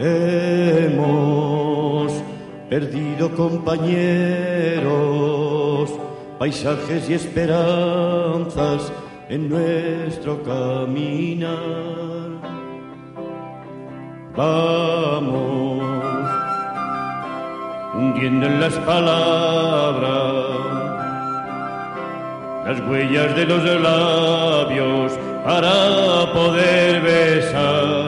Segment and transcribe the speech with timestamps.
[0.00, 1.02] Hemos
[2.70, 3.90] perdido compañeros,
[6.38, 8.92] paisajes y esperanzas
[9.28, 11.58] en nuestro caminar.
[14.36, 15.82] Vamos
[17.94, 20.28] hundiendo en las palabras
[22.64, 25.12] las huellas de los labios
[25.44, 28.07] para poder besar.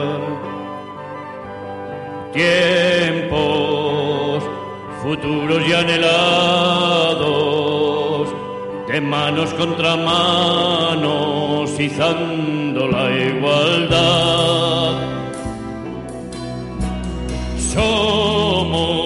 [2.33, 3.91] Tiempos
[5.03, 6.09] futuros y anhelados,
[8.87, 14.93] de manos contra manos, izando la igualdad.
[17.73, 19.01] Somos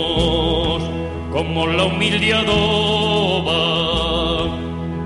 [1.31, 3.55] como la humilde adoba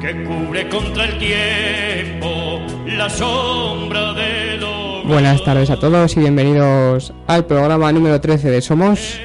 [0.02, 4.69] que cubre contra el tiempo la sombra de los
[5.10, 9.20] Buenas tardes a todos y bienvenidos al programa número 13 de Somos.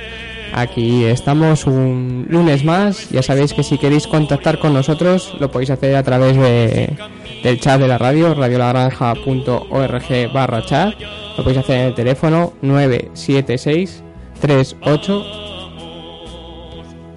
[0.54, 3.10] Aquí estamos un lunes más.
[3.10, 6.96] Ya sabéis que si queréis contactar con nosotros lo podéis hacer a través de,
[7.42, 10.94] del chat de la radio, radiolagranja.org barra chat.
[11.36, 14.02] Lo podéis hacer en el teléfono 976
[14.40, 15.22] 38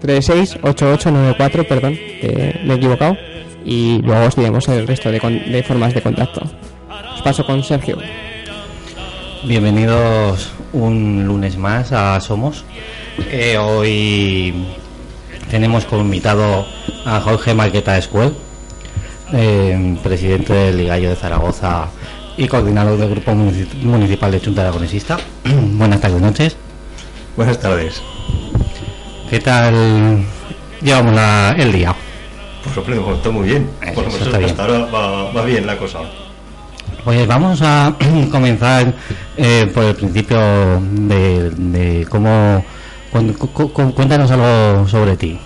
[0.02, 3.16] 368894, perdón, me he equivocado.
[3.64, 6.42] Y luego os diremos el resto de, de formas de contacto.
[7.16, 7.98] Os paso con Sergio.
[9.44, 12.66] Bienvenidos un lunes más a Somos.
[13.32, 14.66] Eh, hoy
[15.50, 16.66] tenemos como invitado
[17.06, 18.34] a Jorge Marqueta Escuel,
[19.34, 21.88] eh, presidente del Ligallo de Zaragoza
[22.36, 25.18] y coordinador del Grupo Munici- Municipal de Junta Aragonesista.
[25.46, 26.56] Buenas tardes, noches.
[27.36, 28.02] Buenas tardes.
[29.30, 30.24] ¿Qué tal
[30.82, 31.96] llevamos la- el día?
[32.64, 33.70] Pues hombre, está muy bien.
[33.82, 34.50] Eso, Por lo menos bien.
[34.50, 36.00] hasta ahora va, va bien la cosa.
[37.08, 37.96] Pues vamos a
[38.32, 38.94] comenzar
[39.38, 40.38] eh, por el principio
[40.82, 42.66] de, cómo...
[43.10, 45.40] cu- cu- cu- cuéntanos algo sobre ti.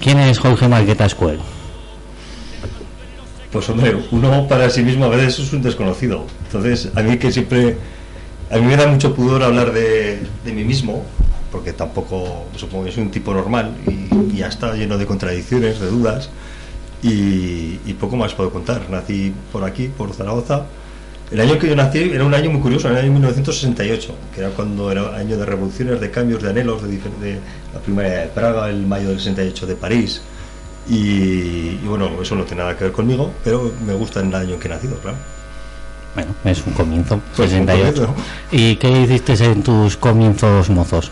[0.00, 1.40] ¿Quién es Jorge Marqueta Escuel?
[3.52, 6.24] Pues hombre, uno para sí mismo a veces es un desconocido.
[6.46, 7.76] Entonces, a mí que siempre...
[8.50, 11.04] A mí me da mucho pudor hablar de, mí mismo,
[11.52, 15.86] porque tampoco, supongo que soy un tipo normal y, ya está lleno de contradicciones, de
[15.88, 16.30] dudas,
[17.02, 18.88] y poco más puedo contar.
[18.88, 20.64] Nací por aquí, por Zaragoza.
[21.30, 24.40] El año que yo nací era un año muy curioso, era el año 1968, que
[24.40, 27.38] era cuando era año de revoluciones, de cambios, de anhelos, de, de
[27.74, 30.22] la primera de Praga, el mayo del 68 de París.
[30.88, 34.54] Y, y bueno, eso no tiene nada que ver conmigo, pero me gusta el año
[34.54, 35.18] en que he nacido, claro.
[36.14, 38.06] Bueno, es un comienzo, Pues un 68.
[38.06, 38.14] comienzo.
[38.50, 41.10] ¿Y qué hiciste en tus comienzos mozos?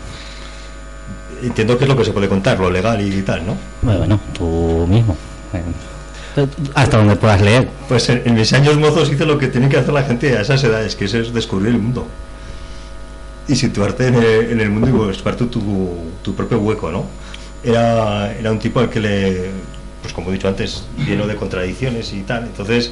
[1.43, 3.55] Entiendo que es lo que se puede contar, lo legal y tal, ¿no?
[3.83, 5.15] Bueno, bueno, tú mismo.
[6.73, 7.67] Hasta donde puedas leer.
[7.87, 10.63] Pues en, mis años mozos hice lo que tiene que hacer la gente a esas
[10.63, 12.07] edades, que es, es descubrir el mundo.
[13.47, 17.05] Y situarte en el, en el mundo y buscar tu, tu, propio hueco, ¿no?
[17.63, 19.51] Era, era un tipo al que le,
[20.01, 22.43] pues como he dicho antes, lleno de contradicciones y tal.
[22.43, 22.91] Entonces,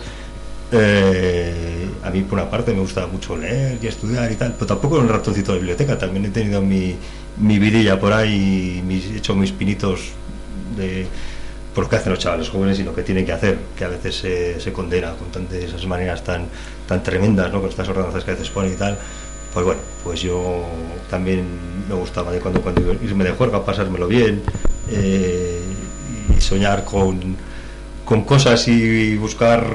[0.71, 4.65] eh, a mí por una parte me gusta mucho leer y estudiar y tal, pero
[4.65, 5.97] tampoco un ratoncito de biblioteca.
[5.97, 6.95] También he tenido mi,
[7.37, 10.11] mi vidilla por ahí, mis, he hecho mis pinitos
[10.77, 11.07] de
[11.75, 13.89] por lo que hacen los chavales jóvenes y lo que tienen que hacer, que a
[13.89, 16.47] veces se, condena con tan- de esas maneras tan,
[16.87, 17.59] tan tremendas, ¿no?
[17.59, 18.97] con estas ordenanzas que a veces ponen y tal.
[19.53, 20.63] Pues bueno, pues yo
[21.09, 21.45] también
[21.89, 24.41] me gustaba de cuando, cuando irme de juerga, pasármelo bien
[24.89, 25.61] eh,
[26.35, 27.35] y soñar con,
[28.05, 29.65] con cosas y buscar,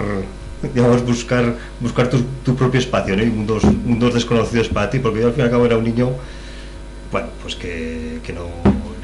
[0.74, 3.24] digamos, buscar, buscar tu, propio espacio, ¿no?
[3.26, 6.10] Mundos, mundos desconocidos para ti, porque yo al fin y al cabo era un niño
[7.12, 8.46] bueno, pues que, que no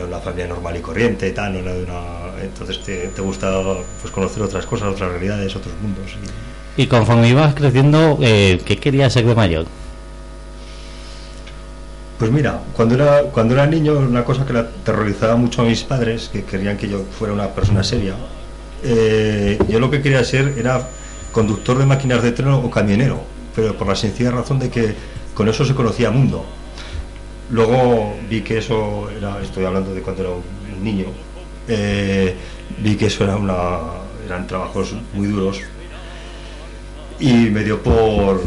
[0.07, 2.01] una familia normal y corriente, tal, no era de una,
[2.43, 3.51] entonces te, te gusta
[4.01, 6.13] pues conocer otras cosas, otras realidades, otros mundos.
[6.77, 9.67] y- Y conforme ibas creciendo, eh, ¿qué querías ser de mayor?
[12.19, 15.83] Pues mira, cuando era, cuando era niño, una cosa que le aterrorizaba mucho a mis
[15.85, 18.15] padres, que querían que yo fuera una persona seria,
[18.83, 20.89] eh, yo lo que quería ser era
[21.33, 23.21] conductor de máquinas de tren o camionero,
[23.55, 24.95] pero por la sencilla razón de que
[25.35, 26.47] con eso se conocía mundo.
[27.51, 31.07] Luego vi que eso era, estoy hablando de cuando era un niño,
[31.69, 32.35] eh,
[32.79, 33.79] vi que eso era una,
[34.25, 35.61] eran trabajos muy duros
[37.21, 38.43] y me dio por,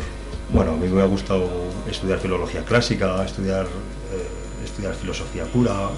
[0.50, 1.50] bueno, a mí me ha gustado
[1.90, 5.90] estudiar filología clásica, estudiar, eh, estudiar filosofía pura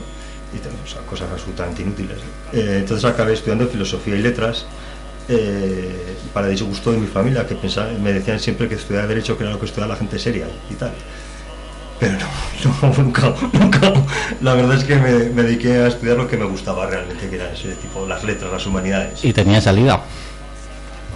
[0.53, 2.18] y cosas absolutamente inútiles.
[2.53, 4.65] Eh, entonces acabé estudiando filosofía y letras
[6.33, 9.53] para disgusto de mi familia, que pensaba, me decían siempre que estudiar derecho que era
[9.53, 10.92] lo que estudiaba la gente seria y tal.
[12.01, 13.94] Pero no, no, nunca, nunca.
[14.42, 17.36] La verdad es que me, me dediqué a estudiar lo que me gustaba realmente, que
[17.36, 19.24] era ese tipo, las letras, las humanidades.
[19.24, 20.01] Y tenía salida.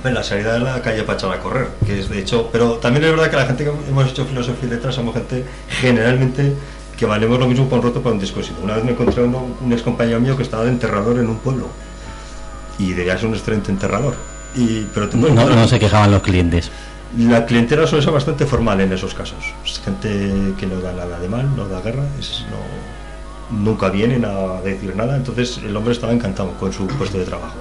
[0.04, 3.04] la salida de la calle para echar a correr, que es de hecho, pero también
[3.04, 5.44] es verdad que la gente que hemos hecho filosofía y letras somos gente
[5.82, 6.54] generalmente
[6.96, 8.58] que valemos lo mismo por un roto para un descosido.
[8.62, 11.38] Una vez me encontré uno, un ex compañero mío que estaba de enterrador en un
[11.40, 11.68] pueblo
[12.78, 14.16] y debía ser un excelente enterrador.
[14.54, 16.70] Y, pero No, no se quejaban los clientes.
[17.18, 19.54] La clientela suele ser bastante formal en esos casos.
[19.66, 24.26] Es gente que no da nada de mal, no da guerra, es- no, nunca vienen
[24.26, 25.16] a decir nada.
[25.16, 27.56] Entonces el hombre estaba encantado con su puesto de trabajo.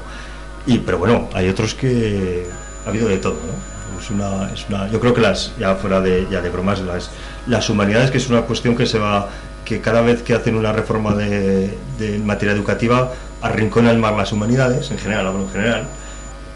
[0.67, 2.47] Y, pero bueno, hay otros que
[2.85, 3.75] ha habido de todo, ¿no?
[4.01, 7.11] Es una, es una, yo creo que las, ya fuera de, ya de bromas, las,
[7.47, 9.29] las humanidades, que es una cuestión que se va,
[9.65, 11.79] que cada vez que hacen una reforma de,
[12.25, 15.87] materia educativa, arrinconan más las humanidades, en general, hablo en general,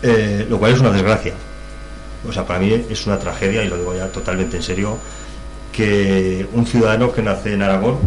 [0.02, 1.34] eh, lo cual es una desgracia.
[2.28, 4.98] O sea, para mí es una tragedia, y lo digo ya totalmente en serio,
[5.72, 7.98] que un ciudadano que nace en Aragón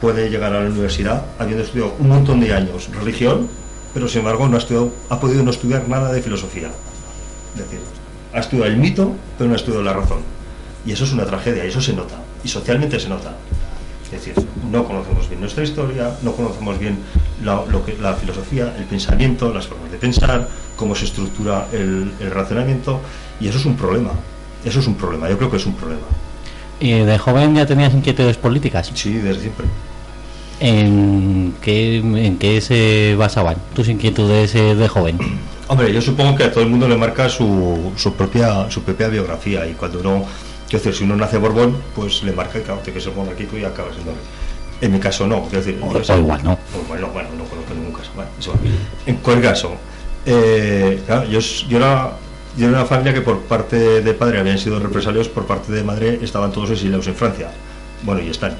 [0.00, 3.48] puede llegar a la universidad habiendo estudiado un montón de años religión,
[3.94, 6.70] pero sin embargo no ha, estudiado, ha podido no estudiar nada de filosofía.
[7.54, 7.80] Es decir,
[8.32, 10.18] ha estudiado el mito, pero no ha estudiado la razón.
[10.84, 13.34] Y eso es una tragedia, y eso se nota, y socialmente se nota.
[14.04, 14.34] Es decir,
[14.70, 16.98] no conocemos bien nuestra historia, no conocemos bien
[17.42, 22.12] la, lo que, la filosofía, el pensamiento, las formas de pensar, cómo se estructura el,
[22.20, 23.00] el razonamiento,
[23.40, 24.10] y eso es un problema.
[24.64, 26.02] Eso es un problema, yo creo que es un problema.
[26.80, 28.90] ¿Y de joven ya tenías inquietudes políticas?
[28.94, 29.66] Sí, desde siempre.
[30.58, 35.18] ¿En qué, en qué se basaban tus inquietudes eh, de joven?
[35.68, 39.08] Hombre, yo supongo que a todo el mundo le marca su, su propia su propia
[39.08, 40.24] biografía y cuando uno,
[40.68, 43.64] quiero decir, si uno nace Borbón, pues le marca que claro, que ser monárquico y
[43.64, 44.12] acaba siendo.
[44.80, 46.52] En mi caso no, quiero decir, O- o igual, ¿no?
[46.52, 48.10] o bueno, bueno, no conozco ningún caso.
[48.14, 48.52] Bueno, eso.
[49.06, 49.72] En cualquier caso,
[50.24, 52.12] eh, claro, yo, yo era
[52.56, 55.82] yo era una familia que por parte de padre habían sido represalios, por parte de
[55.82, 57.48] madre estaban todos exiliados en Francia.
[58.02, 58.56] Bueno, y están.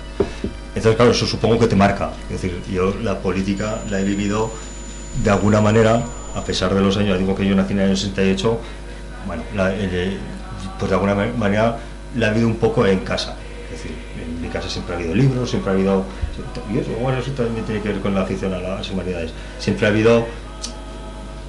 [0.75, 2.11] Entonces, claro, eso supongo que te marca.
[2.31, 4.51] Es decir, yo la política la he vivido
[5.23, 6.03] de alguna manera,
[6.35, 8.61] a pesar de los años, digo que yo nací en el año 68,
[9.27, 10.19] bueno, el-
[10.79, 11.79] pues de alguna ma- manera
[12.17, 13.37] la he vivido un poco en casa.
[13.73, 16.05] Es decir, en mi casa siempre ha habido libros, siempre ha habido.
[16.73, 19.33] Y eso, bueno, eso también tiene que ver con la afición a las humanidades.
[19.59, 20.27] Siempre ha habido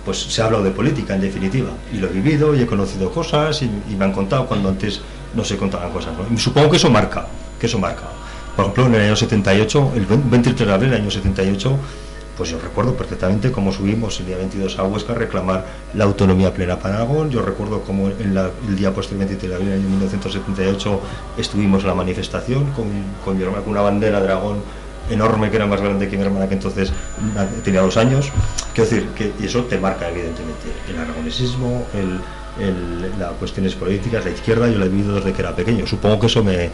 [0.07, 1.68] pues se ha hablado de política en definitiva.
[1.92, 5.01] Y lo he vivido y he conocido cosas y, me han contado cuando antes
[5.36, 7.27] no se contaban cosas supongo que eso marca
[7.59, 8.04] que eso marca.
[8.56, 11.77] Por ejemplo en el año 78 el 23 de abril del año 78
[12.38, 16.53] pues yo recuerdo perfectamente cómo subimos el día 22 a Huesca a reclamar la autonomía
[16.53, 17.30] plena para Aragón.
[17.30, 21.01] Yo recuerdo cómo en el día posterior 23 de abril del año 1978
[21.38, 22.86] estuvimos en la manifestación con,
[23.25, 24.62] con con una bandera de Aragón
[25.09, 26.92] enorme que era más grande que mi hermana que entonces
[27.36, 28.30] na- tenía dos años.
[28.74, 32.19] Quiero decir que y eso te marca evidentemente el aragonesismo el,
[32.63, 35.86] el- las cuestiones políticas la izquierda yo la he vivido desde que era pequeño.
[35.88, 36.69] Supongo que eso me,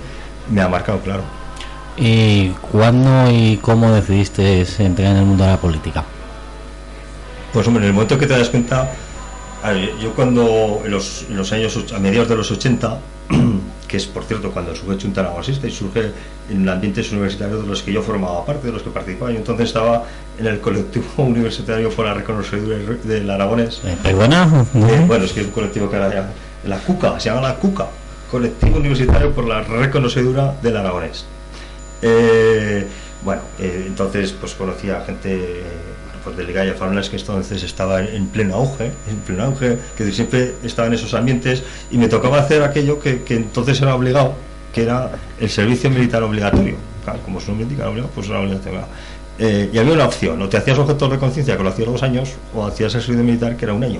[0.51, 1.23] me ha marcado claro.
[1.95, 6.03] ¿Y cuándo y cómo decidiste entrar en el mundo de la política?
[7.53, 8.89] Pues hombre, en el momento que te das cuenta,
[9.61, 12.97] a ver, yo cuando en los, en los años, a mediados de los 80,
[13.93, 16.11] que es por cierto cuando surge Chunta Aragonesista y surge
[16.49, 19.67] en ambientes universitarios de los que yo formaba parte, de los que participaba, yo entonces
[19.67, 20.05] estaba
[20.39, 23.81] en el colectivo universitario por la reconocedura del aragonés.
[23.85, 24.65] Eh, ¿Perdona?
[24.73, 26.29] Eh, bueno, es que es un colectivo que ahora ya,
[26.67, 27.85] la CUCA, se llama la CUCA,
[28.31, 31.25] Colectivo Universitario por la Reconocedura del Aragonés.
[32.01, 32.87] Eh,
[33.23, 35.61] bueno, eh, entonces pues conocí a gente
[36.23, 40.53] pues, del Ligaya Farnales que entonces estaba en pleno auge, en pleno auge, que siempre
[40.63, 44.33] estaba en esos ambientes y me tocaba hacer aquello que, que entonces era obligado,
[44.73, 46.75] que era el servicio militar obligatorio.
[47.25, 48.81] Como su nombre indica, pues era obligatorio.
[49.39, 52.03] Eh, y había una opción, o te hacías objetor de conciencia que lo hacías dos
[52.03, 53.99] años, o hacías el servicio militar que era un año,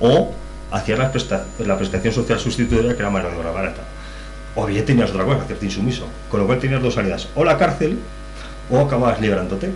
[0.00, 0.32] o
[0.70, 3.82] hacías la, presta- la prestación social sustitutoria que era mano de obra barata.
[4.54, 6.06] O bien tenías otra cosa, hacerte insumiso.
[6.30, 7.98] Con lo cual tenías dos salidas, o la cárcel,
[8.70, 9.70] o acababas librándote.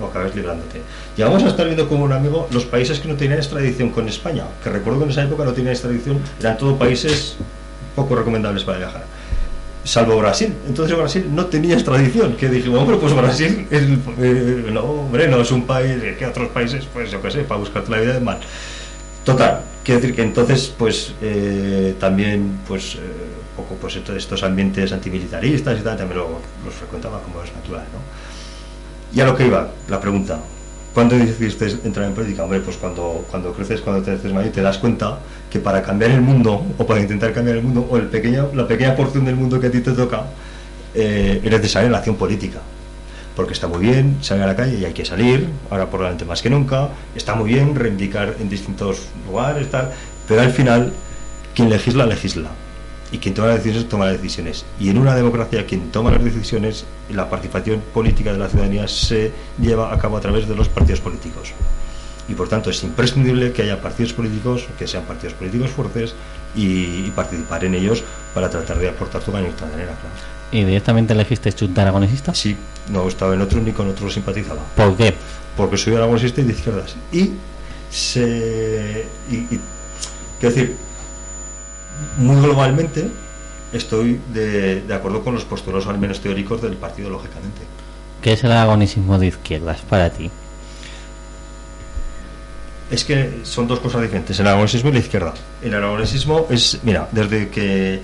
[0.00, 0.80] O acabas librándote.
[1.16, 4.44] Llegamos a estar viendo como un amigo los países que no tenían extradición con España,
[4.62, 7.36] que recuerdo que en esa época no tenían extradición, eran todos países
[7.94, 9.04] poco recomendables para viajar.
[9.84, 10.52] Salvo Brasil.
[10.66, 12.36] Entonces Brasil no tenía extradición.
[12.36, 16.26] Que dijimos, hombre, pues Brasil es, el- eh, no, hombre, no es un país que
[16.26, 18.38] otros países, pues yo qué sé, para buscarte la vida es mal.
[19.24, 22.98] Total, quiero decir que entonces, pues eh, también, pues, eh,
[23.56, 27.98] poco, pues estos, ambientes antimilitaristas y tal, también lo- los frecuentaba como es natural, ¿no?
[29.14, 30.40] Y a lo que iba, la pregunta,
[30.94, 32.44] ¿cuándo decidiste entrar en política?
[32.44, 35.18] Hombre, pues cuando, cuando creces, cuando te haces mayor, te das cuenta
[35.50, 38.66] que para cambiar el mundo, o para intentar cambiar el mundo, o el pequeño, la
[38.66, 40.24] pequeña porción del mundo que a ti te toca,
[40.94, 42.60] eh, es necesaria la acción política
[43.36, 46.24] porque está muy bien salir a la calle y hay que salir, ahora por delante
[46.24, 49.92] más que nunca, está muy bien reivindicar en distintos lugares, tal,
[50.26, 50.92] pero al final
[51.54, 52.48] quien legisla, legisla.
[53.12, 54.64] Y quien toma las decisiones, toma las decisiones.
[54.80, 59.30] Y en una democracia, quien toma las decisiones, la participación política de la ciudadanía se
[59.60, 61.52] lleva a cabo a través de los partidos políticos.
[62.28, 66.12] y por tanto es imprescindible que haya partidos políticos, que sean partidos políticos fuertes
[66.56, 68.02] y, y participar en ellos
[68.34, 70.16] para tratar de aportar tu granito de arena, claro.
[70.50, 72.34] ¿Y directamente elegiste Junta Aragonesista?
[72.34, 72.56] Sí,
[72.90, 74.62] no estaba en otro ni con otro simpatizaba.
[74.74, 75.14] ¿Por qué?
[75.56, 76.96] Porque soy aragonesista y de izquierdas.
[77.12, 77.30] Y
[77.90, 79.06] se.
[79.30, 79.60] Y, y-
[80.40, 80.76] quiero decir,
[82.16, 83.10] muy globalmente
[83.72, 87.62] estoy de, de acuerdo con los postulados, al menos teóricos, del partido, lógicamente.
[88.22, 90.30] ¿Qué es el aragonesismo de izquierdas para ti?
[92.90, 95.34] Es que son dos cosas diferentes, el aragonesismo y la izquierda.
[95.62, 98.00] El aragonesismo es, mira, desde que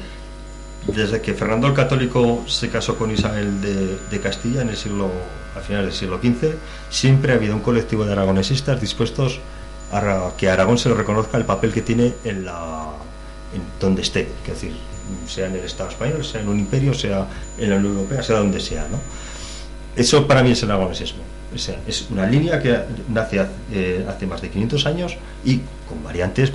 [0.87, 5.13] desde que Fernando el Católico se casó con Isabel de, de Castilla en el siglo
[5.57, 6.57] a finales del siglo XV,
[6.91, 9.41] siempre ha habido un colectivo de aragonesistas dispuestos
[9.93, 12.93] a que a Aragón se le reconozca el papel que tiene en la
[13.55, 14.73] en donde esté, es decir,
[15.27, 17.27] sea en el Estado español, sea en un imperio, sea
[17.59, 18.87] en la Unión Europea, sea donde sea.
[19.97, 21.23] Eso para mí es el aragonesismo.
[21.55, 22.79] O sea, es una línea que
[23.09, 26.51] nace hace, eh, hace más de 500 años y con variantes,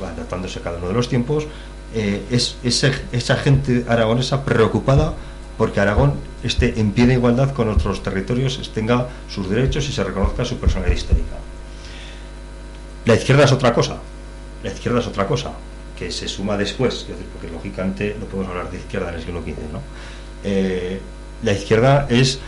[0.00, 1.46] adaptándose a cada uno de los tiempos.
[1.94, 5.12] eh, es esa gente aragonesa preocupada
[5.58, 10.02] porque Aragón esté en pie de igualdad con otros territorios, tenga sus derechos y se
[10.02, 11.36] reconozca su personalidad histórica.
[13.04, 13.98] La izquierda es otra cosa.
[14.62, 15.52] La izquierda es otra cosa
[16.10, 19.80] se suma después, porque lógicamente no podemos hablar de izquierda en el siglo XV, ¿no?
[20.44, 21.00] Eh,
[21.42, 22.38] la izquierda es,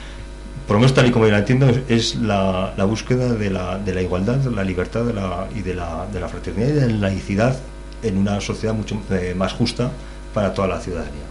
[0.67, 3.95] por lo menos tal y como yo la entiendo, es, la, búsqueda de la, de
[3.95, 6.89] la igualdad, de la libertad de la, y de la, de la fraternidad y de
[6.89, 7.59] la laicidad
[8.03, 9.91] en una sociedad mucho eh, más justa
[10.33, 11.25] para toda la ciudadanía.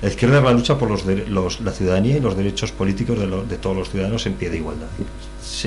[0.00, 3.76] La izquierda es la lucha por los, la ciudadanía y los derechos políticos de, todos
[3.76, 4.86] los ciudadanos en pie de igualdad,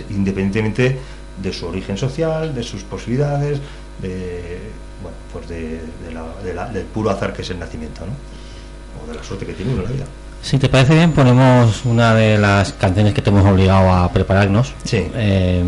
[0.10, 0.98] independientemente
[1.42, 3.60] de su origen social, de sus posibilidades,
[4.02, 4.60] de,
[5.02, 8.12] bueno, pues de, de la- de la- del puro azar que es el nacimiento, ¿no?
[9.04, 10.06] o de la suerte que tiene uno en la vida.
[10.42, 14.74] Si te parece bien, ponemos una de las canciones que te hemos obligado a prepararnos.
[14.84, 15.08] Sí.
[15.16, 15.64] Eh,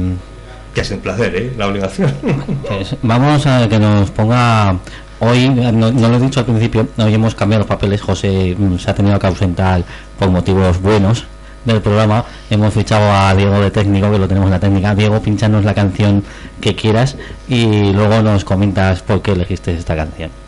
[0.74, 1.54] Que es un placer, ¿eh?
[1.58, 2.12] La obligación.
[2.68, 4.76] pues vamos a que nos ponga.
[5.20, 8.02] Hoy, no, no lo he dicho al principio, hoy hemos cambiado los papeles.
[8.02, 9.84] José mm, se ha tenido que ausentar
[10.20, 11.26] por motivos buenos
[11.66, 12.26] del programa.
[12.50, 14.96] Hemos fichado a Diego de técnico, que lo tenemos en la técnica.
[14.96, 16.24] Diego, pinchanos la canción
[16.62, 17.18] que quieras
[17.48, 20.43] y luego nos comentas por qué elegiste esta canción.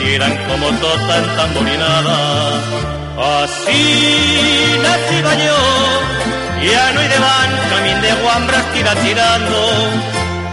[0.00, 2.18] Giran como tota en tamborinada.
[3.42, 3.82] Así
[4.82, 5.60] nacida yo,
[6.70, 9.60] ya no hay de van, camín de guambras tira girando.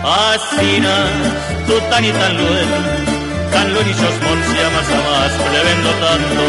[0.04, 2.78] Así nas, tú tan y tan luego,
[3.52, 6.46] tan lluny sos mons i a más a más plebendo tanto.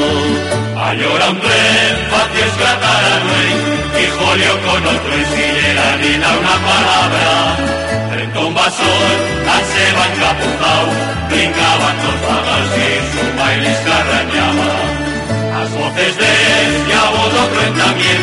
[0.89, 3.55] Allora un tren, patio esclatar rey,
[4.03, 5.47] y jolio con otro y si
[6.03, 7.29] ni da una palabra.
[8.39, 9.19] A un vasón,
[9.55, 9.87] al se
[11.31, 14.71] brincaban dos vagas y su baile escarrañaba.
[15.55, 18.21] Las voces de él y a vos otro también,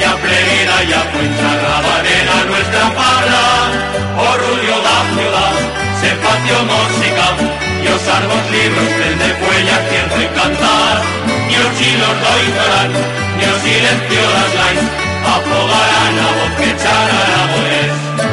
[0.00, 3.42] ya pleguera, ya cuenta rabanera nuestra palabra.
[4.32, 5.56] Orgullo da ciudad,
[6.00, 7.26] se patio música,
[7.98, 11.02] y os árboles libros de fuella quien cantar.
[11.48, 12.14] Ni os chilos
[13.36, 14.84] ni os silencio las lais,
[15.34, 18.27] afogarán a voz que echar aragones.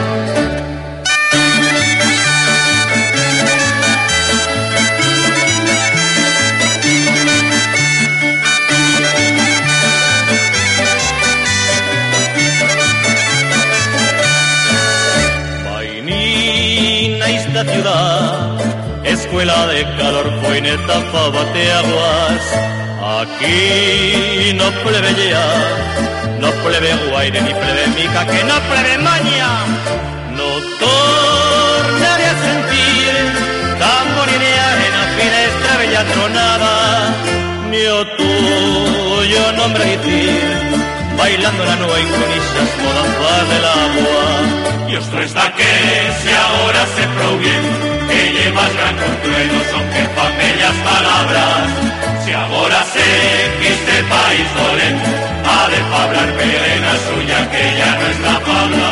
[19.46, 20.28] Escuela de calor,
[20.62, 22.44] neta pa bateaguas.
[23.20, 25.46] Aquí no plebea,
[26.40, 29.50] no plebe guaire ni plebe mica, que no plebe maña.
[30.38, 30.50] No
[30.80, 33.14] tornaré a sentir
[33.80, 36.75] tamborinear en la finestra bella tronada,
[37.70, 40.58] ni o tuyo nombre decir,
[41.18, 44.90] bailando la nueva inconishas modas del agua.
[44.90, 45.72] Y os resta que
[46.22, 48.05] si ahora se prou
[48.56, 51.68] bien, que llevas gran consuelo, son que fan bellas palabras.
[52.24, 53.10] Si ahora sé
[53.60, 54.96] que este país dolen,
[55.46, 58.92] ha de hablar pelena suya que ya no es la palabra.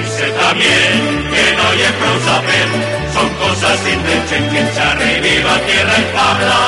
[0.00, 0.96] Y sé también
[1.32, 1.82] que no hay
[2.26, 2.68] saber,
[3.12, 6.62] son cosas sin leche que charre viva tierra y habla.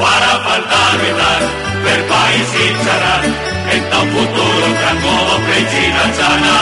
[0.00, 1.42] Para faltar evitar,
[1.84, 3.24] ver país sin charrar,
[3.72, 6.58] en tan futuro gran modo plechina chana.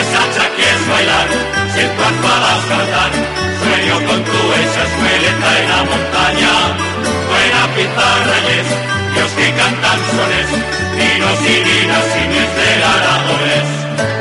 [0.00, 1.28] Esa que es bailar,
[3.94, 4.84] con tu esa
[5.58, 6.52] en la montaña.
[7.28, 8.68] Buena pizarra yes,
[9.14, 10.48] Dios que cantan sones,
[10.96, 14.15] dinos y dinas y esperar a oh, dobles.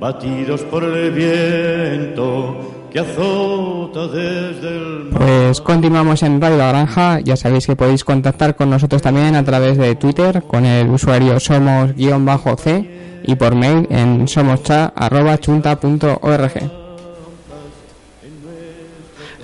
[0.00, 2.56] batidos por el viento
[2.90, 5.20] que azota desde el mar.
[5.20, 7.20] Pues continuamos en Radio La Granja.
[7.20, 11.38] Ya sabéis que podéis contactar con nosotros también a través de Twitter con el usuario
[11.38, 12.90] somos-c
[13.22, 16.87] y por mail en somoschat.chunta.org.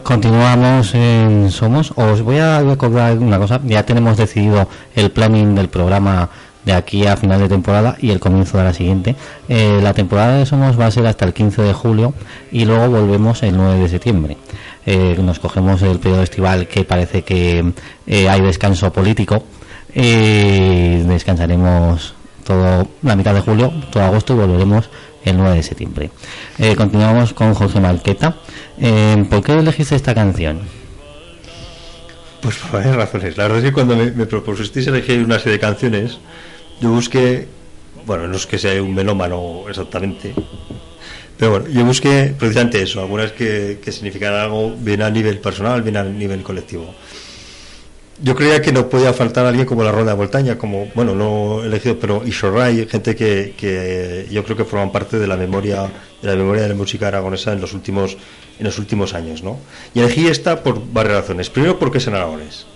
[0.05, 1.95] Continuamos en Somos.
[1.97, 3.59] Os voy a recordar una cosa.
[3.65, 6.29] Ya tenemos decidido el planning del programa
[6.67, 9.17] de aquí a final de temporada y el comienzo de la siguiente.
[9.49, 12.13] Eh, la temporada de Somos va a ser hasta el 15 de julio
[12.53, 14.37] y luego volvemos el 9 de septiembre.
[14.85, 17.73] Eh, nos cogemos el periodo estival que parece que
[18.07, 19.43] eh, hay descanso político.
[19.95, 24.91] Eh, descansaremos todo la mitad de julio, todo agosto y volveremos
[25.25, 26.11] el 9 de septiembre.
[26.59, 28.37] Eh, continuamos con Jorge Marqueta.
[28.79, 30.61] Eh, ¿Por qué elegiste esta canción?
[32.41, 33.37] Pues por varias razones.
[33.37, 36.19] La verdad es que cuando me, propusisteis elegir una serie de canciones,
[36.81, 37.49] yo busqué,
[38.07, 40.35] bueno, no es que sea un melómano exactamente,
[41.39, 45.83] pero bueno, yo busqué precisamente eso, algunas que, que significaran algo bien a nivel personal,
[45.83, 46.95] bien a nivel colectivo.
[48.23, 51.65] Yo creía que no podía faltar alguien como la Ronda de Voltaña, como, bueno, no
[51.65, 55.91] elegido, pero Ishorray, gente que, que yo creo que forman parte de la memoria
[56.23, 58.17] de la memoria de la música aragonesa en los últimos
[58.59, 59.59] en los últimos años, ¿no?
[59.95, 61.51] Y elegí esta por varias razones.
[61.51, 62.67] Primero, porque es en aragonés.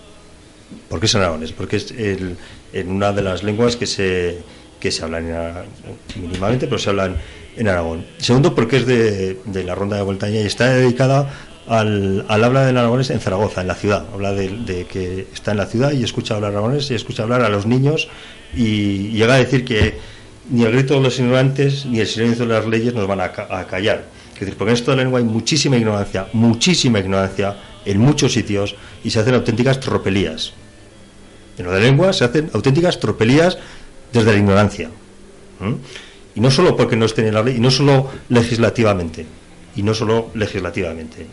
[0.89, 1.53] ¿Por qué es en aragonés?
[1.53, 2.37] Porque es el-
[2.73, 4.39] en una de las lenguas que se
[4.81, 7.17] que se hablan en mínimamente, pero se hablan
[7.57, 8.07] en Aragón.
[8.19, 11.33] Segundo, porque es de, de la Ronda de Voltaña y está dedicada
[11.69, 14.05] al, al habla del aragonés en Zaragoza, en la ciudad.
[14.13, 17.43] Habla de, de que está en la ciudad y escucha hablar aragonés y escucha hablar
[17.43, 18.09] a los niños
[18.55, 19.99] y llega a decir que
[20.51, 23.33] ni el grito de los ignorantes ni el silencio de las leyes nos van a,
[23.33, 24.07] ca- a callar.
[24.35, 29.11] Es decir, porque en esta lengua hay muchísima ignorancia, muchísima ignorancia en muchos sitios y
[29.11, 30.53] se hacen auténticas tropelías.
[31.59, 33.59] En lo de lengua se hacen auténticas tropelías
[34.13, 34.91] desde la ignorancia.
[36.37, 39.27] Y no solo porque no estén en la ley, y no solo legislativamente,
[39.77, 41.27] y no solo legislativamente.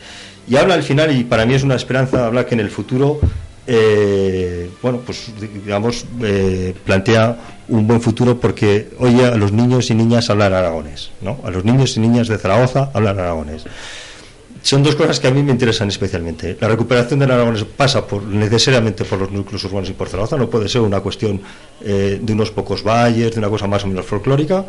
[0.48, 3.20] Y habla al final, y para mí es una esperanza, habla que en el futuro,
[3.66, 5.32] eh, bueno, pues
[5.64, 11.12] digamos, eh, plantea un buen futuro porque oye a los niños y niñas hablar aragones,
[11.22, 11.40] ¿no?
[11.44, 13.66] A los niños y niñas de Zaragoza hablar aragones.
[14.62, 16.58] Son dos cosas que a mí me interesan especialmente.
[16.60, 20.50] La recuperación del aragonés pasa por, necesariamente por los núcleos urbanos y por Zaragoza, no
[20.50, 21.40] puede ser una cuestión
[21.82, 24.66] eh, de unos pocos valles, de una cosa más o menos folclórica.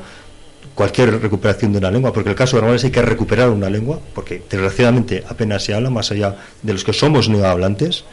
[0.77, 3.99] Cualquier recuperación de una lengua, porque el caso de aragonés hay que recuperar una lengua,
[4.15, 8.05] porque desgraciadamente apenas se habla, más allá de los que somos neohablantes.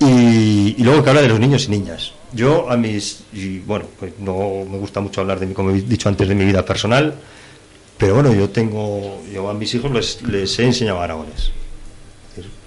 [0.00, 2.12] Y, y luego que habla de los niños y niñas.
[2.34, 3.22] Yo a mis,
[3.64, 6.44] bueno, pues no me gusta mucho hablar de mí, como he dicho antes, de mi
[6.44, 7.14] vida personal,
[7.96, 11.52] pero bueno, yo tengo, yo a mis hijos les, he enseñado aragones.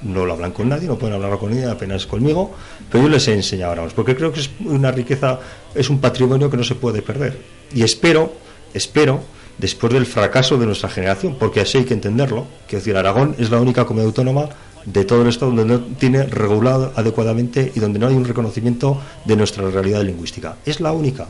[0.01, 2.55] No lo hablan con nadie, no pueden hablar con nadie, apenas conmigo,
[2.89, 5.37] pero yo les he enseñado aragones, porque creo que es una riqueza,
[5.75, 7.37] es un patrimonio que no se puede perder.
[7.73, 8.31] Y espero,
[8.73, 9.21] espero,
[9.57, 13.35] después del fracaso de nuestra generación, porque así hay que entenderlo, que es decir, Aragón
[13.39, 14.49] es la única comunidad autónoma
[14.85, 19.01] de todo el Estado donde no tiene regulado adecuadamente y donde no hay un reconocimiento
[19.25, 20.55] de nuestra realidad lingüística.
[20.65, 21.27] Es la única.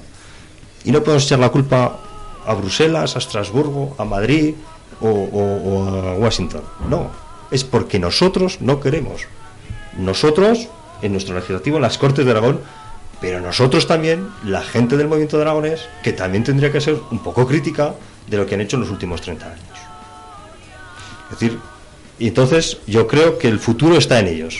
[0.84, 2.00] Y no podemos echar la culpa
[2.45, 4.54] a Bruselas, a Estrasburgo, a Madrid
[5.02, 6.62] o, o- o a Washington.
[6.89, 7.10] No,
[7.50, 9.21] es porque nosotros no queremos.
[9.97, 10.67] Nosotros,
[11.02, 12.60] en nuestro legislativo, en las Cortes de Aragón,
[13.21, 17.19] pero nosotros también, la gente del movimiento de Aragones, que también tendría que ser un
[17.23, 17.93] poco crítica
[18.27, 19.60] de lo que han hecho en los últimos 30 años.
[21.32, 21.60] Es decir,
[22.19, 24.60] y entonces yo creo que el futuro está en ellos.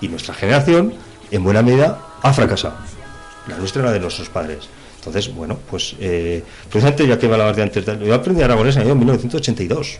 [0.00, 0.94] Y nuestra generación,
[1.30, 2.76] en buena medida, ha fracasado.
[3.48, 4.68] La nuestra la de nuestros padres.
[4.98, 8.82] Entonces, bueno, pues eh, precisamente ya que hablabas de antes, de- yo aprendí aragonés en
[8.82, 9.98] el año 1982.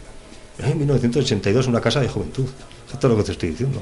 [0.58, 2.46] En el año 1982, una casa de juventud.
[2.92, 3.80] Esto es lo que te estoy diciendo.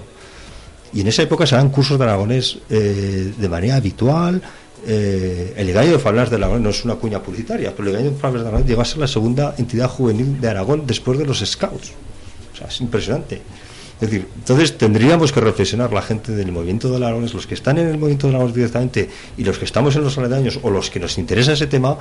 [0.97, 4.41] Y en esa época se daban cursos de aragonés eh, de manera habitual,
[4.87, 8.13] eh, el Ligaño de Fablas de Aragón no es una cuña publicitaria, pero el Ligaño
[8.13, 11.27] de Fablas de Aragón llegó a ser la segunda entidad juvenil de Aragón después de
[11.27, 11.93] los Scouts.
[12.55, 13.43] O sea, es impresionante.
[14.01, 17.77] Es decir, entonces tendríamos que reflexionar la gente del movimiento de Aragones, los que están
[17.77, 20.89] en el movimiento de Aragones directamente y los que estamos en los aledaños o los
[20.89, 21.99] que nos interesa ese tema,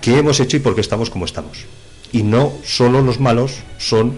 [0.00, 1.66] qué hemos hecho y por qué estamos como estamos.
[2.12, 4.14] Y no solo los malos son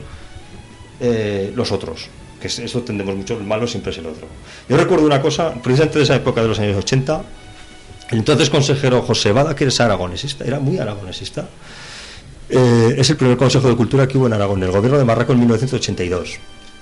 [1.00, 4.26] eh, los otros, que es- eso tendemos mucho, el malo siempre es el otro.
[4.68, 7.22] Yo recuerdo una cosa, precisamente de esa época de los años 80,
[8.10, 11.48] el entonces consejero José Bada, que es aragonesista, era muy aragonesista,
[12.48, 15.32] eh, es el primer consejo de cultura que hubo en Aragón, el gobierno de Marraco
[15.32, 16.38] en 1982.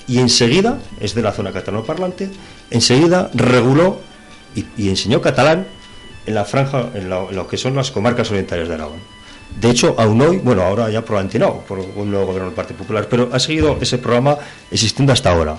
[0.09, 2.31] Y enseguida, es de la zona catalano parlante,
[2.71, 4.01] enseguida reguló
[4.55, 5.66] y, enseñó catalán
[6.27, 8.99] en la franja, en en lo que son las comarcas orientales de Aragón.
[9.61, 12.79] De hecho, aún hoy, bueno, ahora ya probablemente no, por un nuevo gobierno del Partido
[12.79, 14.37] Popular, pero ha seguido ese programa
[14.71, 15.59] existiendo hasta ahora.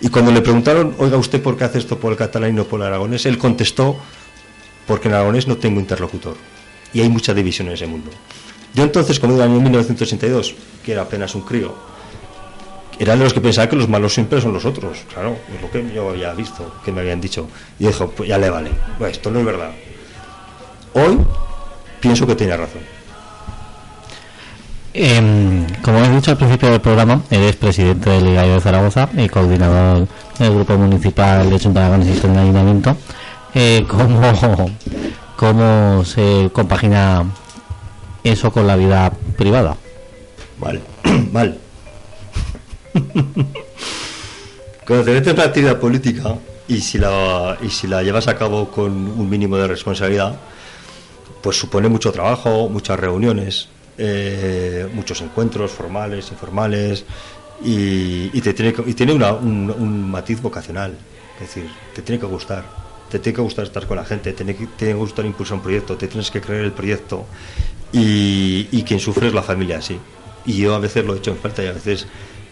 [0.00, 2.64] Y cuando le preguntaron, oiga, ¿usted por qué hace esto por el catalán y no
[2.64, 3.26] por el aragonés?
[3.26, 3.96] Él contestó,
[4.86, 6.36] porque en aragonés no tengo interlocutor.
[6.92, 8.10] Y hay mucha división en ese mundo.
[8.74, 11.74] Yo entonces, como en año 1982, que era apenas un crío,
[12.98, 14.98] era de los que pensaba que los malos siempre son los otros.
[15.12, 17.48] Claro, es lo que yo había visto, que me habían dicho.
[17.78, 18.70] Y dijo, pues ya le vale.
[19.08, 19.72] Esto no es verdad.
[20.92, 21.18] Hoy
[22.00, 22.82] pienso que tiene razón.
[24.96, 29.28] Em, como he dicho al principio del programa, eres presidente del Ligayo de Zaragoza y
[29.28, 30.06] coordinador
[30.38, 32.96] del Grupo Municipal de Junta de Aragones en el Ayuntamiento.
[33.56, 34.20] Eh, ¿cómo,
[35.36, 37.24] ¿Cómo se compagina
[38.22, 39.76] eso con la vida privada?
[40.60, 40.80] Mal,
[41.32, 41.58] mal.
[44.86, 46.36] Cuando te metes en actividad política
[46.68, 50.36] y si la, y si la llevas a cabo con un mínimo de responsabilidad,
[51.42, 57.04] pues supone mucho trabajo, muchas reuniones, eh, muchos encuentros formales, informales,
[57.62, 60.96] y, te tiene, y tiene un, matiz vocacional.
[61.34, 62.64] Es decir, te tiene que gustar,
[63.10, 65.24] te tiene que gustar estar con la gente, te tiene que, te tiene que gustar
[65.24, 67.26] impulsar un proyecto, te tienes que creer el proyecto,
[67.92, 69.98] y, y quien sufre es la familia, sí.
[70.46, 72.06] Y yo a veces lo he hecho en falta y a veces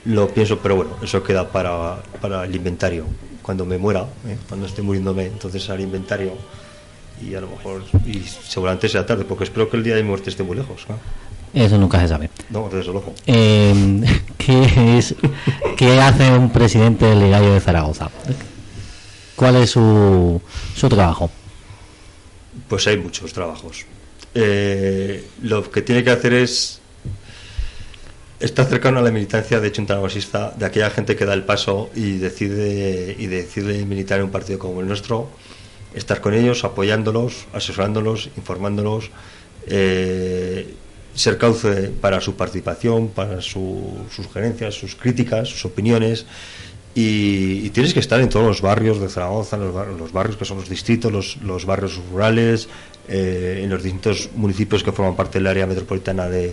[0.05, 3.07] lo pienso, pero bueno, eso queda para, para el inventario.
[3.43, 4.37] Cuando me muera, ¿eh?
[4.49, 6.33] cuando esté muriéndome, entonces haré inventario
[7.21, 10.09] y a lo mejor, y seguramente sea tarde, porque espero que el día de mi
[10.09, 10.87] muerte esté muy lejos.
[11.55, 12.31] Eso nunca se sabe.
[12.51, 13.15] No, desde luego.
[13.27, 14.03] Em,
[14.39, 15.15] ¿qué, es,
[15.77, 18.11] ¿Qué hace un presidente del Ligayo de Zaragoza?
[19.37, 20.41] ¿Cuál es su,
[20.75, 21.31] su trabajo?
[22.69, 23.85] Pues hay muchos trabajos.
[24.35, 26.81] Eh, lo que tiene que hacer es
[28.41, 31.91] estar cercano a la militancia de Junta Aragonesista, de aquella gente que da el paso
[31.95, 35.29] y decide, y decide militar en un partido como el nuestro,
[35.95, 39.11] estar con ellos, apoyándolos, asesorándolos, informándolos,
[39.67, 40.75] eh,
[41.15, 46.27] ser cauce para su participación, para su- sus sugerencias, sus críticas, sus opiniones.
[46.95, 50.45] Y, tienes que estar en todos los barrios de Zaragoza, los, bar- los barrios que
[50.45, 52.69] son los distritos, los, barrios rurales,
[53.09, 56.53] eh, en los distintos municipios que forman parte del área metropolitana de,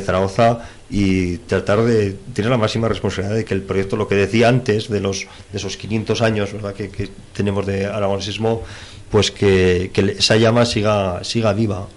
[0.00, 4.48] Zaragoza y tratar de tener la máxima responsabilidad de que el proyecto, lo que decía
[4.48, 6.72] antes de los de esos 500 años ¿verdad?
[6.74, 8.62] Que, que tenemos de aragonesismo,
[9.10, 11.88] pues que, que esa llama siga, siga viva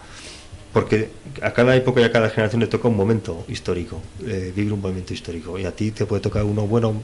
[0.73, 1.09] porque
[1.41, 4.81] a cada época y a cada generación le toca un momento histórico, eh, vivir un
[4.81, 7.03] momento histórico, y a ti te puede tocar uno bueno,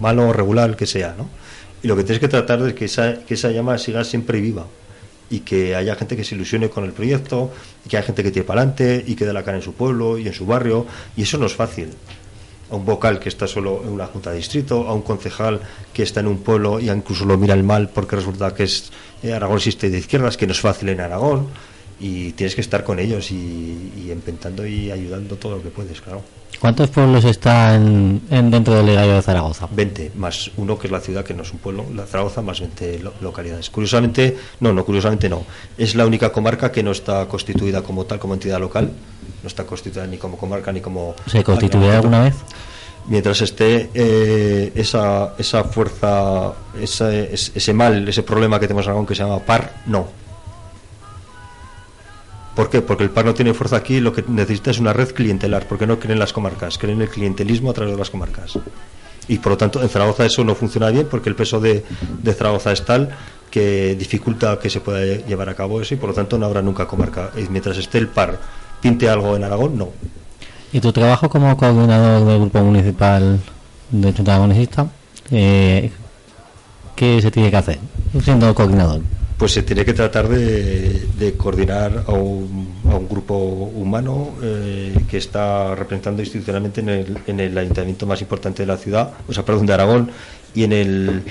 [0.00, 1.28] malo o regular, que sea, ¿no?
[1.82, 4.66] Y lo que tienes que tratar es que esa, que esa llama siga siempre viva,
[5.30, 7.50] y que haya gente que se ilusione con el proyecto,
[7.84, 9.74] y que haya gente que tire para adelante, y que dé la cara en su
[9.74, 11.90] pueblo y en su barrio, y eso no es fácil.
[12.70, 15.60] A un vocal que está solo en una junta de distrito, a un concejal
[15.92, 18.92] que está en un pueblo y incluso lo mira el mal porque resulta que es
[19.24, 21.48] eh, aragonesista y de izquierdas, que no es fácil en Aragón,
[22.00, 26.00] y tienes que estar con ellos y, y empentando y ayudando todo lo que puedes,
[26.00, 26.22] claro.
[26.58, 29.66] ¿Cuántos pueblos están en, dentro del Ligayo de Zaragoza?
[29.70, 32.60] 20 más uno que es la ciudad que no es un pueblo, la Zaragoza más
[32.60, 33.70] 20 lo- localidades.
[33.70, 35.44] Curiosamente, no, no, curiosamente no.
[35.78, 38.90] Es la única comarca que no está constituida como tal, como entidad local.
[39.42, 41.14] No está constituida ni como comarca ni como.
[41.26, 42.34] ¿Se constituirá alguna vez?
[43.06, 48.90] Mientras esté eh, esa, esa fuerza, esa- es- ese mal, ese problema que tenemos en
[48.90, 50.08] Aragón que se llama PAR, no.
[52.60, 52.82] ¿Por qué?
[52.82, 55.86] Porque el PAR no tiene fuerza aquí, lo que necesita es una red clientelar, porque
[55.86, 58.58] no creen las comarcas, creen el clientelismo a través de las comarcas.
[59.28, 61.82] Y por lo tanto, en Zaragoza eso no funciona bien porque el peso de,
[62.22, 63.16] de Zaragoza es tal
[63.50, 66.60] que dificulta que se pueda llevar a cabo eso y por lo tanto no habrá
[66.60, 67.30] nunca comarca.
[67.34, 68.38] Y mientras esté el PAR,
[68.82, 69.88] pinte algo en Aragón, no.
[70.70, 73.40] ¿Y tu trabajo como coordinador del grupo municipal
[73.90, 74.86] de Junta?
[75.30, 75.90] Eh,
[76.94, 77.78] ¿Qué se tiene que hacer
[78.22, 79.00] siendo coordinador?
[79.40, 85.16] Pues se tiene que tratar de, coordinar a un, a un grupo humano eh, que
[85.16, 89.42] está representando institucionalmente en el, en el ayuntamiento más importante de la ciudad, o sea,
[89.42, 90.10] perdón, de Aragón,
[90.54, 91.22] y en el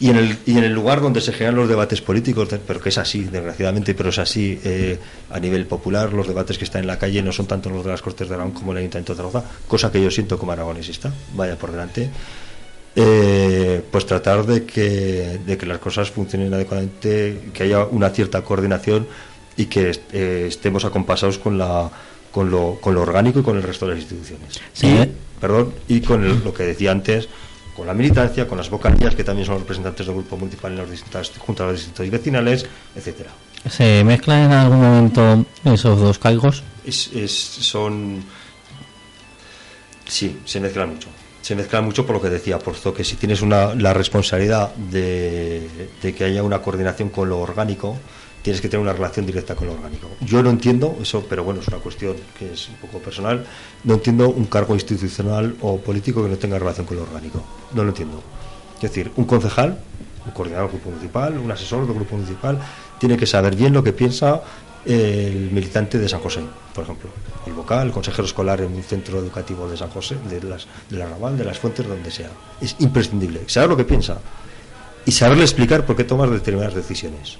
[0.00, 2.88] y en, el, y en el lugar donde se generan los debates políticos, pero que
[2.88, 4.98] es así, desgraciadamente, pero es así eh,
[5.30, 7.92] a nivel popular, los debates que están en la calle no son tanto los de
[7.92, 11.12] las Cortes de Aragón como el Ayuntamiento de Zaragoza, cosa que yo siento como aragonesista,
[11.36, 12.10] vaya por delante.
[12.98, 18.40] Eh, pues tratar de que, de que las cosas funcionen adecuadamente, que haya una cierta
[18.42, 19.06] coordinación
[19.54, 21.90] y que est- eh, estemos acompasados con, la,
[22.32, 24.58] con, lo, con lo orgánico y con el resto de las instituciones.
[24.72, 24.86] Sí.
[24.86, 27.28] Y, perdón, y con el- lo que decía antes,
[27.76, 30.78] con la militancia, con las vocalías, que también son los representantes del grupo municipal en
[30.78, 33.28] las distintas juntas de los distritos vecinales, etcétera.
[33.68, 36.62] ¿Se mezclan en algún momento esos dos cargos?
[36.86, 38.24] Es, es- son.
[40.08, 41.08] Sí, se mezclan mucho.
[41.46, 46.12] Se mezclan mucho por lo que decía, puesto que si tienes la responsabilidad de, de
[46.12, 47.96] que haya una coordinación con lo orgánico,
[48.42, 50.10] tienes que tener una relación directa con lo orgánico.
[50.22, 53.46] Yo no entiendo eso, pero bueno, es una cuestión que es un poco personal.
[53.84, 57.40] No entiendo un cargo institucional o político que no tenga relación con lo orgánico.
[57.74, 58.20] No lo entiendo.
[58.74, 59.78] Es decir, un concejal,
[60.24, 62.58] un coordinador del grupo municipal, un asesor del grupo municipal,
[62.98, 64.42] tiene que saber bien lo que piensa
[64.86, 66.40] el militante de San José,
[66.74, 67.10] por ejemplo,
[67.46, 70.98] el vocal, el consejero escolar en un centro educativo de San José, de las, de
[70.98, 72.30] la Raval, de las Fuentes, donde sea.
[72.60, 74.18] Es imprescindible saber lo que piensa
[75.04, 77.38] y saberle explicar por qué tomas determinadas decisiones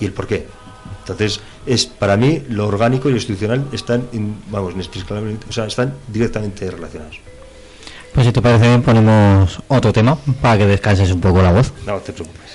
[0.00, 0.46] y el por qué.
[1.00, 4.08] Entonces, es para mí lo orgánico y lo institucional están,
[4.50, 7.20] vamos, inexplicablemente, o sea, están directamente relacionados.
[8.12, 11.72] Pues si te parece bien ponemos otro tema para que descanses un poco la voz.
[11.86, 12.49] No te preocupes.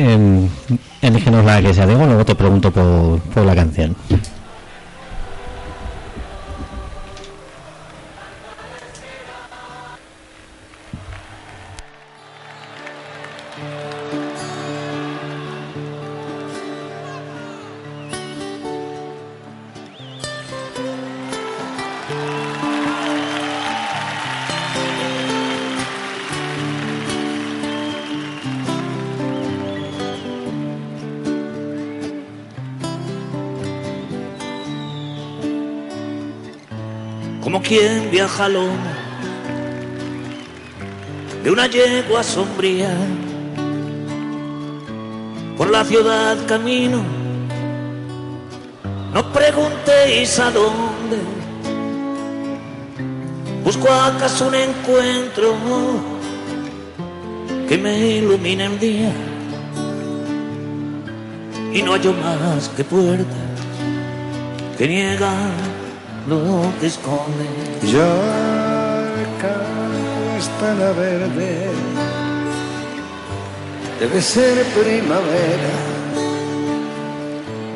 [0.00, 0.48] Eh,
[1.02, 3.96] elígenos la que sea Diego, luego te pregunto por, por la canción.
[38.48, 39.08] Lomo
[41.42, 42.90] de una yegua sombría.
[45.56, 47.02] Por la ciudad camino,
[49.12, 51.18] no preguntéis a dónde.
[53.64, 55.54] Busco acaso un encuentro
[57.68, 59.12] que me ilumine el día.
[61.72, 63.48] Y no hallo más que puertas
[64.78, 65.67] que niegan
[66.28, 67.46] lo que esconde.
[70.38, 71.68] Está la verde,
[73.98, 75.74] debe ser primavera,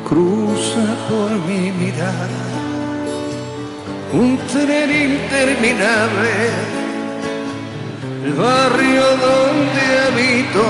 [0.07, 2.43] cruza por mi mirada
[4.13, 6.33] un tren interminable,
[8.25, 10.65] el barrio donde habito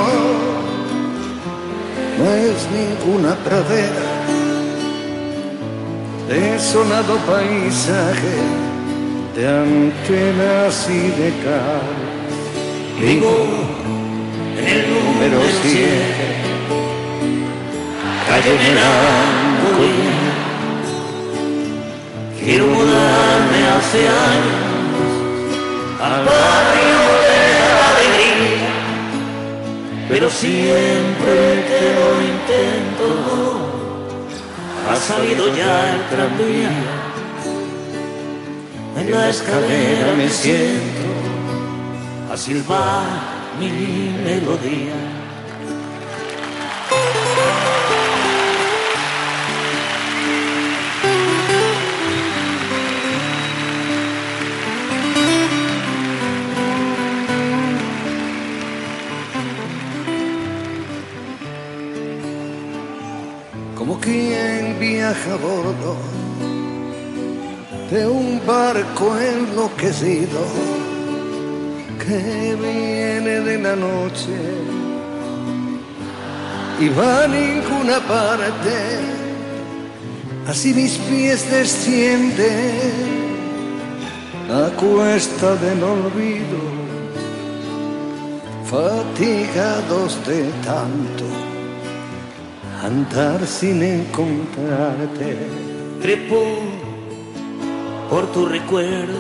[2.17, 4.12] no es ninguna pradera
[6.27, 8.38] desolado paisaje
[9.36, 12.13] de antenas y de cal.
[12.99, 13.47] Vivo
[14.57, 16.27] en el número sí, siete,
[18.27, 20.33] calle Melancolía.
[22.39, 24.63] Quiero mudarme hace años
[26.01, 27.39] al barrio de
[27.89, 28.73] alegría,
[30.09, 33.62] pero siempre que lo intento
[34.89, 36.72] ha salido ya el tranvía.
[38.98, 41.10] En la escalera me siento
[42.32, 43.06] a silbar
[43.60, 43.69] mi
[44.24, 45.12] melodía.
[63.84, 65.98] Como quien viaja a bordo
[67.91, 70.39] de un barco enloquecido
[72.00, 74.38] que viene de la noche
[76.80, 78.74] y va a ninguna parte.
[80.48, 82.80] Así mis pies descienden
[84.50, 86.62] a cuesta del olvido,
[88.63, 91.52] fatigados de tanto
[92.84, 95.38] andar sin encontrarte.
[96.02, 96.43] Trepo
[98.10, 99.19] por tu recuerdo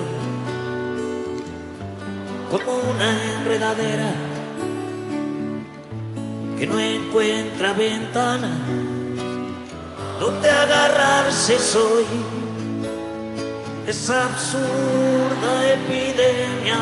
[2.51, 4.11] como una enredadera
[6.59, 8.51] que no encuentra ventana
[10.19, 12.05] donde agarrarse soy
[13.87, 16.79] esa absurda epidemia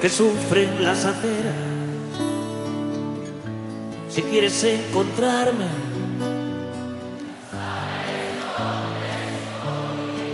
[0.00, 1.73] que sufren las aceras.
[4.14, 5.66] Si quieres encontrarme,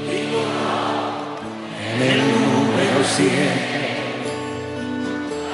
[0.07, 0.43] vivo
[1.81, 3.31] en el número 100,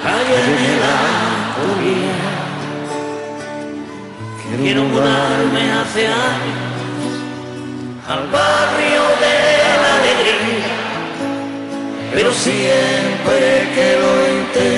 [0.03, 2.19] calle melancolía.
[4.61, 6.67] Quiero mudarme hace años
[8.09, 9.37] al barrio de
[9.83, 10.75] la alegría,
[12.13, 14.11] pero siempre que lo
[14.41, 14.76] intento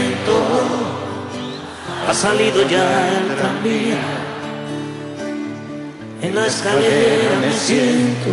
[2.08, 3.98] ha salido ya el tranvía.
[6.22, 8.30] En la escalera me siento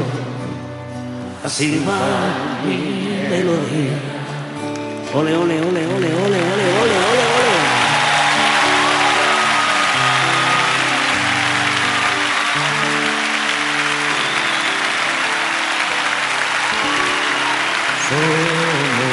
[1.43, 2.77] a silbar mi
[3.29, 3.99] melodía.
[5.13, 7.55] Ole, ole, ole, ole, ole, ole, ole, ole, ole.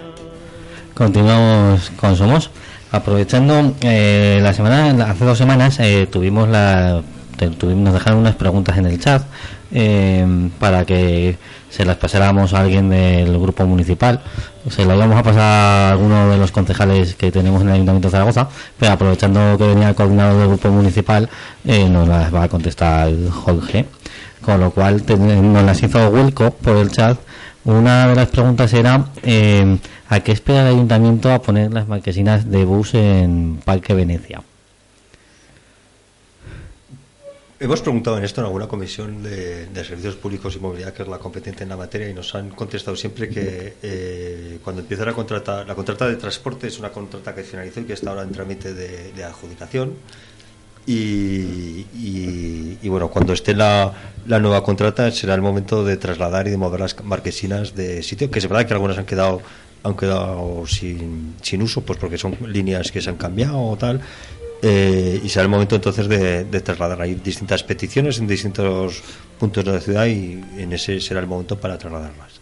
[0.94, 2.51] Continuamos con Somos.
[2.90, 7.03] Aprovechando eh, la semana, hace dos semanas eh, tuvimos la,
[7.46, 9.22] nos dejaron unas preguntas en el chat
[9.70, 11.37] eh, para que
[11.70, 14.20] se las pasáramos a alguien del grupo municipal.
[14.70, 18.09] Se las íbamos a pasar a alguno de los concejales que tenemos en el Ayuntamiento
[18.09, 18.48] de Zaragoza,
[18.79, 21.29] pero aprovechando que venía el coordinador del grupo municipal,
[21.64, 23.87] eh, nos las va a contestar Jorge.
[24.42, 27.18] Con lo cual nos las hizo Wilco por el chat.
[27.64, 32.51] Una de las preguntas era eh, ¿a qué espera el ayuntamiento a poner las marquesinas
[32.51, 34.42] de bus en Parque Venecia?
[37.60, 41.18] Hemos preguntado en esto en alguna comisión de, servicios públicos y movilidad, que es la
[41.18, 45.64] competente en la materia, y nos han contestado siempre que eh, cuando empieza la contrata,
[45.64, 48.74] la contrata de transporte es una contrata que finalizó y que está ahora en trámite
[48.74, 49.94] de, adjudicación.
[50.86, 53.92] Y, bueno, cuando esté la,
[54.26, 58.30] la nueva contrata será el momento de trasladar y de mover las marquesinas de sitio,
[58.30, 59.42] que es verdad que algunas han quedado
[59.82, 64.00] han quedado sin, sin uso, pues porque son líneas que se han cambiado o tal,
[64.62, 67.00] eh, y será el momento entonces de, de trasladar.
[67.02, 69.02] Hay distintas peticiones en distintos
[69.38, 72.40] puntos de la ciudad y en ese será el momento para trasladarlas.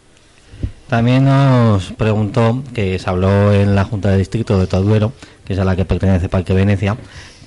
[0.88, 5.12] También nos preguntó, que se habló en la Junta de Distrito de Toduero,
[5.44, 6.96] que es a la que pertenece Parque Venecia,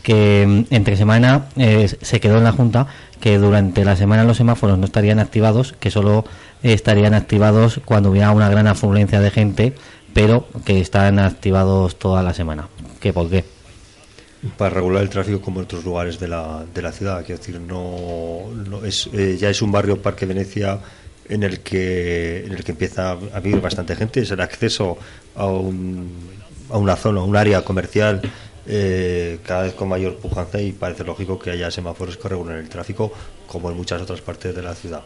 [0.03, 2.87] que mm, entre semana eh, se quedó en la Junta
[3.21, 6.25] que durante la semana los semáforos no estarían activados, que solo
[6.63, 9.73] estarían activados cuando hubiera una gran afluencia de gente,
[10.13, 12.67] pero que están activados toda la semana.
[12.99, 13.45] ¿Qué por qué?
[14.57, 17.59] Para regular el tráfico como en otros lugares de la, de la ciudad, quiero decir,
[17.59, 20.79] no, no es, eh, ya es un barrio Parque Venecia
[21.27, 24.97] en el que en el que empieza a vivir bastante gente, es el acceso
[25.35, 26.09] a, un,
[26.69, 28.21] a una zona, a un área comercial
[28.65, 32.69] eh, cada vez con mayor pujanza y parece lógico que haya semáforos que regulen el
[32.69, 33.11] tráfico
[33.45, 35.01] como en muchas otras partes de la ciudad.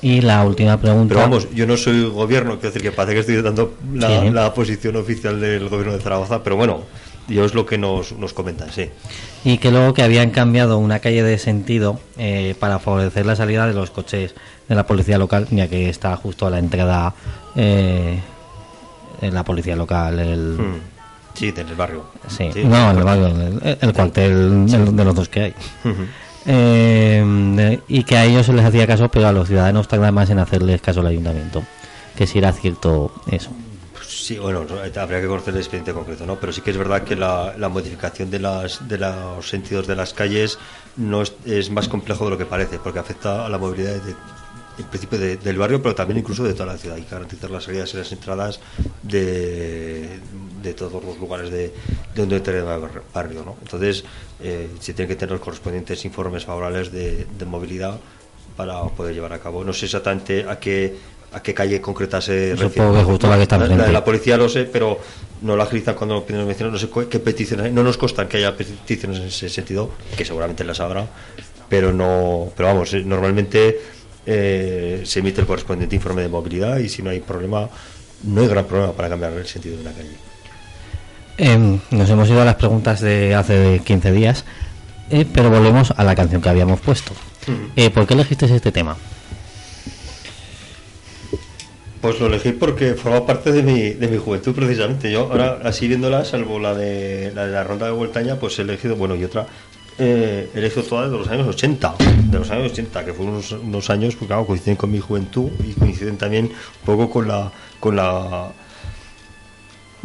[0.00, 1.08] Y la última pregunta.
[1.14, 4.30] Pero vamos, yo no soy gobierno, quiero decir que parece que estoy dando la, Sí.
[4.30, 6.82] la posición oficial del gobierno de Zaragoza, pero bueno,
[7.28, 8.90] yo es lo que nos, nos comentan, sí.
[9.44, 13.66] Y que luego que habían cambiado una calle de sentido eh, para favorecer la salida
[13.66, 14.34] de los coches
[14.68, 17.14] de la policía local, ya que está justo a la entrada
[17.56, 18.18] eh,
[19.20, 20.80] en la policía local, el, Mm.
[21.34, 22.04] Sí, en el barrio.
[22.28, 25.54] sí, Sí, no, el el, barrio, el, el cuartel de, de los dos que hay.
[26.46, 30.30] Eh, y que a ellos se les hacía caso, pero a los ciudadanos tarda más
[30.30, 31.62] en hacerles caso al ayuntamiento.
[32.16, 33.50] Que si era cierto eso.
[34.24, 36.40] Sí, bueno, no, habría que conocer el expediente concreto, ¿no?
[36.40, 40.14] Pero sí que es verdad que la, modificación de, las, de los sentidos de las
[40.14, 40.58] calles
[40.96, 44.14] no es, más complejo de lo que parece, porque afecta a la movilidad de-
[44.78, 46.96] en principio de- del barrio, pero también incluso de toda la ciudad.
[46.96, 48.60] Hay que garantizar las salidas y las entradas
[49.02, 50.08] de,
[50.62, 51.74] de todos los lugares de,
[52.14, 53.56] de un determinado barrio, ¿no?
[53.60, 54.04] Entonces,
[54.40, 58.00] eh, se tienen que tener los correspondientes informes favorables de, de movilidad
[58.56, 59.64] para poder llevar a cabo.
[59.64, 60.96] No sé exactamente a qué
[61.34, 63.92] a qué calle concreta se justo la que está de presente.
[63.92, 65.00] la policía lo sé, pero
[65.42, 66.72] no la agilizan cuando lo piden los vecinos.
[66.72, 67.72] No sé qué peticiones hay.
[67.72, 71.06] No nos constan que haya peticiones en ese sentido, que seguramente las habrá,
[71.68, 72.52] pero no.
[72.56, 73.80] Pero vamos, eh, normalmente
[74.24, 77.68] eh, se emite el correspondiente informe de movilidad y si no hay problema,
[78.22, 80.16] no hay gran problema para cambiar el sentido de una calle.
[81.36, 84.44] Em, nos hemos ido a las preguntas de hace 15 días,
[85.10, 87.12] eh, pero volvemos a la canción que habíamos puesto.
[87.92, 88.96] ¿Por qué elegiste este tema?
[92.04, 95.10] Pues lo elegí porque forma parte de mi, de mi juventud precisamente.
[95.10, 98.62] Yo ahora, así viéndola, salvo la de la, de la ronda de Voltaña, pues he
[98.62, 99.46] elegido, bueno, y otra,
[99.96, 101.94] eh, el éxito total de los años 80,
[102.30, 105.48] de los años 80, que fueron unos, unos años, pues claro, coinciden con mi juventud
[105.66, 107.50] y coinciden también un poco con la,
[107.80, 108.52] con la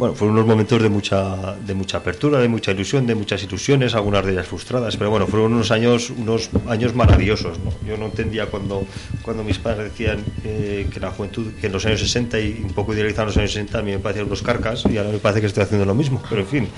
[0.00, 3.94] bueno, fueron unos momentos de mucha, de mucha apertura, de mucha ilusión, de muchas ilusiones,
[3.94, 7.58] algunas de ellas frustradas, pero bueno, fueron unos años, unos años maravillosos.
[7.86, 8.86] Yo no entendía cuando,
[9.20, 12.72] cuando mis padres decían eh, que la juventud, que en los años 60 y un
[12.72, 15.42] poco idealizaban los años 60, a mí me parecían unos carcas y ahora me parece
[15.42, 16.68] que estoy haciendo lo mismo, pero en fin.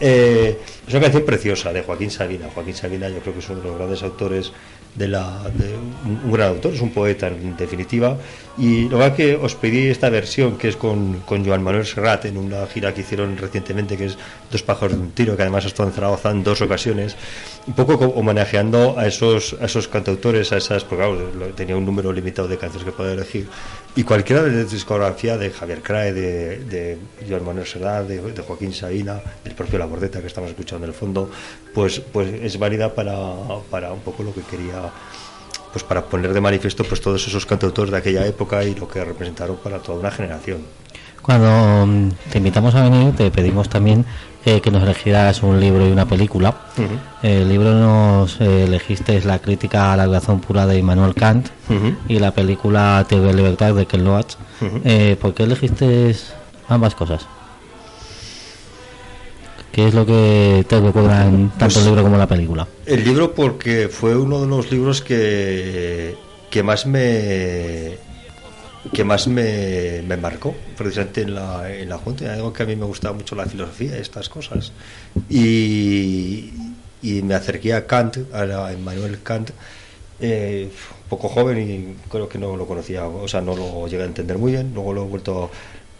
[0.00, 2.48] Eh, es una canción preciosa de Joaquín Sabina.
[2.54, 4.52] Joaquín Sabina yo creo que es uno de los grandes autores
[4.94, 5.42] de la
[6.24, 8.16] un, gran autor, es un poeta en definitiva.
[8.56, 12.38] Y lo que os pedí esta versión que es con, con Joan Manuel Serrat en
[12.38, 14.18] una gira que hicieron recientemente, que es
[14.50, 17.16] Dos pájaros de un tiro, que además ha estado en Zaragoza en dos ocasiones,
[17.66, 21.84] un poco co- homenajeando a esos, a esos cantautores, a esas, porque claro, tenía un
[21.84, 23.48] número limitado de canciones que podía elegir.
[23.96, 27.66] Y cualquiera de la discografía de Javier Crae, de, de Joan Manuel
[28.06, 31.30] de, Joaquín Sabina, del propio La Bordeta que estamos escuchando en el fondo,
[31.72, 33.16] pues, pues es válida para,
[33.70, 34.92] para un poco lo que quería
[35.72, 39.04] pues para poner de manifiesto pues todos esos cantautores de aquella época y lo que
[39.04, 40.60] representaron para toda una generación.
[41.22, 44.04] Cuando mm, te invitamos a venir, te pedimos también
[44.46, 46.54] eh, que nos elegieras un libro y una película.
[47.22, 51.48] El libro nos eh, elegiste La crítica a la razón pura de Immanuel Kant
[52.08, 54.34] y la película de Libertad de Ken Loach.
[54.84, 56.14] Eh, ¿Por qué elegiste
[56.68, 57.26] ambas cosas?
[59.72, 62.66] ¿Qué es lo que te recuerdan tanto Pues- el libro como la película?
[62.86, 66.16] El libro porque fue uno de los libros que,
[66.50, 67.98] que más me
[68.92, 72.32] que más me, me marcó precisamente en la, en la Junta.
[72.32, 74.72] Algo que a mí me gustaba mucho la filosofía estas cosas.
[75.28, 76.52] Y,
[77.02, 79.50] y me acerqué a Kant, a, Immanuel Kant,
[80.20, 80.70] eh,
[81.08, 84.38] poco joven y creo que no lo conocía, o sea, no lo llegué a entender
[84.38, 84.72] muy bien.
[84.74, 85.50] Luego lo he vuelto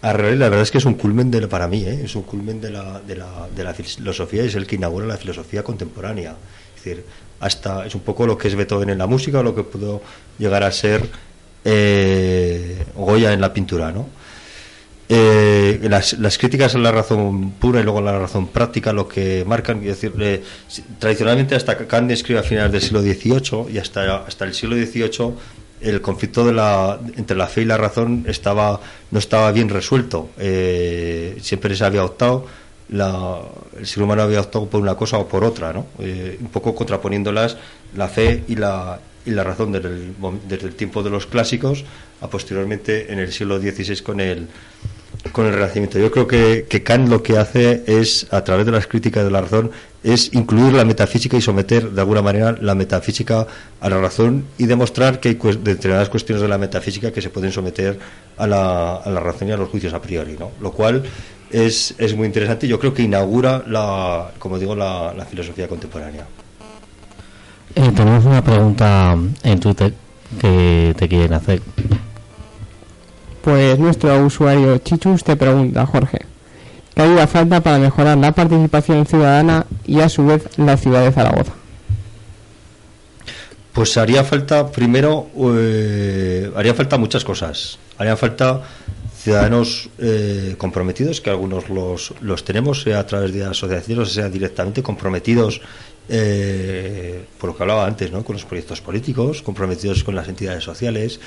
[0.02, 0.38] a releer.
[0.38, 2.02] La verdad es que es un culmen de, para mí, ¿eh?
[2.04, 5.16] es un culmen de la, de, la, de la filosofía es el que inaugura la
[5.16, 6.36] filosofía contemporánea.
[6.76, 7.04] Es decir,
[7.40, 10.00] hasta es un poco lo que es Beethoven en la música lo que pudo
[10.38, 11.08] llegar a ser
[11.68, 14.06] eh, Goya en la pintura, ¿no?
[15.08, 19.08] Eh, las, las críticas a la razón pura y luego a la razón práctica lo
[19.08, 20.42] que marcan, eh,
[20.98, 24.76] tradicionalmente hasta que Kant escribe a finales del siglo XVIII y hasta, hasta el siglo
[24.76, 25.34] XVIII
[25.80, 26.48] el conflicto
[27.16, 30.30] entre la fe y la razón estaba no estaba bien resuelto.
[30.36, 32.46] Siempre se había optado,
[32.88, 35.86] el ser humano había optado por una cosa o por otra, ¿no?
[35.98, 37.56] Un poco contraponiéndolas
[37.94, 40.14] la fe y la, y la razón desde el,
[40.48, 41.84] desde el tiempo de los clásicos
[42.20, 44.46] a posteriormente en el siglo XVI con el,
[45.32, 45.98] con el Renacimiento.
[45.98, 49.30] Yo creo que, que Kant lo que hace es, a través de las críticas de
[49.30, 49.70] la razón,
[50.02, 53.46] es incluir la metafísica y someter de alguna manera la metafísica
[53.80, 57.50] a la razón y demostrar que hay determinadas cuestiones de la metafísica que se pueden
[57.50, 57.98] someter
[58.36, 60.52] a la, a la razón y a los juicios a priori, ¿no?
[60.60, 61.02] Lo cual
[61.50, 66.26] es, es muy interesante y yo creo que inaugura, la, como digo, la filosofía contemporánea.
[67.76, 69.92] Eh, tenemos una pregunta en Twitter
[70.40, 71.60] que te quieren hacer.
[73.42, 76.20] Pues nuestro usuario Chichus te pregunta, Jorge,
[76.94, 81.12] ¿qué haría falta para mejorar la participación ciudadana y a su vez la ciudad de
[81.12, 81.52] Zaragoza?
[83.74, 85.26] Pues haría falta, primero,
[85.58, 87.78] eh, haría falta muchas cosas.
[87.98, 88.62] Haría falta
[89.22, 94.82] ciudadanos eh, comprometidos, que algunos los, los tenemos, sea a través de asociaciones, sea directamente
[94.82, 95.60] comprometidos,
[96.08, 98.24] eh, por lo que hablaba antes, ¿no?
[98.24, 101.20] con los proyectos políticos, comprometidos con las entidades sociales.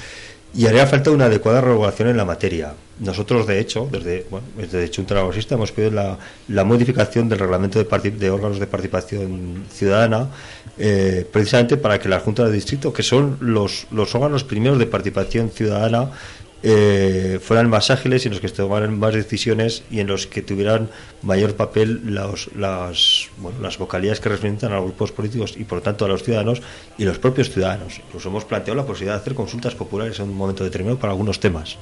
[0.53, 2.73] Y haría falta una adecuada regulación en la materia.
[2.99, 6.17] Nosotros, de hecho, desde, bueno, desde Junta Laborista hemos pedido la,
[6.47, 10.27] la modificación del reglamento de, órganos de participación ciudadana,
[10.80, 14.88] eh, precisamente para que las juntas de distrito, que son los, los órganos primeros de
[14.88, 16.09] participación ciudadana,
[16.62, 20.28] eh, fueran más ágiles y en los que se tomaran más decisiones y en los
[20.28, 20.89] que tuvieran
[21.22, 25.78] mayor papel los- las, bueno, las vocalías que representan a los grupos políticos y por
[25.78, 26.62] lo tanto a los ciudadanos
[26.97, 27.99] y los propios ciudadanos.
[28.05, 31.39] Incluso hemos planteado la posibilidad de hacer consultas populares en un momento determinado para algunos
[31.39, 31.78] temas.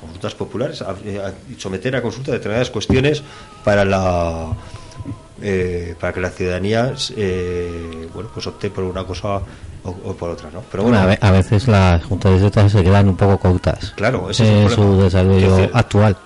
[0.00, 1.20] Consultas populares eh,
[1.58, 3.22] someter a consulta determinadas cuestiones
[3.64, 4.48] para la
[5.42, 9.40] eh, para que la ciudadanía eh, bueno pues opte por una cosa
[9.86, 10.62] o, o por otra, ¿no?
[10.70, 13.92] Pero bueno, a, ve- a veces las juntas de se quedan un poco cortas.
[13.96, 14.96] Claro, ese es el problema.
[14.96, 16.16] su desarrollo Es decir, actual.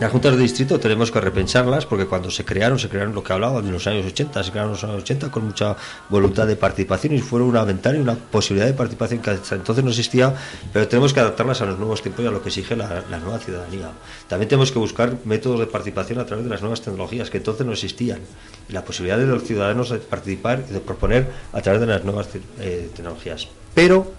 [0.00, 3.32] Las juntas de distrito tenemos que repensarlas porque cuando se crearon, se crearon lo que
[3.32, 5.74] hablaba de los años 80, se crearon en los años 80 con mucha
[6.08, 9.82] voluntad de participación y fueron una ventana y una posibilidad de participación que hasta entonces
[9.82, 10.32] no existía,
[10.72, 13.40] pero tenemos que adaptarlas a los nuevos tiempos y a lo que exige la, nueva
[13.40, 13.90] ciudadanía.
[14.28, 17.66] También tenemos que buscar métodos de participación a través de las nuevas tecnologías que entonces
[17.66, 18.20] no existían.
[18.68, 22.04] Y la posibilidad de los ciudadanos de participar y de proponer a través de las
[22.04, 22.28] nuevas
[22.60, 23.48] eh, tecnologías.
[23.74, 24.12] Pero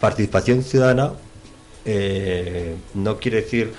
[0.00, 1.12] participación ciudadana
[1.86, 3.72] eh, no quiere decir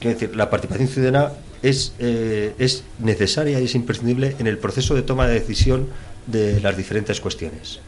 [0.00, 1.32] Quiero decir, la participación ciudadana
[1.62, 5.88] es, eh, es necesaria y es imprescindible en el proceso de toma de decisión
[6.26, 7.80] de las diferentes cuestiones.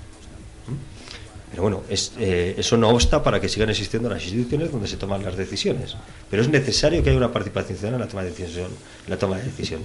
[1.51, 5.23] Pero bueno, eh, eso no obsta para que sigan existiendo las instituciones donde se toman
[5.23, 5.97] las decisiones.
[6.31, 8.71] Pero es necesario que haya una participación ciudadana en la toma de decisión.
[9.05, 9.81] En la toma de decisión.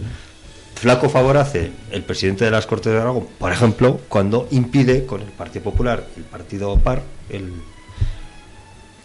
[0.75, 5.21] Flaco favor hace el presidente de las Cortes de Aragón, por ejemplo, cuando impide con
[5.21, 7.51] el Partido Popular, el Partido PAR, el,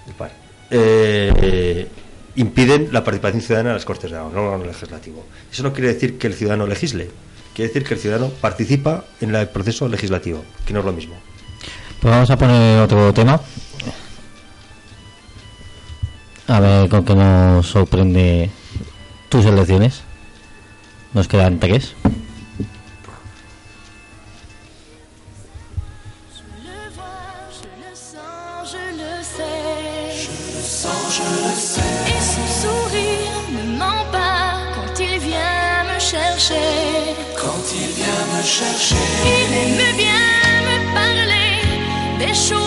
[0.06, 0.32] el PAR,
[0.70, 1.88] eh,
[2.36, 5.24] impiden la participación ciudadana en las Cortes de no en el legislativo.
[5.50, 7.10] Eso no quiere decir que el ciudadano legisle,
[7.54, 11.14] quiere decir que el ciudadano participa en el proceso legislativo, que no es lo mismo.
[12.00, 13.40] Pues vamos a poner otro tema.
[16.48, 18.50] A ver con qué nos sorprende
[19.28, 20.02] tus elecciones.
[21.14, 21.94] Nos quedan tres.
[39.24, 40.24] Il aime bien
[40.68, 42.61] me parler des choses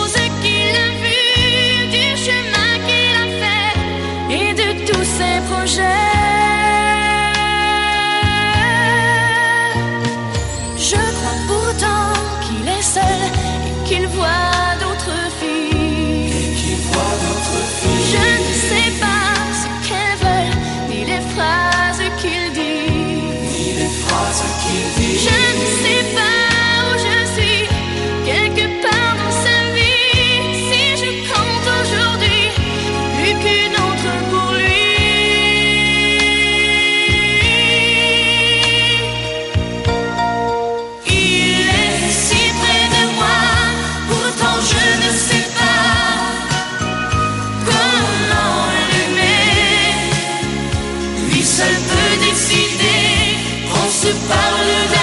[52.36, 53.38] décider
[53.70, 54.95] qu'on se parle d'amour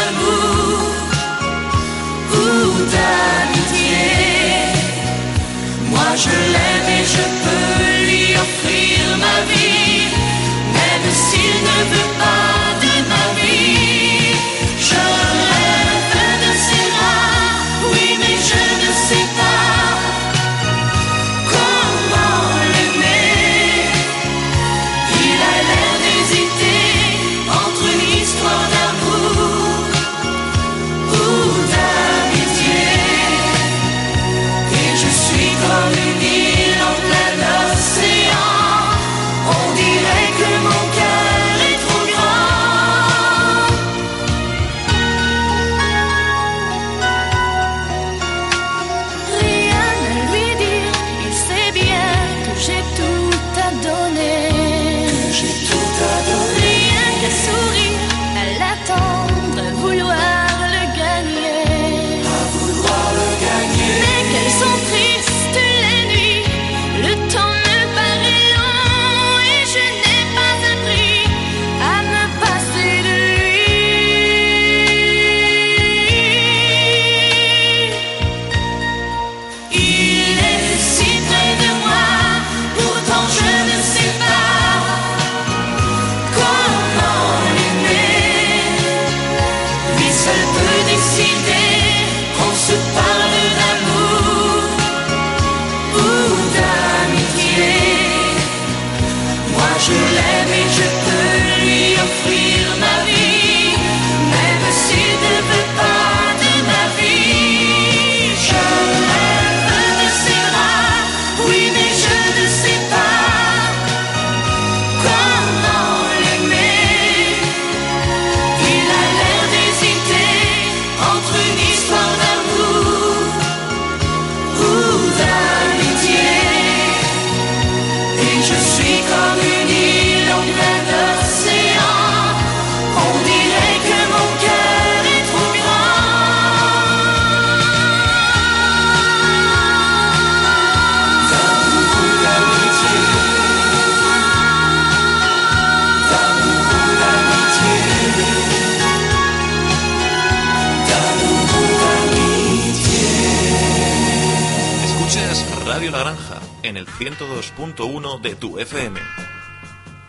[157.03, 159.01] 102.1 de tu FM.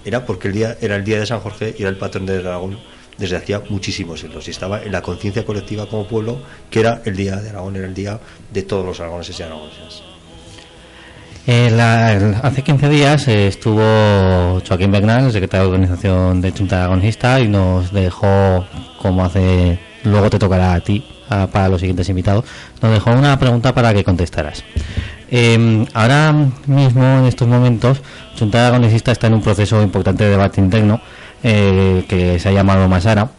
[0.05, 2.37] Era porque el día era el día de San Jorge y era el patrón de
[2.37, 2.77] Aragón
[3.17, 4.47] desde hacía muchísimos siglos.
[4.47, 6.39] Y estaba en la conciencia colectiva como pueblo
[6.69, 8.19] que era el día de Aragón, era el día
[8.51, 10.12] de todos los aragoneses y aragonesas.
[11.45, 13.81] Eh, la- hace 15 días eh, estuvo
[14.65, 18.65] Joaquín Bernal, el secretario de organización de Junta Aragonista, y nos dejó,
[19.01, 22.45] como hace, luego te tocará a ti, a- para los siguientes invitados,
[22.81, 24.63] nos dejó una pregunta para que contestaras.
[25.29, 26.33] Eh, ahora
[26.65, 28.01] mismo, en estos momentos,
[28.39, 31.01] Junta Aragonesista está en un proceso importante de debate interno
[31.43, 33.29] eh, que se ha llamado Masara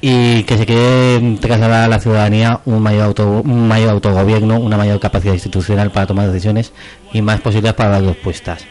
[0.00, 4.76] y que se quiere trasladar a la ciudadanía un mayor, auto- un mayor autogobierno, una
[4.76, 6.72] mayor capacidad institucional para tomar decisiones
[7.12, 8.64] y más posibilidades para dar respuestas.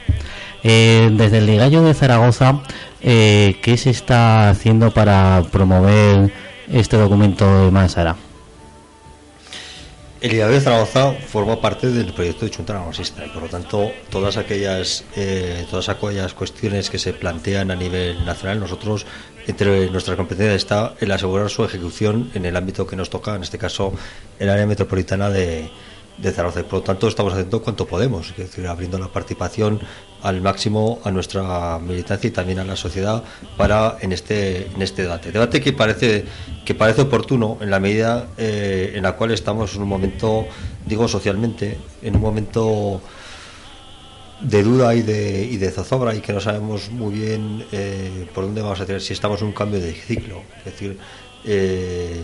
[0.63, 2.61] Eh, desde el Ligallo de Zaragoza,
[3.01, 6.33] eh, ¿qué se está haciendo para promover
[6.71, 8.15] este documento de Masara?
[10.21, 12.83] El Liga de Zaragoza forma parte del proyecto de Junta
[13.25, 18.25] y por lo tanto todas aquellas eh, todas aquellas cuestiones que se plantean a nivel
[18.25, 19.05] nacional nosotros
[19.49, 23.41] entre nuestras competencias está el asegurar su ejecución en el ámbito que nos toca en
[23.41, 23.93] este caso
[24.37, 25.69] el área metropolitana de,
[26.17, 26.63] de Zaragoza.
[26.63, 29.79] Por lo tanto estamos haciendo cuanto podemos es decir abriendo la participación
[30.21, 33.23] al máximo a nuestra militancia y también a la sociedad
[33.57, 35.31] para en este en este debate.
[35.31, 36.25] Debate que parece
[36.63, 40.45] que parece oportuno en la medida eh, en la cual estamos en un momento
[40.85, 43.01] digo socialmente en un momento
[44.41, 48.45] de duda y de, y de zozobra y que no sabemos muy bien eh, por
[48.45, 50.97] dónde vamos a tirar si estamos en un cambio de ciclo es decir
[51.45, 52.23] eh,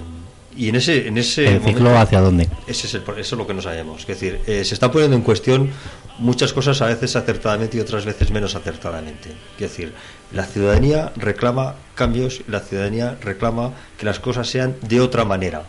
[0.57, 2.47] y en ese en ese ¿El ciclo momento- hacia dónde?
[2.67, 4.01] ese es el, eso es lo que no sabemos.
[4.01, 5.69] Es decir, eh, se están poniendo en cuestión
[6.17, 9.31] muchas cosas a veces acertadamente y otras veces menos acertadamente.
[9.55, 9.91] Es decir,
[10.31, 15.63] la ciudadanía reclama cambios, la ciudadanía reclama que las cosas sean de otra manera.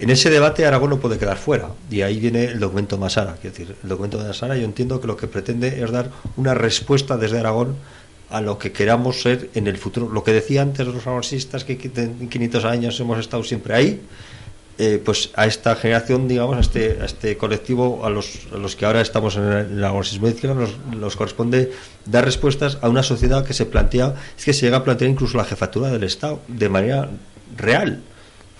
[0.00, 3.34] En ese debate Aragón no puede quedar fuera y ahí viene el documento Masara.
[3.36, 6.54] Es decir, el documento de Masara yo entiendo que lo que pretende es dar una
[6.54, 7.76] respuesta desde Aragón
[8.30, 10.08] a lo que queramos ser en el futuro.
[10.08, 14.00] Lo que decía antes los aragonesistas, que en 500 años hemos estado siempre ahí,
[14.80, 18.76] eh, pues a esta generación, digamos, a este, a este colectivo, a los, a los
[18.76, 21.72] que ahora estamos en el, agonismo de izquierda, nos, corresponde
[22.06, 25.36] dar respuestas a una sociedad que se plantea, es que se llega a plantear incluso
[25.36, 27.10] la jefatura del Estado de manera
[27.56, 28.02] real,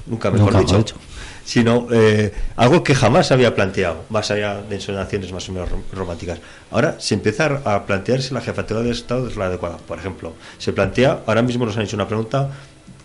[0.06, 1.07] nunca mejor Nunca dicho, mejor dicho.
[1.48, 5.80] Sino eh, algo que jamás había planteado, más allá de ensonaciones más o menos rom-
[5.92, 6.40] románticas.
[6.70, 9.78] Ahora se empieza a plantearse la jefatura del Estado es la adecuada.
[9.78, 12.50] Por ejemplo, se plantea, ahora mismo nos han hecho una pregunta,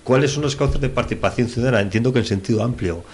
[0.03, 1.79] ¿cuáles son los cauces de participación ciudadana?
[1.79, 3.05] Entiendo que en sentido amplio.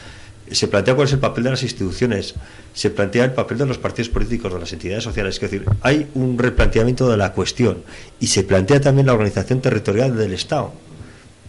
[0.49, 2.34] Se plantea cuál es el papel de las instituciones,
[2.73, 5.36] se plantea el papel de los partidos políticos, de las entidades sociales.
[5.36, 7.84] Es decir, hay un replanteamiento de la cuestión
[8.19, 10.73] y se plantea también la organización territorial del Estado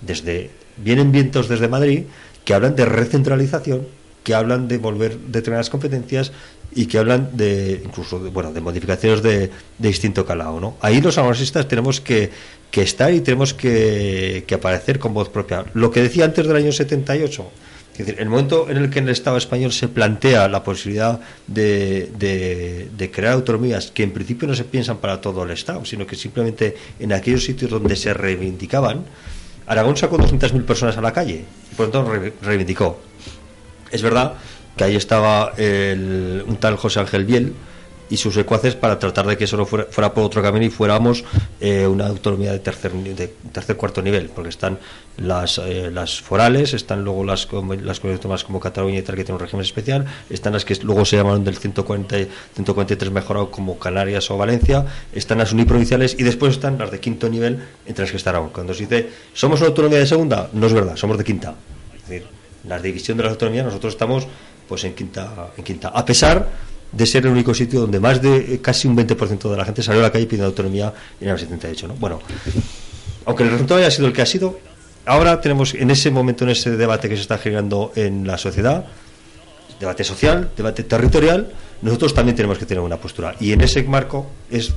[0.02, 2.04] desde vienen vientos desde Madrid
[2.44, 3.86] que hablan de recentralización,
[4.24, 6.32] que hablan de volver determinadas competencias
[6.74, 10.76] y que hablan de incluso de, bueno de modificaciones de, de distinto calado, ¿no?
[10.80, 12.30] Ahí los agonistas tenemos que,
[12.70, 15.64] que estar y tenemos que, que aparecer con voz propia.
[15.74, 17.50] Lo que decía antes del año 78,
[17.92, 21.20] es decir, el momento en el que en el Estado español se plantea la posibilidad
[21.46, 22.10] de,
[22.96, 26.16] de crear autonomías que en principio no se piensan para todo el Estado, sino que
[26.16, 29.04] simplemente en aquellos sitios donde se reivindicaban,
[29.70, 33.00] Aragón sacó 200.000 personas a la calle y por lo tanto re- reivindicó.
[33.90, 34.34] Es verdad
[34.76, 37.54] que ahí estaba el- un tal José Ángel Biel,
[38.10, 40.70] y sus secuaces para tratar de que eso no fuera, fuera por otro camino y
[40.70, 41.24] fuéramos
[41.60, 44.78] eh, una autonomía de tercer, de tercer cuarto nivel, porque están
[45.16, 47.48] las, eh, las forales, están luego las,
[47.82, 51.04] las comunidades como Cataluña y tal que tienen un régimen especial, están las que luego
[51.04, 56.24] se llamaron del 140, y 143 mejorado como Canarias o Valencia, están las uniprovinciales y
[56.24, 58.50] después están las de quinto nivel, entre las que está Aragón.
[58.50, 60.50] Cuando se dice, ¿somos una autonomía de segunda?
[60.52, 61.54] No es verdad, somos de quinta.
[61.94, 62.26] Es decir,
[62.66, 64.26] la división de las autonomías nosotros estamos
[64.68, 65.88] pues en quinta, en quinta.
[65.88, 66.46] A pesar
[66.92, 69.82] de ser el único sitio donde más de eh, casi un 20% de la gente
[69.82, 71.94] salió a la calle pidiendo autonomía en el 78, ¿no?
[71.94, 72.20] Bueno,
[73.26, 74.58] aunque el resultado haya sido el que ha sido,
[75.06, 78.86] ahora tenemos en ese momento, en ese debate que se está generando en la sociedad,
[79.78, 83.34] debate social, debate territorial, nosotros también tenemos que tener una postura.
[83.40, 84.74] Y en ese marco es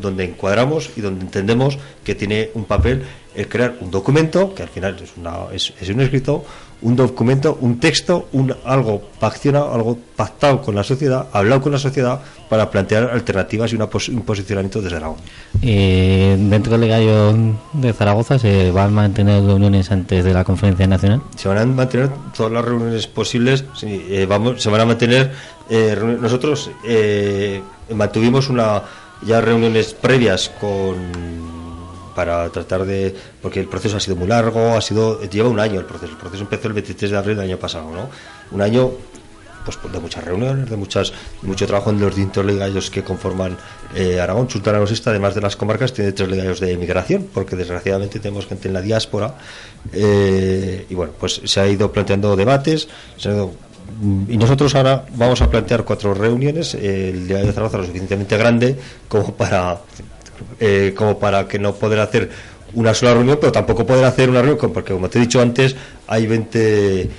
[0.00, 3.02] donde encuadramos y donde entendemos que tiene un papel
[3.34, 6.44] el crear un documento, que al final es, una, es un escrito,
[6.80, 11.78] un documento, un texto, un, algo paccionado, algo pactado con la sociedad, hablado con la
[11.78, 15.16] sociedad para plantear alternativas y una pos- un posicionamiento desde Aragón.
[15.60, 17.34] Eh, dentro del gallo
[17.72, 21.20] de Zaragoza se van a mantener reuniones antes de la conferencia nacional.
[21.36, 25.32] se van a mantener todas las reuniones posibles sí, eh, vamos se van a mantener
[25.68, 27.60] eh, nosotros eh,
[27.94, 28.82] mantuvimos una
[29.26, 31.57] ya reuniones previas con
[32.18, 35.78] para tratar de porque el proceso ha sido muy largo ha sido lleva un año
[35.78, 38.10] el proceso el proceso empezó el 23 de abril del año pasado no
[38.50, 38.90] un año
[39.64, 41.12] pues de muchas reuniones, de muchas
[41.42, 43.54] mucho trabajo en los distintos legallos que conforman
[43.94, 44.48] eh, Aragón.
[44.48, 48.68] Junta Aragonista, además de las comarcas, tiene tres legallos de emigración, porque desgraciadamente tenemos gente
[48.68, 49.34] en la diáspora.
[49.92, 52.88] eh, y bueno, pues se ha ido planteando debates.
[54.28, 56.74] y nosotros ahora vamos a plantear cuatro reuniones.
[56.74, 58.74] eh, el día de Zaragoza lo suficientemente grande
[59.06, 59.78] como para
[60.60, 62.30] eh, como para que no poder hacer
[62.74, 65.76] una sola reunión, pero tampoco poder hacer una reunión, porque como te he dicho antes,
[66.06, 67.10] hay 20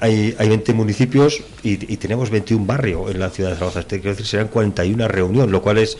[0.00, 3.80] hay, hay 20 municipios y, tenemos 21 barrios en la ciudad de Zaragoza.
[3.80, 5.96] Este, quiero decir, serán 41 reuniones, lo cual es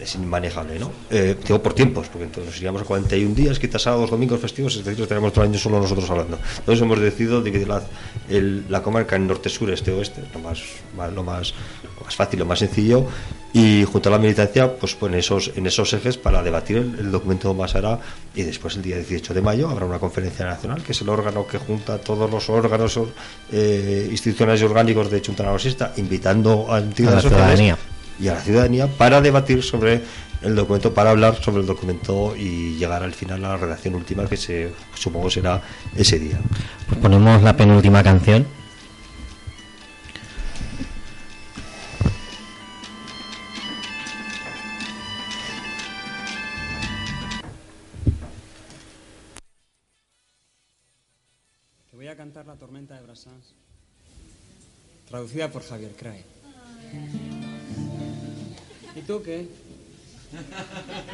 [0.00, 0.90] es inmanejable, ¿no?
[1.10, 4.84] Eh, digo por tiempos, porque entonces iríamos a 41 días, quizás sábados, domingos, festivos, es
[4.84, 6.38] decir, tenemos todo el año solo nosotros hablando.
[6.58, 7.82] Entonces hemos decidido dividir la,
[8.28, 10.60] el- la comarca en norte, sur, este, oeste, lo más,
[10.96, 11.54] más- lo más,
[11.98, 13.04] lo más fácil, lo más sencillo,
[13.52, 16.98] y junto a la militancia, pues, pues en esos, en esos ejes para debatir el,
[16.98, 17.98] el documento más hará
[18.34, 21.46] y después el día 18 de mayo habrá una conferencia nacional, que es el órgano
[21.46, 22.98] que junta todos los órganos
[23.52, 27.78] eh, institucionales y orgánicos de Junta Aragonesista, invitando a entidades A la ciudadanía.
[28.20, 30.02] Y a la ciudadanía para debatir sobre
[30.42, 34.26] el documento, para hablar sobre el documento y llegar al final a la redacción última
[34.26, 35.62] que se supongo será
[35.96, 36.38] ese día.
[36.88, 38.46] Pues ponemos la penúltima canción.
[51.90, 53.54] Te voy a cantar La tormenta de Brassens,
[55.08, 56.39] traducida por Javier Crae.
[58.96, 59.46] ¿Y tú qué?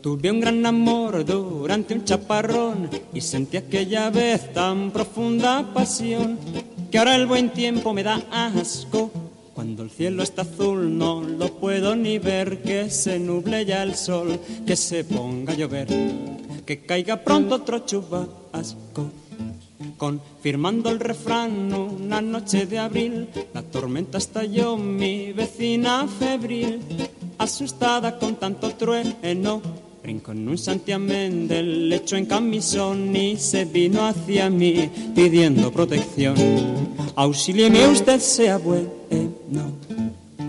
[0.00, 6.38] Tuve un gran amor durante un chaparrón y sentí aquella vez tan profunda pasión
[6.90, 9.10] que ahora el buen tiempo me da asco.
[9.54, 13.94] Cuando el cielo está azul no lo puedo ni ver, que se nuble ya el
[13.94, 15.88] sol, que se ponga a llover,
[16.66, 19.10] que caiga pronto otro chubasco.
[19.96, 26.80] Confirmando el refrán, una noche de abril, la tormenta estalló, mi vecina febril,
[27.38, 29.60] asustada con tanto trueno,
[30.02, 36.36] brincó en un santiamén del lecho en camisón y se vino hacia mí pidiendo protección.
[37.16, 38.90] Auxílieme usted, sea bueno.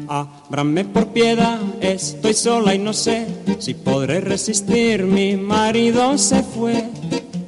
[0.07, 3.27] Ábrame por piedad, estoy sola y no sé
[3.59, 5.03] si podré resistir.
[5.03, 6.85] Mi marido se fue,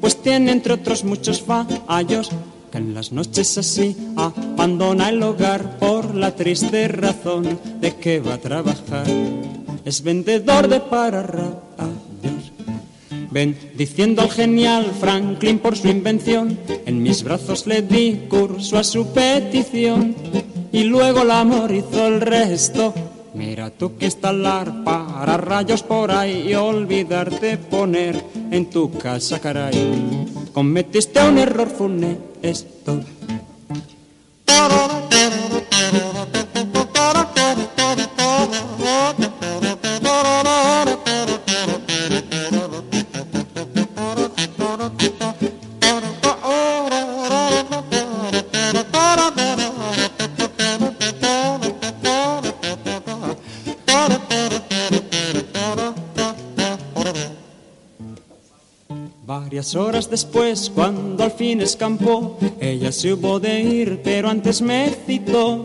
[0.02, 2.30] pues tiene entre otros muchos fallos
[2.70, 8.36] que en las noches así abandona el hogar por la triste razón de que va
[8.36, 9.06] a trabajar.
[9.86, 11.60] Es vendedor de pararrayos.
[13.32, 19.08] Bendiciendo al genial Franklin por su invención, en mis brazos le di curso a su
[19.14, 20.16] petición
[20.72, 22.94] y luego el amor hizo el resto.
[23.34, 30.26] Mira tú que instalar para rayos por ahí y olvidarte poner en tu casa, caray.
[30.54, 33.02] Cometiste un error funesto.
[59.76, 65.64] Horas después, cuando al fin escampó, ella se hubo de ir, pero antes me citó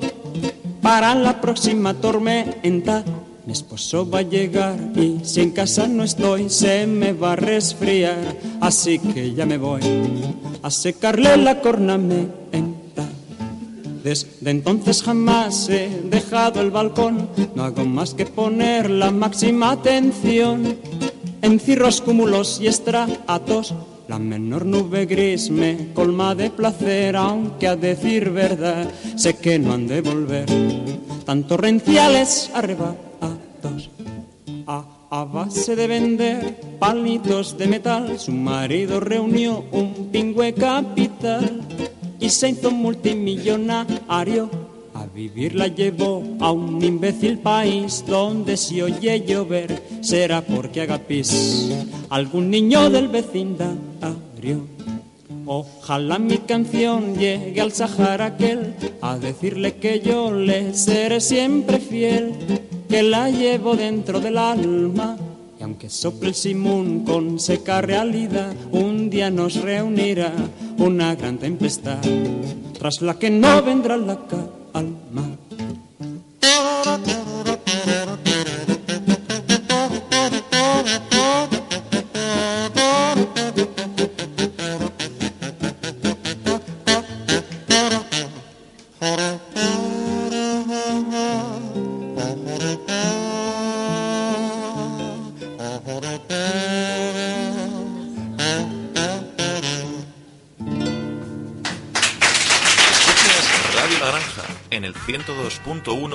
[0.83, 3.03] para la próxima tormenta.
[3.47, 7.37] Mi esposo va a llegar y si en casa no estoy, se me va a
[7.37, 8.37] resfriar.
[8.61, 9.81] Así que ya me voy
[10.63, 13.09] a secarle la cornamenta.
[14.03, 20.77] Desde entonces jamás he dejado el balcón, no hago más que poner la máxima atención
[21.41, 23.75] en cirros, cúmulos y estratos.
[24.07, 29.73] La menor nube gris me colma de placer, aunque a decir verdad sé que no
[29.73, 30.47] han de volver
[31.25, 33.91] tan torrenciales arrebatos.
[34.67, 41.63] A, a base de vender palitos de metal, su marido reunió un pingüe capital
[42.21, 44.64] y se hizo multimillonario.
[45.15, 51.71] Vivir la llevó a un imbécil país donde si oye llover será porque haga pis
[52.11, 54.67] algún niño del vecindario.
[55.47, 62.35] Ojalá mi canción llegue al Sahara aquel a decirle que yo le seré siempre fiel,
[62.89, 65.17] que la llevo dentro del alma.
[65.61, 70.33] Y aunque sople el simón con seca realidad, un día nos reunirá
[70.79, 72.03] una gran tempestad,
[72.77, 74.64] tras la que no vendrá la calma.
[75.15, 75.39] Escuchas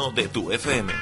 [0.10, 0.94] 102.1 de tu FM.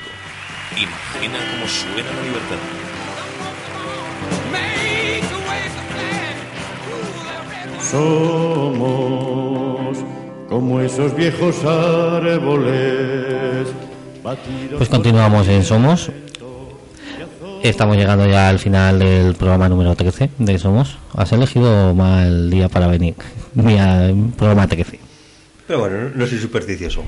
[0.71, 2.57] Imagina cómo suena la libertad.
[7.91, 9.97] Somos
[10.47, 13.67] como esos viejos árboles.
[14.77, 16.11] Pues continuamos en Somos.
[17.63, 20.97] Estamos llegando ya al final del programa número 13 de Somos.
[21.13, 23.15] Has elegido mal día para venir.
[23.53, 24.99] Mira, programa 13.
[25.67, 27.03] Pero bueno, no soy supersticioso.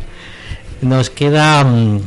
[0.81, 2.01] Nos queda mm,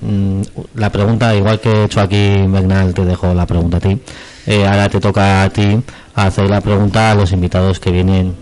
[0.00, 0.42] mm,
[0.74, 3.98] la pregunta, igual que he hecho aquí, Bernal, te dejo la pregunta a ti.
[4.46, 5.80] Eh, ahora te toca a ti
[6.14, 8.34] hacer la pregunta a los invitados que vienen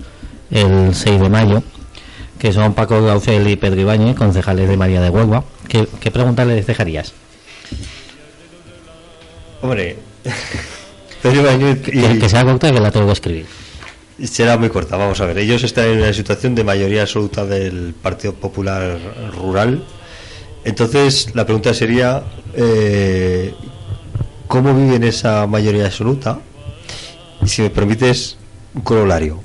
[0.51, 1.63] el 6 de mayo,
[2.39, 5.45] que son Paco Gaucel y Pedro Ibáñez, concejales de María de Huelva.
[5.69, 7.13] ¿Qué, qué pregunta les dejarías?
[9.65, 9.97] Hombre,
[11.25, 13.47] y- Que, que sea corta que la tengo que escribir.
[14.25, 14.99] será muy corta.
[14.99, 18.99] Vamos a ver, ellos están en una situación de mayoría absoluta del Partido Popular
[19.35, 19.83] Rural.
[20.67, 23.55] Entonces, la pregunta sería: eh,
[24.49, 26.41] ¿cómo viven esa mayoría absoluta?
[27.43, 28.37] Y si me permites,
[28.75, 29.41] un corolario.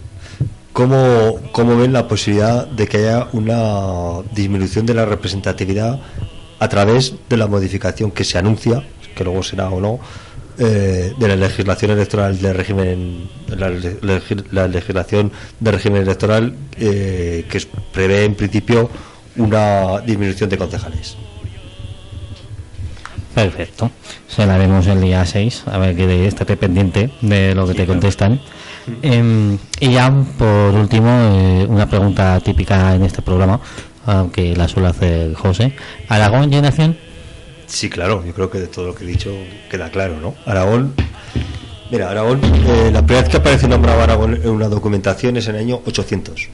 [0.74, 5.98] ¿Cómo, ¿Cómo ven la posibilidad de que haya una disminución de la representatividad
[6.60, 8.84] a través de la modificación que se anuncia,
[9.20, 10.00] que luego será o no,
[10.58, 17.46] eh, de la legislación electoral del régimen, la, legi- la legislación del régimen electoral eh,
[17.50, 18.90] que es- prevé en principio
[19.36, 21.18] una disminución de concejales?
[23.36, 23.92] Perfecto.
[24.28, 27.86] Se la haremos el día 6, a ver que estate pendiente de lo que te
[27.86, 28.42] contestan.
[29.02, 33.60] Em, y ya, por último, eh, una pregunta típica en este programa,
[34.06, 35.74] aunque la suele hacer José.
[36.10, 36.98] ¿Aragón y Nación?
[37.70, 39.32] Sí, claro, yo creo que de todo lo que he dicho
[39.70, 40.36] queda claro, ¿no?
[40.46, 40.96] Aragón,
[41.92, 45.56] mira, Aragón, eh, la primera vez que aparece nombrado Aragón en una documentación es en
[45.56, 46.50] el año 800.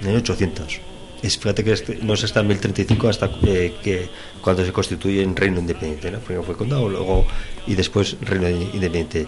[0.00, 0.80] En el año 800.
[1.22, 4.08] Es, fíjate que no es hasta el 1035 hasta eh, que
[4.40, 6.20] cuando se constituye en reino independiente, ¿no?
[6.20, 7.26] Primero fue condado, luego
[7.66, 9.26] y después reino independiente.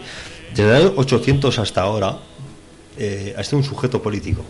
[0.49, 2.19] Desde el año 800 hasta ahora
[2.97, 4.43] eh, ha sido un sujeto político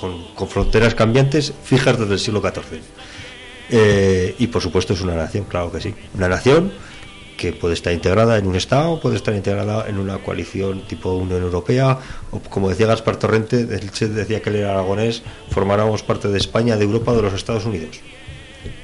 [0.00, 2.80] con, con fronteras cambiantes fijas desde el siglo XIV.
[3.70, 5.94] Eh, y por supuesto es una nación, claro que sí.
[6.14, 6.72] Una nación
[7.36, 11.42] que puede estar integrada en un Estado, puede estar integrada en una coalición tipo Unión
[11.42, 11.98] Europea,
[12.30, 16.84] o como decía Gaspar Torrente, decía que él era aragonés, formáramos parte de España, de
[16.84, 18.00] Europa, de los Estados Unidos.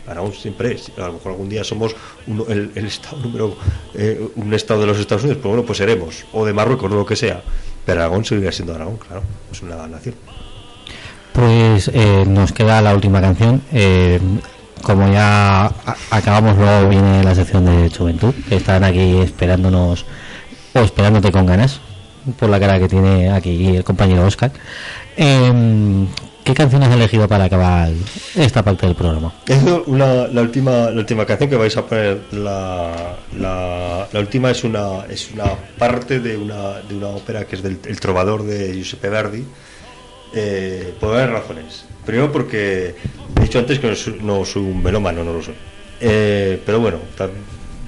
[0.07, 3.57] Aragón siempre es, a lo mejor algún día somos uno- el, Estado número,
[3.95, 6.95] eh, un Estado de los Estados Unidos, pues bueno, pues seremos, o de Marruecos, o
[6.95, 7.43] lo que sea,
[7.87, 10.15] pero Aragón seguirá siendo Aragón, claro, es una nación.
[11.33, 13.63] Pues eh, nos queda la última canción.
[13.73, 14.21] eh,
[14.83, 15.73] como ya
[16.11, 20.05] acabamos, luego viene la sección de Juventud, están aquí esperándonos
[20.75, 21.81] o esperándote con ganas,
[22.39, 24.53] por la cara que tiene aquí el compañero Oscar.
[25.17, 26.07] Em,
[26.45, 27.91] ¿Qué canción has elegido para acabar
[28.35, 29.33] esta parte del programa?
[29.47, 35.07] Es la última la última canción que vais a poner la, la, última es una
[35.09, 35.45] es una
[35.79, 39.45] parte de una de una ópera que es del El trovador de Giuseppe Verdi
[40.35, 42.95] eh, por varias razones primero porque
[43.37, 45.55] he dicho antes que no soy, un melómano no lo soy
[46.05, 46.99] Eh, pero bueno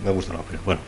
[0.05, 0.81] me gusta la ópera bueno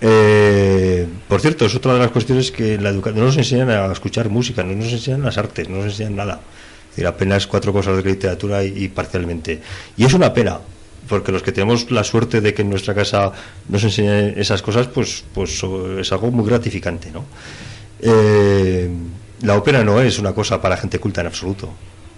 [0.00, 4.30] eh, por cierto, es otra de las cuestiones que la no nos enseñan a escuchar
[4.30, 6.40] música, no nos enseñan las artes, no nos enseñan nada.
[6.84, 9.60] Es decir, apenas cuatro cosas de literatura y, parcialmente.
[9.96, 10.58] Y es una pena,
[11.08, 13.32] porque los que tenemos la suerte de que en nuestra casa
[13.68, 15.62] nos enseñen esas cosas, pues, pues
[15.98, 17.26] es algo muy gratificante, ¿no?
[18.00, 18.88] Eh,
[19.42, 21.70] la ópera no es una cosa para gente culta en absoluto,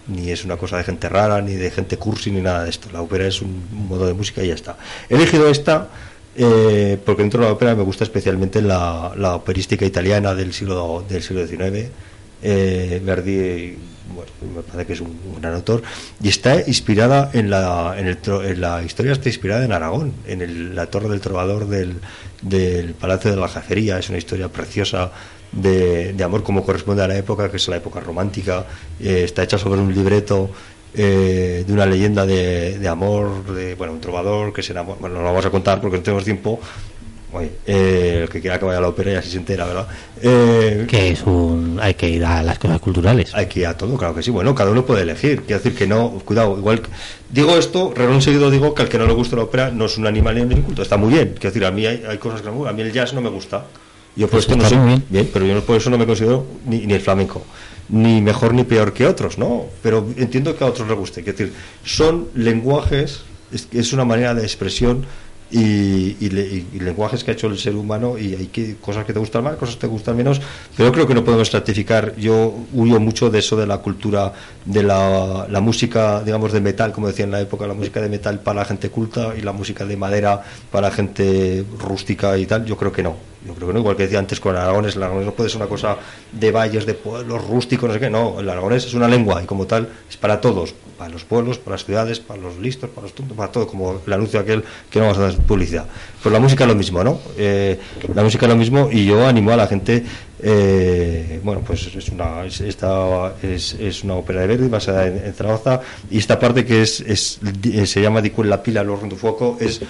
[0.09, 2.89] ni es una cosa de gente rara, ni de gente cursi, ni nada de esto.
[2.93, 4.77] La ópera es un, modo de música y ya está.
[5.09, 5.89] He elegido esta
[6.35, 11.23] eh, porque dentro de la ópera me gusta especialmente la, operística italiana del siglo, del
[11.23, 11.89] siglo XIX.
[12.45, 13.77] Eh, Verdi,
[14.15, 15.83] bueno, me parece que es un, gran autor,
[16.23, 20.43] y está inspirada en la, en, el, en la historia, está inspirada en Aragón, en
[20.43, 21.97] el- la torre del trovador del,
[22.41, 23.99] del Palacio de la Jacería.
[23.99, 25.13] Es una historia preciosa
[25.53, 28.67] de, de amor como corresponde a la época, que es la época romántica.
[29.01, 30.51] Eh, está hecha sobre un libreto
[30.95, 34.99] eh, de una leyenda de, de amor, de bueno, un trovador que se enamora.
[35.01, 36.61] Bueno, no lo vamos a contar porque no tenemos tiempo.
[37.35, 39.89] Oye, eh, el que quiera que vaya a la ópera y así se entera, ¿verdad?
[40.21, 41.79] Eh, Que es un.
[41.81, 43.35] Hay que ir a las cosas culturales.
[43.35, 44.31] hay que ir a todo, claro que sí.
[44.31, 45.41] Bueno, cada uno puede elegir.
[45.41, 46.83] Quiero decir que no, cuidado, igual.
[47.31, 49.97] digo esto, reloj seguido digo que al que no le gusta la ópera no es
[49.97, 50.83] un animal ni un inculto.
[50.83, 51.29] Está muy bien.
[51.33, 52.75] Quiero decir, a mí hay, hay cosas que no me gustan.
[52.75, 53.65] A mí el jazz no me gusta.
[54.17, 55.31] Yo por Pues esto no está soy bien.
[55.33, 57.43] pero yo no- por eso no me considero ni, ni el flamenco.
[57.89, 59.67] Ni mejor ni peor que otros, ¿no?
[59.83, 61.23] Pero entiendo que a otros les guste.
[61.23, 61.55] Quiero decir,
[61.85, 65.05] son lenguajes, es, es una manera de expresión
[65.51, 68.77] y, y le- y- y lenguajes que ha hecho el ser humano y hay que,
[68.77, 70.41] cosas que te gustan más, cosas que te gustan menos,
[70.77, 72.15] pero yo creo que no podemos estratificar.
[72.17, 74.33] Yo huyo mucho de eso de la cultura,
[74.65, 78.09] de la, la música, digamos, de metal, como decía en la época, la música de
[78.09, 82.47] metal para la gente culta y la música de madera para la gente rústica y
[82.47, 82.65] tal.
[82.65, 83.32] Yo creo que no.
[83.47, 85.61] Yo creo que no, igual que decía antes con Aragones, el aragonés no puede ser
[85.61, 85.97] una cosa
[86.31, 89.47] de valles, de pueblos rústicos, no sé qué, no, el aragonés es una lengua y
[89.47, 93.03] como tal es para todos, para los pueblos, para las ciudades, para los listos, para
[93.03, 95.87] los tontos, para todo, como el anuncio aquel que no vamos a dar publicidad.
[96.23, 97.19] Pues la música es lo mismo, ¿no?
[97.37, 97.81] Eh,
[98.15, 100.05] la música es lo mismo y yo animo a la gente,
[100.41, 105.35] eh, bueno, pues es una, es, esta es, una ópera de Verdi basada en, en
[105.35, 107.41] Zaragoza y esta parte que es, es
[107.87, 109.81] se llama Di la pila, lo rondo fuoco, es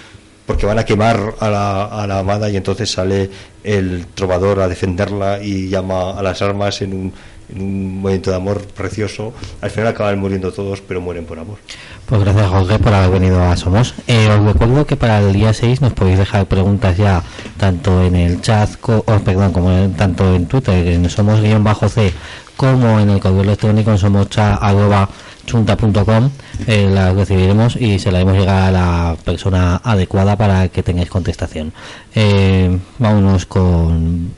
[0.45, 3.29] porque van a quemar a la, a la amada y entonces sale
[3.63, 7.13] el trovador a defenderla y llama a las armas en un,
[7.53, 9.33] en un momento de amor precioso.
[9.61, 11.57] Al final acaban muriendo todos, pero mueren por amor.
[12.05, 13.93] Pues gracias Jorge por haber venido a Somos.
[14.07, 17.23] Eh, os recuerdo que para el día 6 nos podéis dejar preguntas ya
[17.57, 22.11] tanto en el chat, co- oh, perdón, como en- tanto en Twitter, en somos-c,
[22.57, 23.97] como en el correo electrónico en
[25.45, 26.29] somoscha.chunta.com.
[26.67, 31.09] Eh, las recibiremos y se la haremos llegar a la persona adecuada para que tengáis
[31.09, 31.73] contestación.
[32.15, 34.31] Eh, vámonos con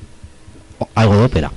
[0.96, 1.52] algo de ópera.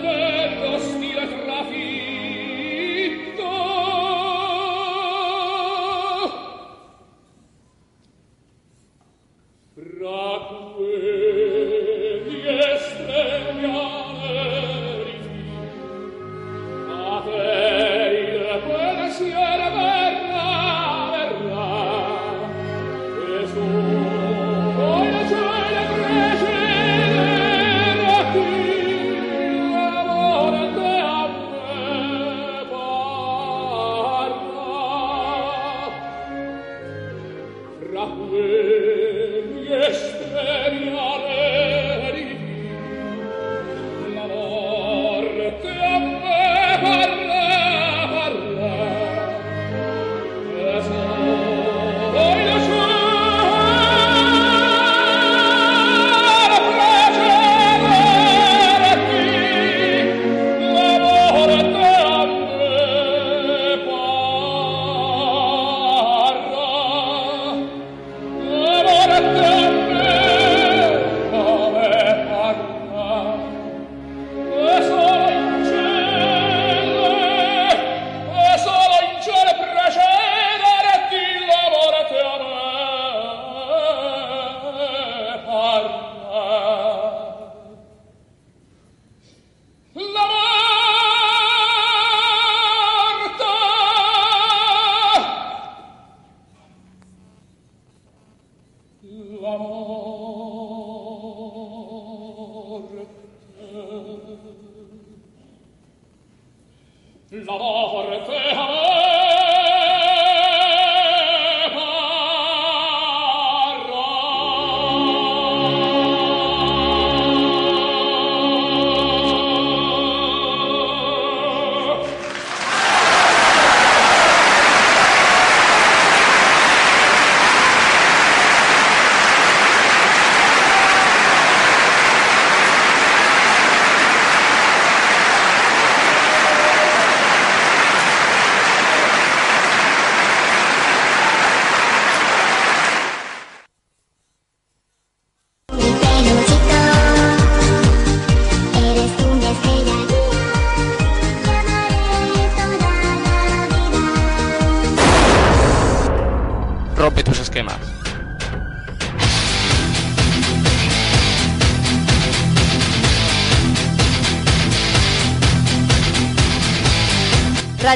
[0.00, 0.27] Friday.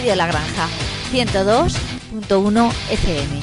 [0.03, 0.69] Radio La Granja,
[1.13, 3.42] 102.1 FM.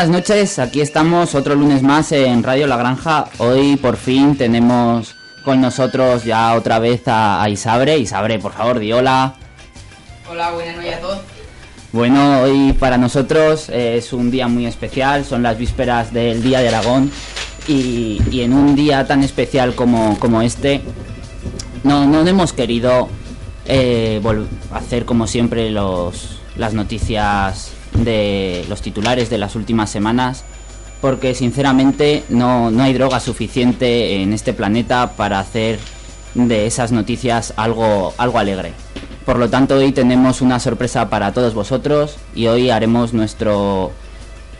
[0.00, 3.26] Buenas noches, aquí estamos otro lunes más en Radio La Granja.
[3.36, 7.98] Hoy por fin tenemos con nosotros ya otra vez a, a Isabre.
[7.98, 9.34] Isabre, por favor, di hola.
[10.26, 11.18] Hola, buenas noches a todos.
[11.92, 16.68] Bueno, hoy para nosotros es un día muy especial, son las vísperas del Día de
[16.68, 17.12] Aragón
[17.68, 20.80] y, y en un día tan especial como, como este
[21.84, 23.10] no, no hemos querido
[23.66, 24.18] eh,
[24.72, 30.44] hacer como siempre los, las noticias de los titulares de las últimas semanas
[31.00, 35.78] porque sinceramente no, no hay droga suficiente en este planeta para hacer
[36.34, 38.72] de esas noticias algo, algo alegre.
[39.24, 43.92] Por lo tanto, hoy tenemos una sorpresa para todos vosotros y hoy haremos nuestro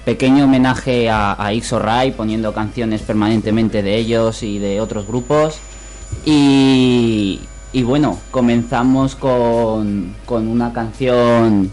[0.05, 5.59] pequeño homenaje a, a Ixo Ray poniendo canciones permanentemente de ellos y de otros grupos.
[6.25, 7.41] Y,
[7.73, 11.71] y bueno, comenzamos con, con una canción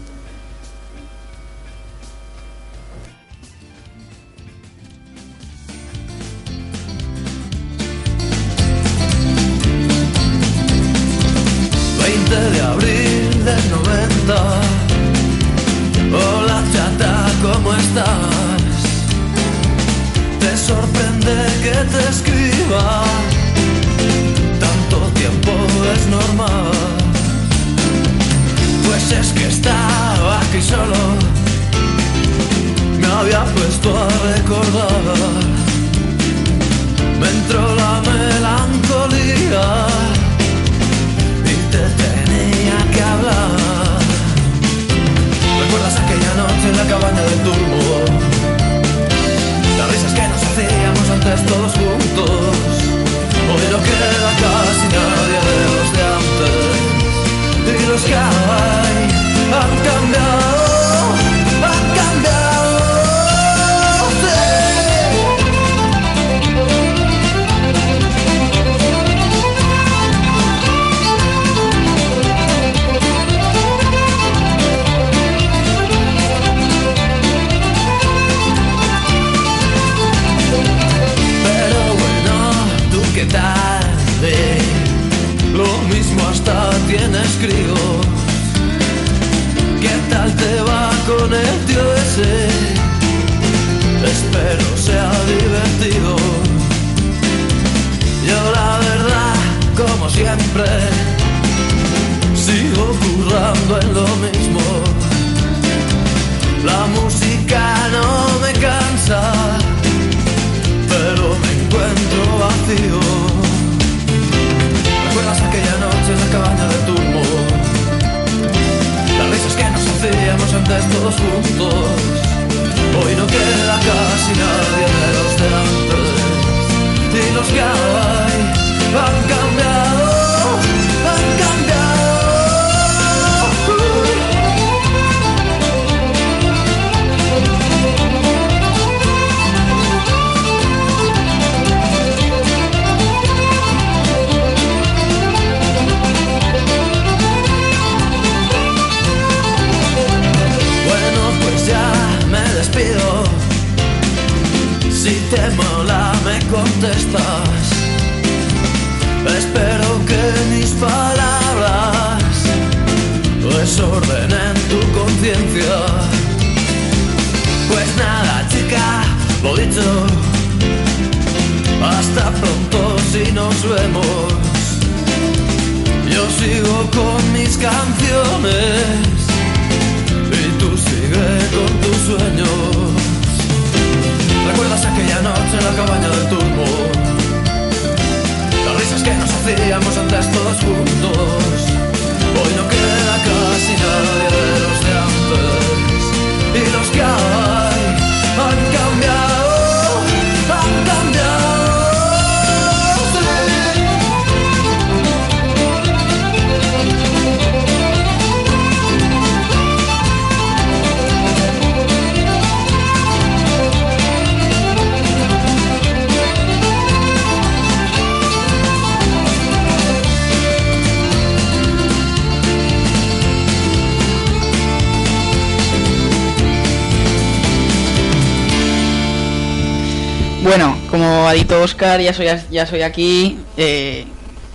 [231.56, 233.38] Oscar, ya soy, ya soy aquí.
[233.56, 234.04] eh,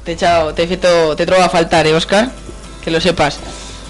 [0.04, 2.30] te he echado, te he feito- te trobo a faltar, eh, Oscar,
[2.84, 3.40] que lo sepas.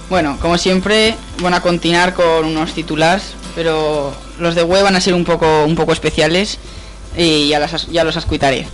[0.10, 5.02] Bueno, como siempre, van a continuar con unos titulares, pero los de web van a
[5.02, 6.60] ser un poco, un poco especiales
[7.18, 8.68] y ya, las, as- ya los ascuitaré.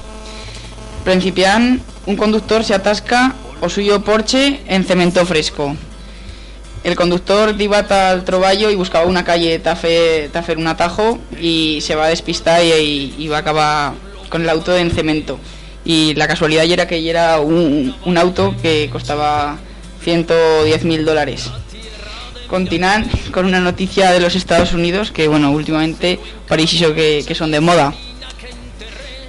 [1.06, 5.76] Principian, un conductor se atasca o suyo Porsche en cemento fresco.
[6.84, 11.96] El conductor divata al troballo y buscaba una calle tafe, tafer un atajo y se
[11.96, 13.94] va a despistar y va a acabar
[14.30, 15.40] con el auto en cemento.
[15.86, 19.58] Y la casualidad era que era un, un auto que costaba
[20.04, 21.50] 110 mil dólares.
[22.48, 27.52] Continúan con una noticia de los Estados Unidos que, bueno, últimamente parece que, que son
[27.52, 27.94] de moda.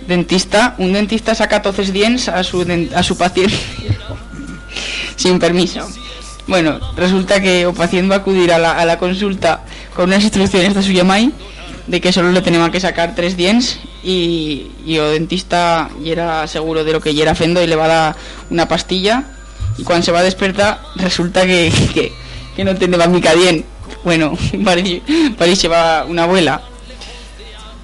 [0.07, 3.55] Dentista, un dentista saca toces dientes a su, a su paciente
[5.17, 5.87] sin permiso.
[6.47, 9.63] Bueno, resulta que o paciente va a acudir a la, a la consulta
[9.95, 11.31] con unas instrucciones de su yamai
[11.87, 16.47] de que solo le tenemos que sacar tres dientes y, y o dentista y era
[16.47, 18.17] seguro de lo que era fendo y le va a dar
[18.51, 19.25] una pastilla
[19.77, 22.13] y cuando se va a despertar resulta que, que,
[22.57, 23.65] que no tiene mica bien.
[24.05, 25.03] Bueno, parece,
[25.37, 26.63] parece va una abuela.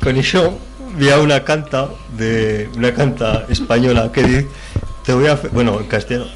[0.02, 0.59] Con eso
[0.94, 4.48] había una canta de una canta española que dice
[5.05, 6.26] te voy a bueno en castellano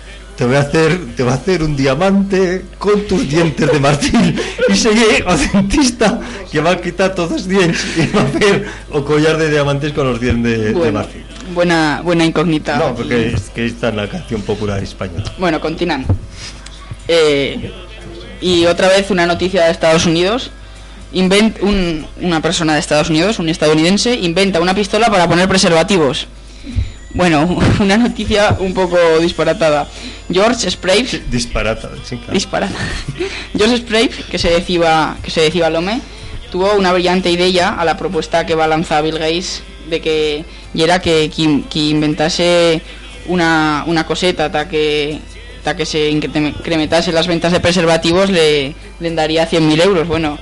[0.41, 4.41] te voy a hacer te voy a hacer un diamante con tus dientes de marfil
[4.71, 6.19] y sigue o dentista
[6.51, 9.93] que va a quitar todos los dientes y va a hacer o collar de diamantes
[9.93, 12.79] con los dientes de, de Bueno, marfil buena, buena incógnita.
[12.79, 16.07] no porque es que está en la canción popular española Bueno, continúan.
[17.07, 17.71] Eh,
[18.41, 20.51] y otra vez una noticia de Estados Unidos.
[21.13, 26.29] Invent, un- una persona de Estados Unidos, un estadounidense, inventa una pistola para poner preservativos.
[27.15, 29.89] Bueno, una noticia un poco disparatada.
[30.33, 32.33] George Sprague, disparata sí, claro.
[32.33, 32.73] disparada.
[33.57, 36.01] George Sprague, que se decía que se decía Lome,
[36.53, 40.45] tuvo una brillante idea a la propuesta que va a lanzar Bill Gates de que
[40.73, 42.81] y era que, que, que inventase
[43.27, 45.19] una, una coseta ta que
[45.65, 50.07] ta que se incre- incrementase las ventas de preservativos le, le daría 100.000 euros.
[50.09, 50.39] Bueno,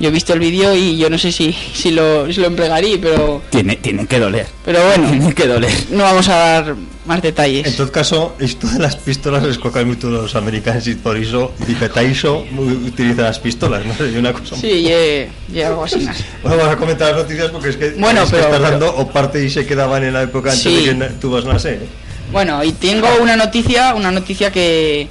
[0.00, 2.96] yo he visto el vídeo y yo no sé si, si, lo, si lo emplearía,
[3.00, 4.46] pero, Tiene, tiene que doler.
[4.64, 5.70] pero bueno, Tiene que doler.
[5.90, 7.66] no vamos a dar más detalles.
[7.66, 11.52] En todo caso, esto de las pistolas les cocan mucho los americanos y por eso,
[11.66, 12.46] dice Taiso,
[12.86, 14.56] utiliza las pistolas, no sé, una cosa.
[14.56, 16.00] Sí, y, y algo así.
[16.00, 16.16] más.
[16.42, 18.70] Bueno, vamos a comentar las noticias porque es que, Bueno, es que pero- estás pero-
[18.70, 20.86] dando o parte y se quedaban en la época antes Sí.
[20.86, 21.74] de que tú vas a nacer.
[21.74, 21.86] ¿eh?
[22.32, 25.08] Bueno, y tengo una noticia, una noticia que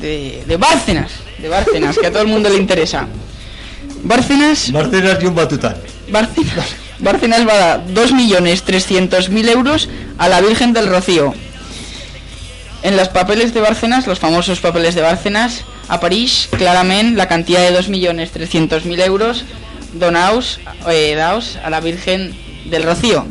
[0.00, 3.06] de, de Bárcenas, de Bárcenas, que a todo el mundo le interesa.
[4.04, 5.76] Bárcenas, Bárcenas y un batután.
[6.10, 11.34] Bárcenas, Bárcenas va a dar 2.300.000 euros a la Virgen del Rocío.
[12.82, 17.60] En los papeles de Bárcenas, los famosos papeles de Bárcenas, a París, claramente la cantidad
[17.60, 19.44] de 2.300.000 euros
[19.94, 22.34] donaos, eh, daos a la Virgen
[22.66, 23.26] del Rocío.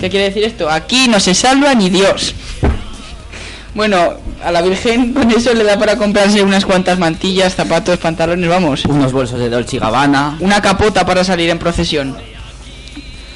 [0.00, 0.70] ¿Qué quiere decir esto?
[0.70, 2.34] Aquí no se salva ni Dios.
[3.74, 4.14] Bueno,
[4.44, 8.84] a la Virgen con eso le da para comprarse unas cuantas mantillas, zapatos, pantalones, vamos.
[8.86, 10.36] Unos bolsos de Dolce y Gabbana.
[10.40, 12.16] Una capota para salir en procesión.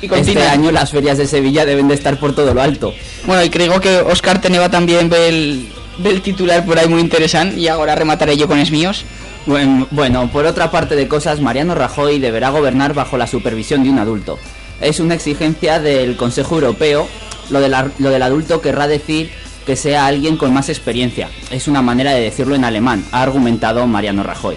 [0.02, 2.93] Y Este año las ferias de Sevilla deben de estar por todo lo alto.
[3.27, 7.01] Bueno, y creo que Oscar Teneva también ve el, ve el titular por ahí muy
[7.01, 9.05] interesante y ahora remataré yo con es míos.
[9.47, 13.90] Buen- Bueno, por otra parte de cosas, Mariano Rajoy deberá gobernar bajo la supervisión de
[13.90, 14.39] un adulto.
[14.81, 17.06] Es una exigencia del Consejo Europeo.
[17.51, 19.31] Lo, de la- lo del adulto querrá decir
[19.66, 21.28] que sea alguien con más experiencia.
[21.51, 24.57] Es una manera de decirlo en alemán, ha argumentado Mariano Rajoy.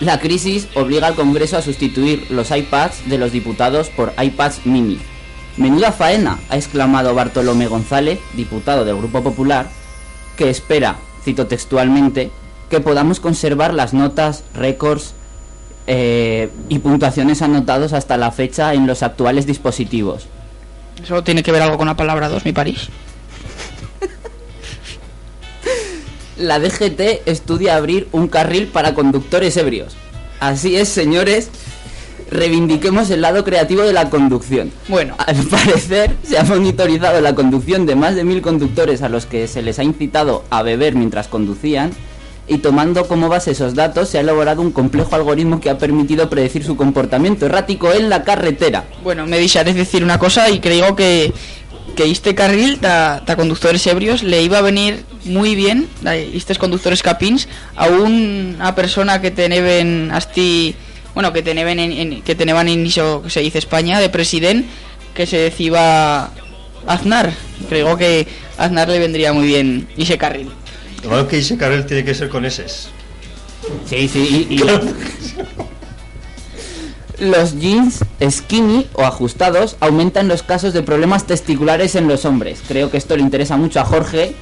[0.00, 4.98] La crisis obliga al Congreso a sustituir los iPads de los diputados por iPads mini.
[5.56, 9.68] Menuda faena, ha exclamado Bartolomé González, diputado del Grupo Popular,
[10.36, 12.30] que espera, cito textualmente,
[12.70, 15.14] que podamos conservar las notas, récords
[15.86, 20.26] eh, y puntuaciones anotados hasta la fecha en los actuales dispositivos.
[21.00, 22.88] Eso tiene que ver algo con la palabra 2, mi París.
[26.36, 29.94] La DGT estudia abrir un carril para conductores ebrios.
[30.40, 31.48] Así es, señores,
[32.30, 34.72] reivindiquemos el lado creativo de la conducción.
[34.88, 39.26] Bueno, Al parecer, se ha monitorizado la conducción de más de mil conductores a los
[39.26, 41.92] que se les ha incitado a beber mientras conducían
[42.46, 46.28] y tomando como base esos datos se ha elaborado un complejo algoritmo que ha permitido
[46.28, 48.84] predecir su comportamiento errático en la carretera.
[49.02, 51.32] bueno, me deixaréis decir una cosa y creo que,
[51.94, 56.58] que este carril ta, ta conductores ebrios le iba a venir muy bien, a estos
[56.58, 60.74] conductores capins, a una persona que teneven asti,
[61.14, 64.68] bueno, que teneven en, en- que teneban en iso que se dice España de presidente
[65.14, 66.30] que se decía
[66.86, 67.32] Aznar.
[67.68, 68.26] Creo que
[68.58, 70.50] Aznar le vendría muy bien ese carril.
[71.08, 72.64] Lo que ese carril tiene que ser con S.
[73.88, 74.62] Sí, sí, y, y-
[77.18, 82.60] Los jeans skinny o ajustados aumentan los casos de problemas testiculares en los hombres.
[82.66, 84.34] Creo que esto le interesa mucho a Jorge.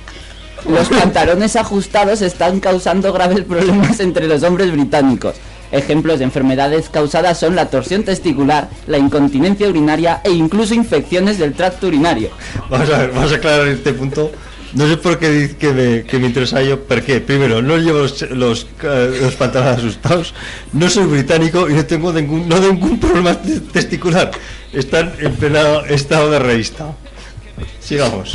[0.69, 5.35] Los pantalones ajustados están causando graves problemas entre los hombres británicos.
[5.71, 11.55] Ejemplos de enfermedades causadas son la torsión testicular, la incontinencia urinaria e incluso infecciones del
[11.55, 12.31] tracto urinario.
[12.69, 14.31] Vamos a ver, vamos a aclarar este punto.
[14.75, 17.99] No sé por qué dice que me, que me interesa yo, porque primero, no llevo
[17.99, 20.33] los, los, eh, los pantalones asustados,
[20.73, 24.31] no soy británico y no tengo ningún, no ningún problema te- testicular.
[24.73, 26.87] Están en pleno estado de revista.
[27.81, 28.35] Sigamos.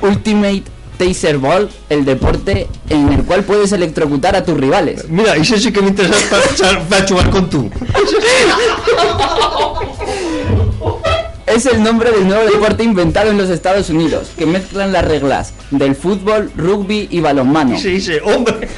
[0.00, 0.62] Ultimate
[0.98, 5.08] Taser Ball, el deporte en el cual puedes electrocutar a tus rivales.
[5.08, 6.16] Mira, ese sí que me interesa
[6.60, 7.70] para, para jugar con tú.
[11.46, 15.52] Es el nombre del nuevo deporte inventado en los Estados Unidos, que mezclan las reglas
[15.70, 17.78] del fútbol, rugby y balonmano.
[17.78, 18.68] Sí, sí, hombre.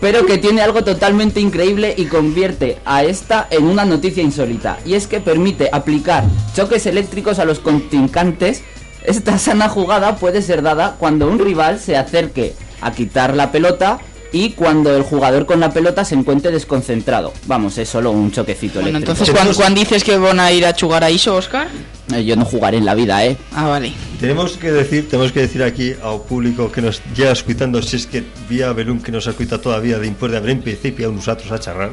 [0.00, 4.78] Pero que tiene algo totalmente increíble y convierte a esta en una noticia insólita.
[4.86, 6.24] Y es que permite aplicar
[6.54, 8.62] choques eléctricos a los contrincantes.
[9.02, 13.98] Esta sana jugada puede ser dada cuando un rival se acerque a quitar la pelota
[14.34, 17.32] y cuando el jugador con la pelota se encuentre desconcentrado.
[17.46, 19.12] Vamos, es solo un choquecito Bueno, eléctrico.
[19.12, 21.68] entonces, ¿cuán, cuán dices que van a ir a jugar a iso, Oscar?
[22.12, 23.36] Eh, Yo no jugaré en la vida, ¿eh?
[23.54, 23.92] Ah, vale.
[24.18, 28.06] Tenemos que decir, tenemos que decir aquí al público que nos llega escuchando, si es
[28.08, 31.60] que vía Belún que nos escucha todavía de después de haber empezado a nosotros a
[31.60, 31.92] charrar,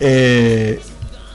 [0.00, 0.80] eh,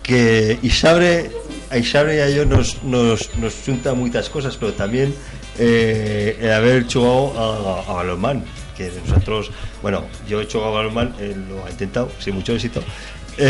[0.01, 1.29] que Isabre,
[1.69, 5.13] a Isabre y a yo nos, nos, nos junta muchas cosas, pero también
[5.59, 8.43] eh, el haber jugado a, a balonmán,
[8.77, 9.51] que nosotros,
[9.81, 12.81] bueno, yo he jugado a balonmán, él lo ha intentado, sin mucho éxito.
[13.37, 13.49] Eh,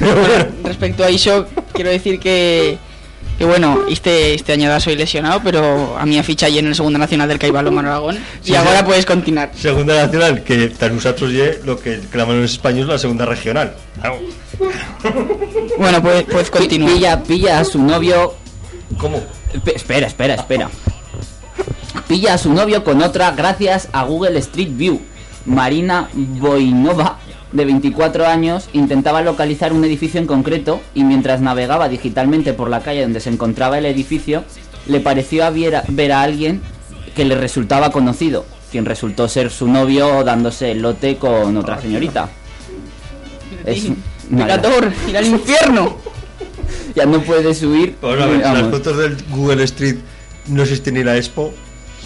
[0.00, 2.76] pero bueno, Respecto a eso, quiero decir que,
[3.38, 6.98] que bueno, este, este año soy lesionado, pero a mí ficha allí en el Segunda
[6.98, 8.18] Nacional del Caibalo Aragón.
[8.42, 8.84] Sí, y ahora sí.
[8.84, 9.52] puedes continuar.
[9.54, 13.74] Segunda nacional, que para nosotros ye lo que claman los españoles la segunda regional.
[14.00, 14.18] Claro.
[15.78, 16.92] Bueno, puedes, puedes continuar.
[16.94, 18.34] Pilla, pilla a su novio.
[18.98, 19.22] ¿Cómo?
[19.64, 20.68] Pe- espera, espera, espera.
[22.08, 25.00] Pilla a su novio con otra gracias a Google Street View.
[25.46, 27.18] Marina Boinova,
[27.52, 32.80] de 24 años, intentaba localizar un edificio en concreto y mientras navegaba digitalmente por la
[32.80, 34.44] calle donde se encontraba el edificio,
[34.86, 36.60] le pareció a ver, a- ver a alguien
[37.14, 42.28] que le resultaba conocido, quien resultó ser su novio dándose el lote con otra señorita.
[43.64, 43.84] Es
[44.36, 45.96] Pecador, ir al infierno.
[46.94, 47.94] ya no puedes huir.
[48.02, 49.96] Vamos a ver, las fotos del Google Street
[50.48, 51.52] no existe ni la Expo.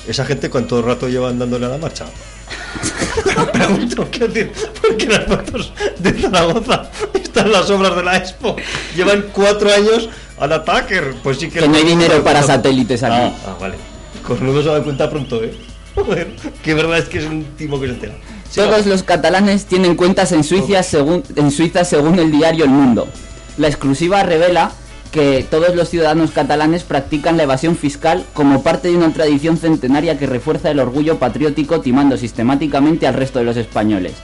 [0.06, 2.06] Esa gente cuánto rato llevan dándole a la marcha.
[3.52, 8.56] Pregunto, quiero decir, ¿por qué las fotos de Zaragoza están las obras de la Expo?
[8.96, 10.08] Llevan cuatro años
[10.38, 11.00] al ataque.
[11.22, 11.60] Pues sí que...
[11.60, 13.14] Que no hay dinero para satélites aquí.
[13.16, 13.76] Ah, ah, vale.
[14.26, 15.54] Cornudo se da cuenta pronto, ¿eh?
[15.94, 16.28] Joder,
[16.62, 18.14] que verdad es que es un timo que se entera.
[18.50, 18.90] Sí, Todos va.
[18.90, 23.08] los catalanes tienen cuentas en Suiza, según, en Suiza según el diario El Mundo.
[23.56, 24.72] La exclusiva revela
[25.12, 30.18] que todos los ciudadanos catalanes practican la evasión fiscal como parte de una tradición centenaria
[30.18, 34.14] que refuerza el orgullo patriótico timando sistemáticamente al resto de los españoles.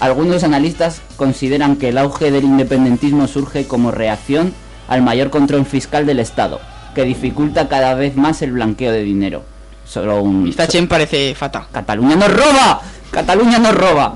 [0.00, 4.54] Algunos analistas consideran que el auge del independentismo surge como reacción
[4.86, 6.60] al mayor control fiscal del Estado,
[6.94, 9.42] que dificulta cada vez más el blanqueo de dinero.
[9.84, 10.48] Solo un...
[10.48, 11.66] Esta Chen parece fata.
[11.72, 12.80] Cataluña nos roba.
[13.10, 14.14] Cataluña nos roba.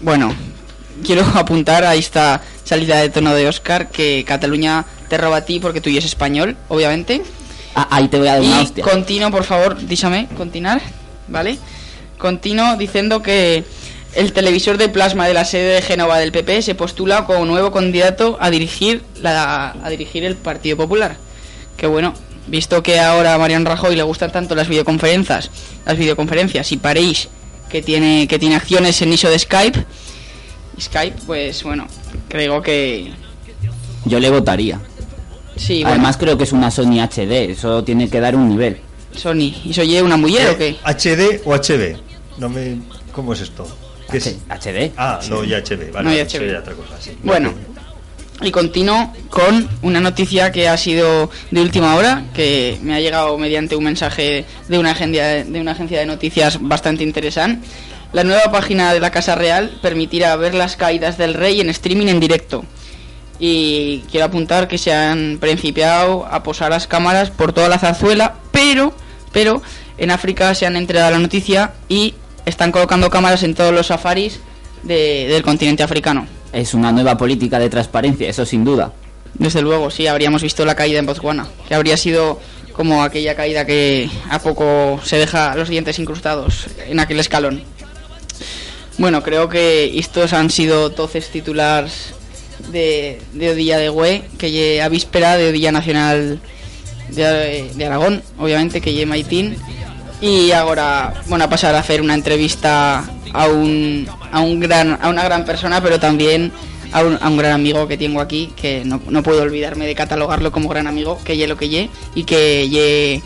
[0.00, 0.32] Bueno,
[1.04, 5.58] quiero apuntar a esta salida de tono de Oscar que Cataluña te roba a ti
[5.60, 7.22] porque tú y es español, obviamente.
[7.74, 8.84] Ah, ahí te voy a dar una Y hostia.
[8.84, 10.80] continuo, por favor, dísame, continuar,
[11.28, 11.58] ¿vale?
[12.18, 13.64] Continuo diciendo que
[14.14, 17.70] el televisor de plasma de la sede de Génova del PP se postula como nuevo
[17.70, 21.16] candidato a dirigir la, a dirigir el Partido Popular.
[21.76, 22.12] Que bueno,
[22.48, 25.50] visto que ahora a Mariano Rajoy le gustan tanto las videoconferencias,
[25.86, 27.28] las videoconferencias y París
[27.70, 29.84] que tiene que tiene acciones en ISO de Skype,
[30.80, 31.86] Skype, pues bueno,
[32.28, 33.12] creo que
[34.04, 34.80] Yo le votaría.
[35.56, 38.78] sí, bueno, Además creo que es una Sony HD, eso tiene que dar un nivel.
[39.14, 40.76] Sony, ¿y soy una mujer o qué?
[40.84, 41.96] ¿HD o HB?
[42.38, 42.78] No me...
[43.12, 43.66] ¿Cómo es esto?
[44.10, 44.36] ¿Qué es?
[44.48, 44.92] HD.
[44.96, 45.92] Ah, no, ya HB.
[45.92, 47.16] Vale, No, otra cosa, sí.
[47.22, 47.52] Bueno,
[48.42, 53.36] y continuo con una noticia que ha sido de última hora, que me ha llegado
[53.36, 57.66] mediante un mensaje de una agencia de, una agencia de noticias bastante interesante.
[58.12, 62.08] La nueva página de la Casa Real permitirá ver las caídas del rey en streaming
[62.08, 62.64] en directo.
[63.38, 68.34] Y quiero apuntar que se han principiado a posar las cámaras por toda la zarzuela,
[68.50, 68.92] pero,
[69.32, 69.62] pero
[69.96, 72.14] en África se han entregado la noticia y
[72.44, 74.40] están colocando cámaras en todos los safaris
[74.82, 76.26] de- del continente africano.
[76.52, 78.92] Es una nueva política de transparencia, eso sin duda.
[79.34, 82.40] Desde luego, sí, habríamos visto la caída en Botswana, que habría sido
[82.72, 87.62] como aquella caída que a poco se deja los dientes incrustados en aquel escalón.
[89.00, 92.12] Bueno, creo que estos han sido toces titulares
[92.70, 96.38] de, de Día de Güe, que lle a víspera de Día Nacional
[97.08, 99.56] de, Aragón, obviamente, que lle Maitín.
[100.20, 103.02] Y ahora, bueno, a pasar a hacer una entrevista
[103.32, 106.52] a un, a un gran, a una gran persona, pero también
[106.92, 109.94] a un, a un gran amigo que tengo aquí, que no, no puedo olvidarme de
[109.94, 113.22] catalogarlo como gran amigo, que ye lo que ye, y que ye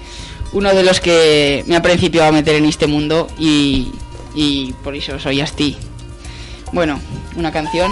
[0.52, 3.88] uno de los que me ha principiado a meter en este mundo y,
[4.34, 5.76] y por eso soy así.
[6.72, 6.98] Bueno,
[7.36, 7.90] una canción.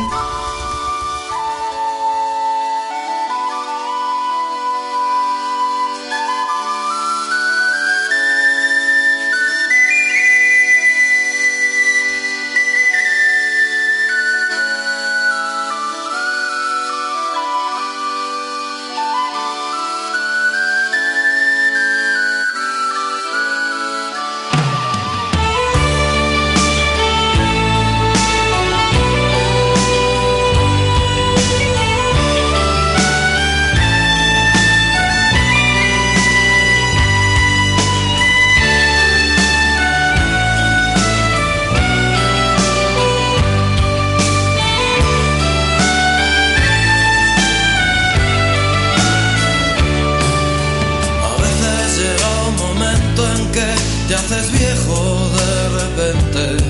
[54.08, 56.64] Te haces viejo de repente,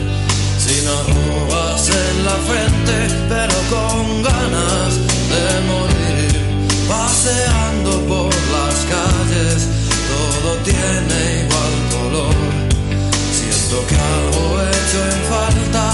[0.58, 2.96] sin arrugas en la frente,
[3.28, 4.92] pero con ganas
[5.32, 6.32] de morir.
[6.88, 9.68] Paseando por las calles,
[10.12, 12.36] todo tiene igual color.
[13.38, 15.84] Siento que algo he hecho en falta,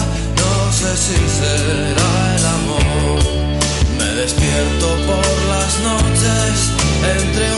[0.40, 3.20] no sé si será el amor.
[3.98, 6.54] Me despierto por las noches
[7.16, 7.57] entre una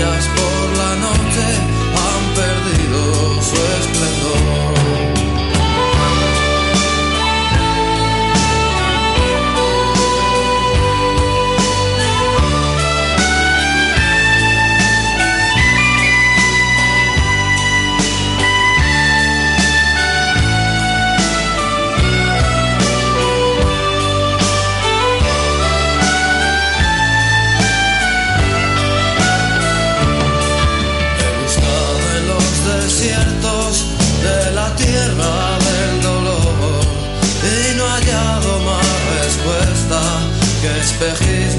[0.00, 0.59] estrellas por
[41.00, 41.49] vergeet.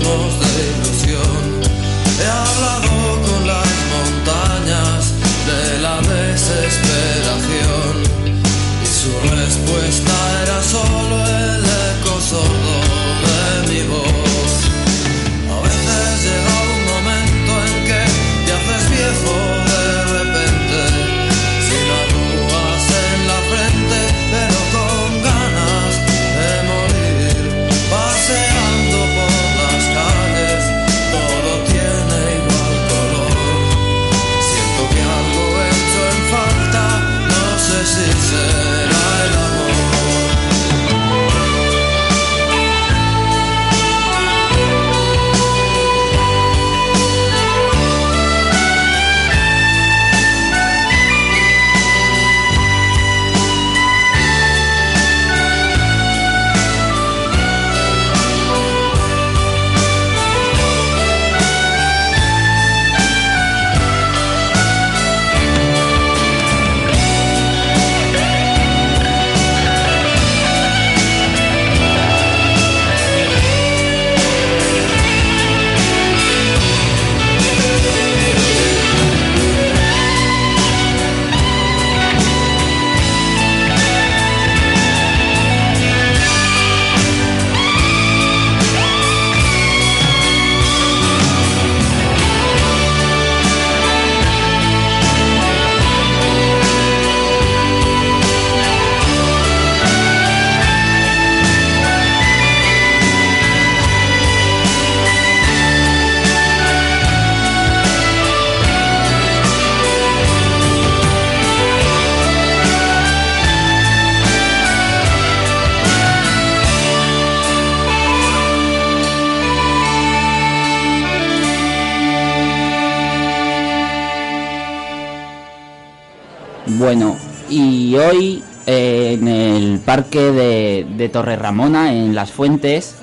[127.51, 132.95] Y hoy eh, en el parque de, Torre Ramona, en Las Fuentes,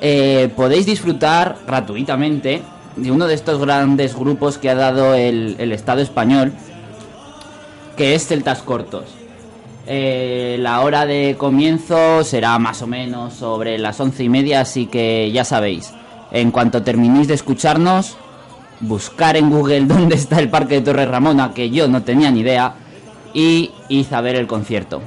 [0.00, 2.62] eh, podéis disfrutar gratuitamente
[2.96, 6.52] de uno de estos grandes grupos que ha dado el, el Estado español,
[7.96, 9.04] que es Celtas Cortos.
[9.86, 14.86] Eh, la hora de comienzo será más o menos sobre las once y media, así
[14.86, 15.92] que ya sabéis,
[16.30, 18.16] en cuanto terminéis de escucharnos,
[18.80, 22.40] buscar en Google dónde está el parque de Torre Ramona, que yo no tenía ni
[22.40, 22.76] idea,
[23.34, 25.02] y id a ver el concierto.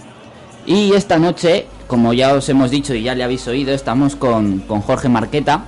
[0.65, 4.59] Y esta noche, como ya os hemos dicho y ya le habéis oído, estamos con,
[4.59, 5.63] con Jorge Marqueta.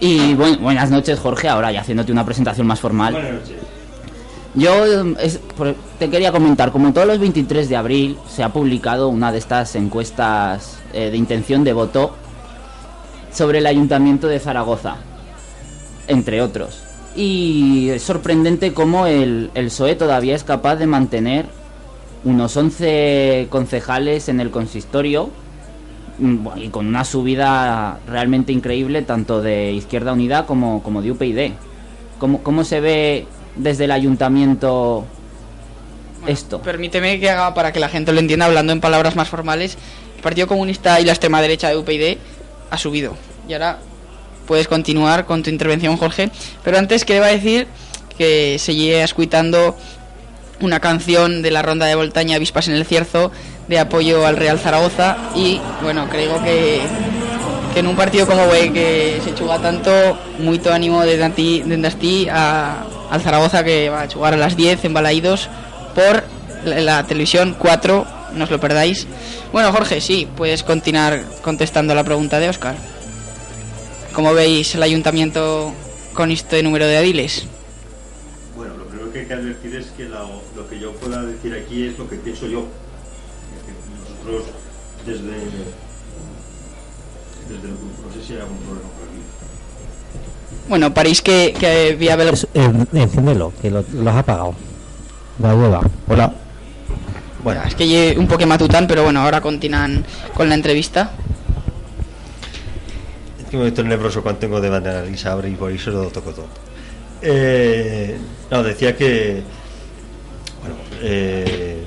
[0.00, 3.40] Y buen- buenas noches, Jorge, ahora ya haciéndote una presentación más formal.
[4.54, 8.50] Yo em, es- por- te quería comentar, como todos los 23 de abril se ha
[8.50, 12.14] publicado una de estas encuestas eh, de intención de voto
[13.32, 14.96] sobre el Ayuntamiento de Zaragoza,
[16.06, 16.83] entre otros.
[17.16, 21.46] Y es sorprendente cómo el, el PSOE todavía es capaz de mantener
[22.24, 25.30] unos 11 concejales en el consistorio
[26.18, 31.52] mm, y con una subida realmente increíble tanto de Izquierda Unida como, como de UPyD.
[32.18, 33.26] ¿Cómo, ¿Cómo se ve
[33.56, 35.04] desde el ayuntamiento
[36.26, 36.60] esto?
[36.62, 39.76] Permíteme que haga para que la gente lo entienda hablando en palabras más formales.
[40.16, 42.16] El Partido Comunista y la extrema derecha de UPyD
[42.70, 43.14] ha subido.
[43.46, 43.78] Y ahora
[44.46, 46.30] puedes continuar con tu intervención, Jorge.
[46.62, 47.66] Pero antes quería decir
[48.16, 49.76] que seguía escuchando
[50.60, 53.32] una canción de la ronda de Voltaña Avispas en el Cierzo
[53.68, 56.80] de apoyo al Real Zaragoza y bueno, creo que,
[57.72, 62.84] que en un partido como hoy que se chuga tanto, mucho ánimo desde ti, a,
[63.10, 65.48] al Zaragoza que va a jugar a las 10 en Balaídos
[65.94, 66.24] por
[66.64, 69.06] la, la televisión 4, no os lo perdáis.
[69.52, 72.74] Bueno, Jorge, sí, puedes continuar contestando la pregunta de Oscar.
[74.14, 75.72] ¿Cómo veis el ayuntamiento
[76.14, 77.46] con este número de ediles?
[78.56, 81.86] Bueno, lo primero que hay que advertir es que lo que yo pueda decir aquí
[81.88, 82.66] es lo que pienso yo.
[84.22, 84.44] Nosotros,
[85.04, 85.22] desde.
[87.48, 89.18] desde el- no sé si hay algún problema por aquí.
[90.68, 94.54] Bueno, parís que, que vía Bel- Eh, enciéndelo, que lo, lo has apagado.
[95.40, 95.80] La hueva.
[96.08, 96.32] Hola.
[97.42, 100.04] Bueno, es que un poco matután, pero bueno, ahora continúan
[100.34, 101.10] con la entrevista.
[103.54, 106.32] Que me meto nervioso cuando tengo de bandera a Isabre y por eso lo toco
[106.32, 106.46] todo.
[107.22, 108.18] Eh,
[108.50, 109.44] no, decía que.
[110.60, 111.80] Bueno, eh,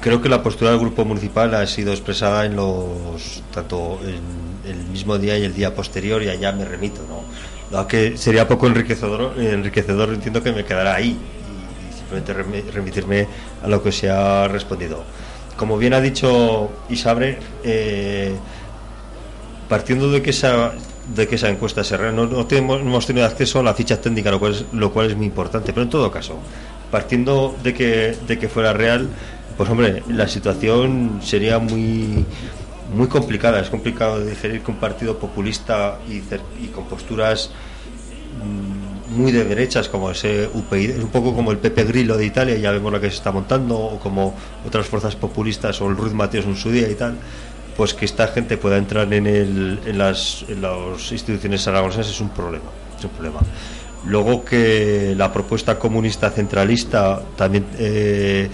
[0.00, 3.42] creo que la postura del grupo municipal ha sido expresada en los.
[3.52, 7.24] tanto en el mismo día y el día posterior, y allá me remito, ¿no?
[7.76, 13.26] Lo que sería poco enriquecedor, enriquecedor entiendo que me quedará ahí y, simplemente remi- remitirme
[13.60, 15.02] a lo que se ha respondido.
[15.56, 18.32] Como bien ha dicho Isabre, eh,
[19.70, 20.72] partiendo de que esa
[21.14, 24.30] de que esa encuesta se no, no tenemos, hemos tenido acceso a la ficha técnica,
[24.30, 26.38] lo cual, es, lo cual es muy importante, pero en todo caso,
[26.90, 29.08] partiendo de que, de que fuera real,
[29.56, 32.24] pues hombre, la situación sería muy
[32.94, 36.20] muy complicada, es complicado digerir que un partido populista y,
[36.68, 37.50] con posturas
[38.44, 42.26] mm, muy de derechas como ese UPyD, es un poco como el Pepe Grillo de
[42.26, 44.34] Italia, ya vemos lo que se está montando, o como
[44.66, 47.14] otras fuerzas populistas o el Ruiz Mateos en su día y tal,
[47.80, 50.44] pues que esta gente pueda entrar en, las,
[51.10, 52.66] instituciones aragonesas es un problema,
[52.98, 53.40] es un problema.
[54.04, 58.50] Luego que la propuesta comunista centralista también eh,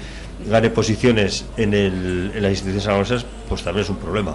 [0.48, 4.32] gane posiciones en, las instituciones aragonesas, pues también es un problema.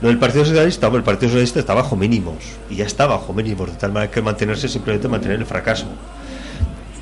[0.00, 2.38] Lo del Partido Socialista, hombre, el Partido Socialista está bajo mínimos,
[2.70, 5.84] y ya está bajo mínimos, de tal manera que mantenerse simplemente mantener el fracaso.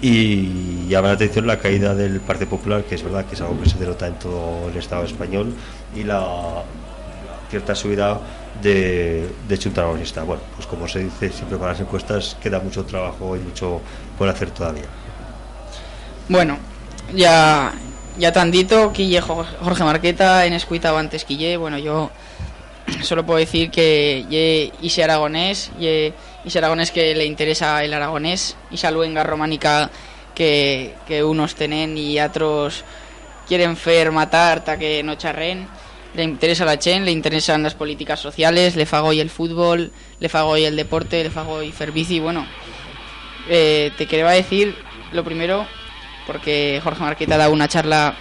[0.02, 3.60] Y llama la atención la caída del Partido Popular, que es verdad que es algo
[3.62, 5.54] que se denota en todo el Estado español,
[5.94, 6.64] y la
[7.50, 8.20] cierta subida
[8.62, 10.22] de, de Chunta Aragonista.
[10.22, 13.80] Bueno, pues como se dice siempre con las encuestas, queda mucho trabajo y mucho
[14.16, 14.84] por hacer todavía.
[16.28, 16.58] Bueno,
[17.14, 17.72] ya,
[18.18, 22.10] ya tan dito, Quille Jo- Jorge Marqueta, en escuitado antes Quille, bueno, yo
[23.02, 26.12] solo puedo decir que ye ise aragonés, ye
[26.44, 29.90] ise aragonés que le interesa el aragonés, esa luenga románica
[30.34, 32.84] que, que unos tienen y otros
[33.46, 35.66] quieren fer matar hasta que no charren.
[36.14, 40.28] Le interesa la Chen, le interesan las políticas sociales, le fago y el fútbol, le
[40.28, 42.46] fago y el deporte, le fago y fer bici, bueno,
[43.48, 44.74] eh, te quería decir
[45.12, 45.66] lo primero
[46.26, 48.14] porque Jorge Marqueta dado una charla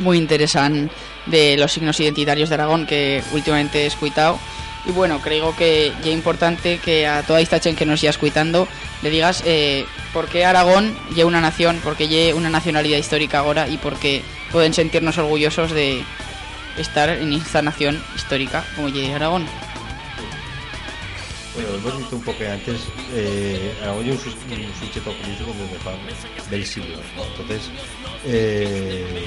[0.00, 0.92] muy interesante
[1.26, 4.38] de los signos identitarios de Aragón que últimamente he escuitado.
[4.86, 8.10] Y bueno, creo que ya es importante que a toda esta gente que nos ya
[8.10, 8.66] escuitando
[9.02, 13.40] le digas eh, por qué Aragón ya una nación, por qué ya una nacionalidad histórica
[13.40, 16.02] ahora y por qué pueden sentirnos orgullosos de
[16.78, 19.46] estar en esta nación histórica como ya Aragón.
[21.54, 22.80] Bueno, hemos dicho un poco antes,
[23.12, 26.98] eh, Aragón es un, su- un sujeto político desde fa- del siglo.
[27.36, 27.70] Entonces,
[28.24, 29.26] eh,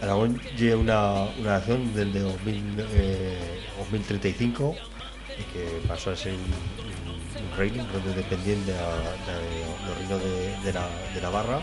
[0.00, 2.62] Aragón lleva una, una nación desde 2000,
[2.92, 4.76] eh, 2035
[5.38, 7.84] y que pasó a ser un, un, un reino
[8.14, 11.60] dependiente de, de, del reino de, de, la, de Navarra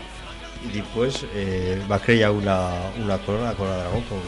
[0.72, 2.70] después eh, va a crear una,
[3.02, 4.18] una corona, la corona de Aragón con,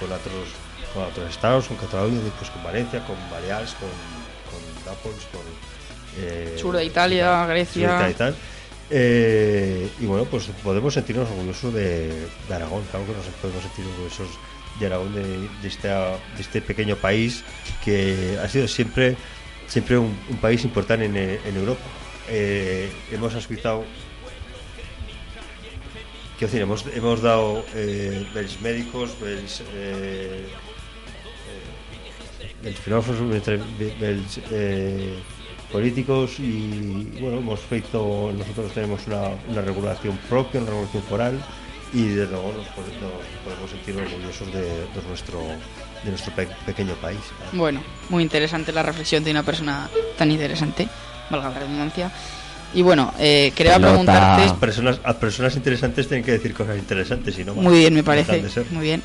[0.00, 0.48] con otros
[0.92, 3.88] con otros estados, con Cataluña, después con Valencia, con Baleares, con,
[4.50, 5.40] con Nápoles, con
[6.18, 7.88] eh, Sur de Italia, Grecia.
[7.98, 8.36] Sur de Italia y tal.
[8.90, 12.08] Eh, y bueno, pues podemos sentirnos orgullosos de,
[12.48, 14.28] de Aragón, claro que nos podemos sentir orgullosos
[14.78, 17.42] de Aragón, de, de, esta- de este pequeño país
[17.84, 19.16] que ha sido siempre,
[19.66, 21.82] siempre un, un país importante en, en Europa.
[22.28, 23.84] Eh, hemos escuchado
[26.38, 28.26] Quiero decir, hemos, hemos dado eh,
[28.60, 30.46] médicos, dels, eh,
[32.64, 33.18] eh, filósofos,
[34.00, 35.18] dels, eh,
[35.70, 41.44] políticos y bueno, hemos feito, nosotros tenemos una, una regulación propia, una regulación foral
[41.92, 45.40] y desde luego nos podemos sentir orgullosos de, de nuestro,
[46.04, 47.18] de nuestro pe- pequeño país.
[47.52, 49.88] Bueno, muy interesante la reflexión de una persona
[50.18, 50.88] tan interesante,
[51.30, 52.10] valga la redundancia.
[52.74, 54.48] Y bueno, eh, quería preguntarte...
[54.48, 58.02] A personas, a personas interesantes tienen que decir cosas interesantes y no Muy bien, me
[58.02, 58.42] parece.
[58.70, 59.02] Muy bien.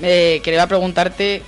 [0.00, 1.42] Eh, quería preguntarte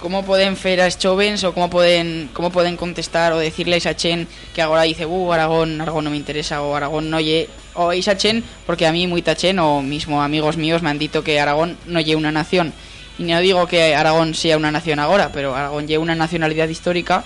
[0.00, 4.26] cómo pueden fer a jóvenes o cómo pueden cómo pueden contestar o decirles a Chen
[4.54, 8.16] que ahora dice, uh, Aragón, Aragón no me interesa o Aragón no ye o esa
[8.16, 11.76] Chen porque a mí muy Chen o mismo amigos míos me han dicho que Aragón
[11.86, 12.72] no ye una nación.
[13.18, 17.22] Y no digo que Aragón sea una nación ahora, pero Aragón ye una nacionalidad histórica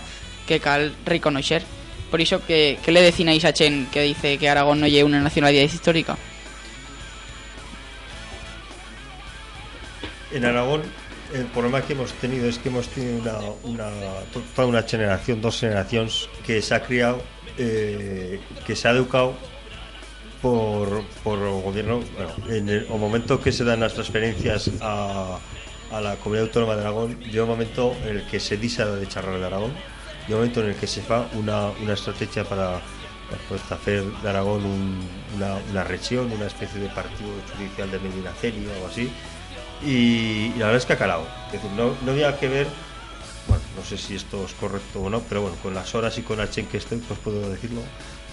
[0.46, 1.62] que cal reconocer.
[2.14, 5.20] Por eso, que, ¿qué le decían a Chen que dice que Aragón no ye una
[5.20, 6.16] nacionalidad histórica?
[10.30, 10.82] En Aragón,
[11.34, 13.90] el problema que hemos tenido es que hemos tenido una, una,
[14.32, 17.20] to- toda una generación, dos generaciones, que se ha criado,
[17.58, 19.34] eh, que se ha educado
[20.40, 22.00] por, por el gobierno.
[22.14, 25.40] Bueno, en el, momento que se dan las transferencias a,
[25.90, 29.40] la comunidad autónoma de Aragón, llega un momento en el que se disa de charlar
[29.40, 29.72] de Aragón,
[30.28, 32.80] un momento en el que se fa una, una estrategia para
[33.48, 38.32] pues, hacer de Aragón un- una, una región, una especie de partido judicial de Medina
[38.40, 39.10] Celi o así.
[39.84, 41.26] Y, la verdad es que ha calado.
[41.48, 42.66] Es decir, no, no había que ver,
[43.48, 46.22] bueno, no sé si esto es correcto o no, pero bueno, con las horas y
[46.22, 47.80] con la chen que estoy, pues puedo decirlo.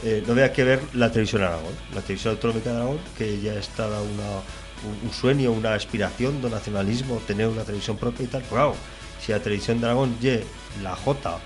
[0.04, 3.40] Eh, no había que ver la televisión de Aragón, la televisión autonómica de Aragón, que
[3.42, 8.42] ya está un sueño, una aspiración de nacionalismo, tener una televisión propia y tal.
[8.44, 8.76] Pero claro,
[9.24, 10.44] si la televisión de Aragón, ye,
[10.82, 11.40] la J,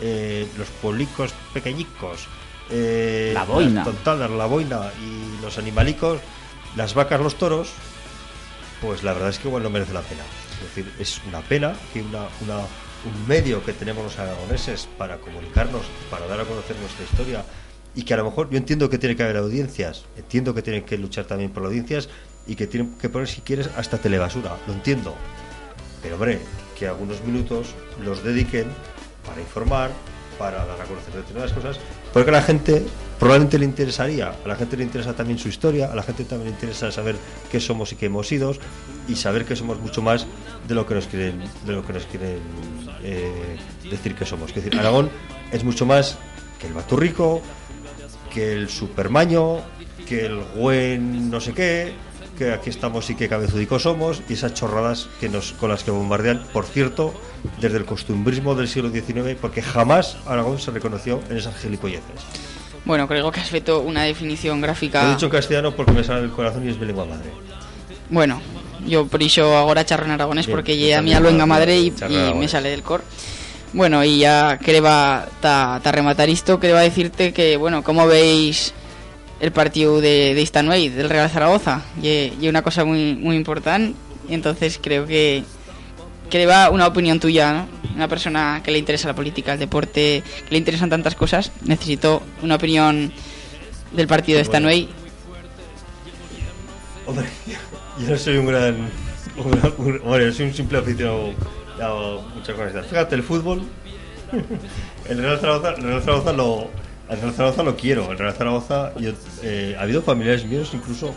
[0.00, 2.26] eh, los policos pequeñicos,
[2.70, 3.76] eh, La boina.
[3.76, 6.20] las tontadas, la boina y los animalicos,
[6.76, 7.70] las vacas, los toros,
[8.80, 10.22] pues la verdad es que igual no merece la pena.
[10.54, 15.18] Es decir, es una pena que una, una, un medio que tenemos los aragoneses para
[15.18, 17.44] comunicarnos, para dar a conocer nuestra historia
[17.94, 20.84] y que a lo mejor yo entiendo que tiene que haber audiencias, entiendo que tienen
[20.84, 22.08] que luchar también por audiencias
[22.46, 25.14] y que tienen que poner si quieres hasta telebasura, lo entiendo.
[26.02, 26.40] Pero hombre,
[26.78, 27.68] que algunos minutos
[28.04, 28.66] los dediquen
[29.26, 29.90] para informar,
[30.38, 31.78] para dar a conocer determinadas cosas,
[32.12, 32.84] porque a la gente
[33.18, 36.50] probablemente le interesaría, a la gente le interesa también su historia, a la gente también
[36.50, 37.16] le interesa saber
[37.50, 38.52] qué somos y qué hemos sido
[39.08, 40.26] y saber que somos mucho más
[40.66, 42.40] de lo que nos quieren, de lo que nos quieren
[43.02, 43.56] eh,
[43.90, 44.50] decir que somos.
[44.50, 45.10] Es decir, Aragón
[45.52, 46.18] es mucho más
[46.58, 47.42] que el Baturrico,
[48.32, 49.58] que el Supermaño,
[50.06, 51.92] que el buen no sé qué,
[52.36, 55.90] que aquí estamos y que cabezudicos somos, y esas chorradas que nos, con las que
[55.90, 57.14] bombardean, por cierto,
[57.60, 62.04] desde el costumbrismo del siglo XIX, porque jamás Aragón se reconoció en esas gilipolleces.
[62.84, 66.04] Bueno, creo que has feito una definición Lo he gráfica dicho en castellano porque me
[66.04, 67.30] sale el corazón y es mi lengua madre.
[68.10, 68.40] Bueno,
[68.86, 71.78] yo por iso agora charro en aragonés Bien, porque yo lle a mi luenga madre
[71.78, 73.02] y, y me sale del cor.
[73.72, 78.72] Bueno, y ya quereba ta, ta rematar esto, quereba decirte que, bueno, ¿cómo veis
[79.44, 81.82] el partido de, de esta noche, del Real Zaragoza?
[82.02, 83.94] Y, y una cosa muy, muy importante,
[84.28, 85.42] entonces creo que
[86.30, 87.68] quereba una opinión tuya, ¿no?
[87.94, 92.22] Una persona que le interesa la política, el deporte, que le interesan tantas cosas, necesito
[92.42, 93.12] una opinión
[93.92, 94.88] del partido de esta noche.
[97.06, 97.26] Hombre,
[98.00, 98.88] yo no soy un gran.
[99.36, 101.32] un gran- un- bueno, soy un simple aficionado
[102.34, 102.86] muchas cosas.
[102.86, 103.62] Fíjate, el fútbol.
[105.08, 106.70] El Real Zaragoza, el Real Zaragoza lo.
[107.08, 108.10] El Real Zaragoza lo quiero.
[108.10, 108.92] El Real Zaragoza.
[108.98, 109.12] yo,
[109.42, 111.14] eh, ha habido familiares míos incluso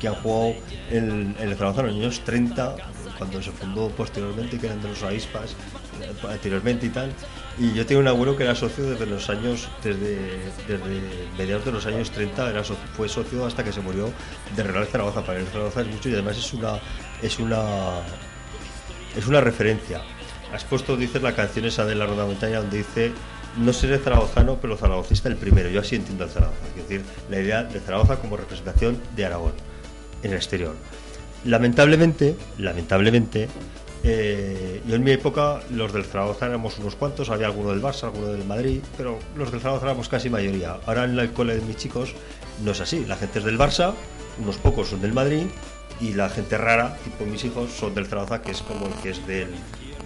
[0.00, 0.54] que han jugado
[0.90, 2.76] en, en el Zaragoza en los años 30,
[3.18, 5.52] cuando se fundó posteriormente, que eran de los avispas,
[6.00, 7.12] eh, anteriormente y tal.
[7.58, 10.38] Y yo tengo un abuelo que era socio desde los años, desde,
[11.38, 14.12] mediados de los años 30, era fue socio hasta que se murió
[14.54, 15.24] de Real Zaragoza.
[15.24, 16.78] Para el Zaragoza es mucho y además es una,
[17.22, 18.00] es una,
[19.16, 20.02] es una referencia.
[20.52, 23.12] Has puesto, dices, la canción esa de la Ronda Montaña donde dice
[23.58, 25.68] no seré zaragozano, pero zaragocista el primero.
[25.68, 26.58] Yo así entiendo al Zaragoza.
[26.76, 29.52] Es decir, la idea de Zaragoza como representación de Aragón
[30.22, 30.74] en el exterior.
[31.44, 33.48] Lamentablemente, lamentablemente,
[34.02, 38.04] eh, yo en mi época los del Zaragoza éramos unos cuantos, había alguno del Barça,
[38.04, 40.78] alguno del Madrid, pero los del Zaragoza éramos casi mayoría.
[40.86, 42.14] Ahora en el cole de mis chicos
[42.64, 43.94] no es así, la gente es del Barça,
[44.40, 45.46] unos pocos son del Madrid
[46.00, 49.10] y la gente rara, tipo mis hijos, son del Zaragoza, que es como el que
[49.10, 49.48] es del,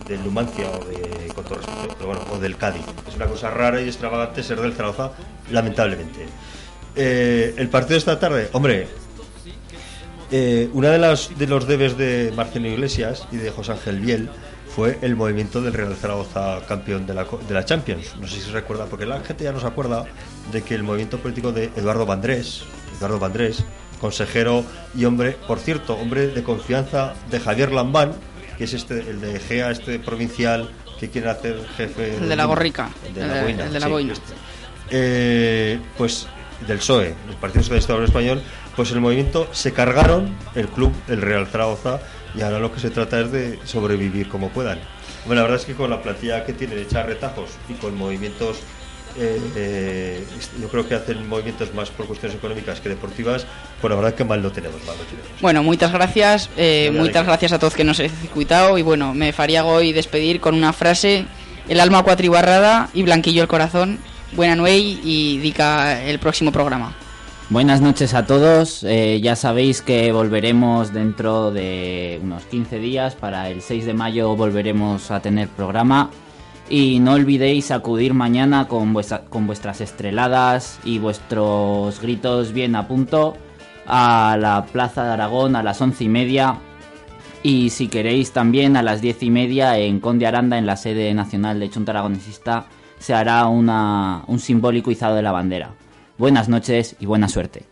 [0.07, 1.59] del Numancia o de, con todo
[1.99, 2.85] pero bueno, o del Cádiz.
[3.09, 5.13] Es una cosa rara y extravagante ser del Zaragoza,
[5.51, 6.27] lamentablemente.
[6.97, 8.89] Eh, el partido de esta tarde, hombre,
[10.31, 14.29] eh, una de las de los debes de Marcelo Iglesias y de José Ángel Biel
[14.75, 18.15] fue el movimiento del Real Zaragoza campeón de la, de la Champions.
[18.21, 20.05] No sé si se recuerda, porque la gente ya no se acuerda
[20.53, 22.63] de que el movimiento político de Eduardo Vandrés,
[22.97, 23.65] Eduardo Vandrés,
[24.01, 24.65] consejero
[24.97, 28.13] y hombre, por cierto, hombre de confianza de Javier Lambán,
[28.61, 30.69] que es este el de GEA, este provincial
[30.99, 33.87] que quiere hacer jefe El de la Gorrica, el de la Boina, el de la
[33.87, 34.13] sí, Boina.
[34.13, 34.35] este.
[34.91, 36.27] Eh, pues
[36.67, 38.43] del PSOE, el Partido Socialista Obrero Español,
[38.77, 42.01] pues el movimiento se cargaron el club, el Real Zaragoza,
[42.35, 44.79] y ahora lo que se trata es de sobrevivir como puedan.
[45.25, 47.97] Bueno, la verdad es que con la plantilla que tiene de echar retajos y con
[47.97, 48.59] movimientos,
[49.17, 50.25] eh, eh,
[50.61, 53.47] yo creo que hacen movimientos más por cuestiones económicas que deportivas,
[53.81, 55.41] pues la verdad que mal no tenemos, mal no tenemos.
[55.41, 59.33] Bueno, muchas gracias, eh, muchas gracias a todos que nos he circuitado y bueno, me
[59.33, 61.27] faría hoy despedir con una frase,
[61.69, 63.99] el alma cuatribarrada y blanquillo el corazón,
[64.33, 66.95] buena nuey y dica el próximo programa.
[67.51, 68.85] Buenas noches a todos.
[68.85, 73.17] eh, ya sabéis que volveremos dentro de unos 15 días.
[73.17, 76.11] Para el 6 de mayo volveremos a tener programa.
[76.73, 78.95] Y no olvidéis acudir mañana con,
[79.29, 83.37] con vuestras estreladas y vuestros gritos bien a punto
[83.87, 86.59] a la Plaza de Aragón a las once y media.
[87.43, 91.13] Y si queréis también a las diez y media en Conde Aranda, en la sede
[91.13, 92.67] nacional de Junta Aragonesista,
[93.01, 95.71] se hará una- un simbólico izado de la bandera.
[96.19, 97.65] Buenas noches y buena suerte.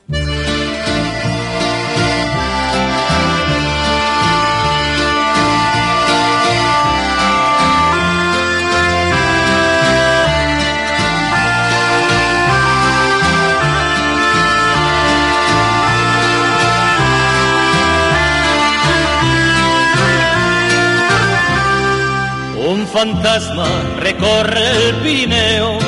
[22.98, 23.68] Fantasma
[24.00, 25.78] recorre el Pirineo,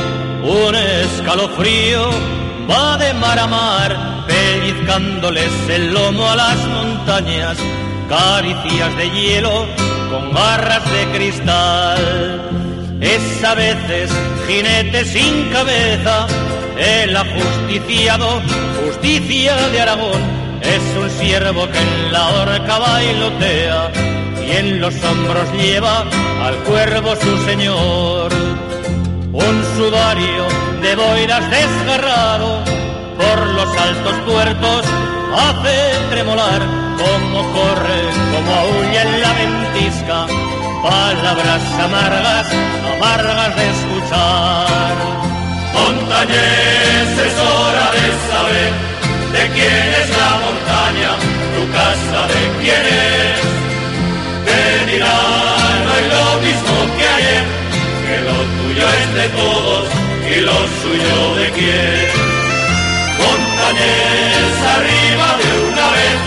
[0.44, 2.08] un escalofrío
[2.70, 3.90] va de mar a mar,
[4.28, 7.58] pellizcándoles el lomo a las montañas,
[8.08, 9.66] caricias de hielo
[10.08, 12.00] con garras de cristal.
[13.00, 14.08] Es a veces
[14.46, 16.28] jinete sin cabeza,
[16.78, 18.40] el ajusticiado,
[18.84, 20.22] justicia de Aragón,
[20.62, 24.19] es un siervo que en la horca bailotea
[24.50, 26.04] y en los hombros lleva
[26.44, 28.32] al cuervo su señor.
[29.32, 30.44] Un sudario
[30.82, 32.64] de boiras desgarrado
[33.16, 34.84] por los altos puertos
[35.36, 36.62] hace tremolar
[36.98, 38.00] como corre,
[38.32, 40.26] como aúlla en la ventisca,
[40.82, 42.46] palabras amargas,
[42.96, 44.94] amargas de escuchar.
[45.74, 48.72] Montañés, es hora de saber
[49.32, 51.12] de quién es la montaña,
[51.56, 53.59] tu casa de quién es.
[55.00, 57.44] Dirán hoy lo mismo que ayer,
[58.06, 59.88] que lo tuyo es de todos
[60.28, 62.10] y lo suyo de quién.
[63.16, 66.18] Montañés, arriba de una vez,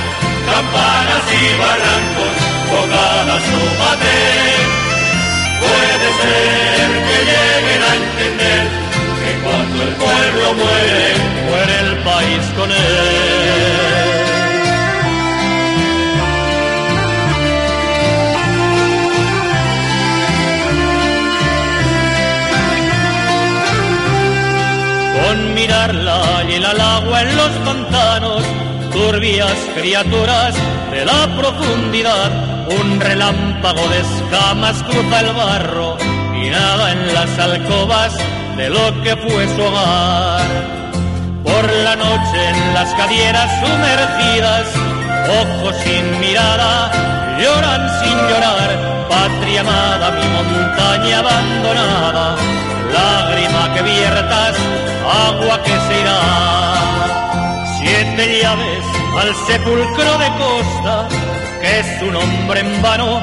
[0.49, 2.35] campanas y barrancos,
[2.73, 4.65] bocadas o bater.
[5.61, 8.63] Puede ser que lleguen a entender
[9.21, 11.05] que cuando el pueblo muere,
[11.47, 14.02] muere el país con él.
[25.63, 28.43] Mirarla y el agua en los pantanos,
[28.91, 30.53] turbias criaturas
[30.91, 32.31] de la profundidad,
[32.81, 35.97] un relámpago de escamas cruza el barro
[36.35, 38.13] y nada en las alcobas
[38.57, 40.47] de lo que fue su hogar.
[41.43, 44.67] Por la noche en las cadieras sumergidas,
[45.41, 46.91] ojos sin mirada,
[47.39, 48.69] lloran sin llorar,
[49.07, 52.35] patria amada, mi montaña abandonada,
[52.93, 54.55] lágrima que viertas,
[55.27, 56.21] agua que se irá.
[57.79, 58.85] Siete llaves
[59.19, 61.07] al sepulcro de costa,
[61.61, 63.21] que su nombre en vano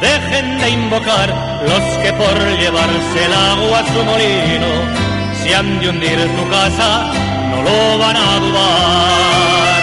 [0.00, 1.28] dejen de invocar
[1.68, 4.70] los que por llevarse el agua a su molino,
[5.42, 6.90] si han de hundir tu casa,
[7.50, 9.82] no lo van a dudar.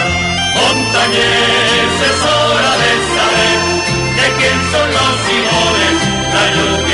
[0.60, 3.60] Montañés, es hora de saber
[4.18, 5.96] de quién son los simones,
[6.34, 6.89] la lluvia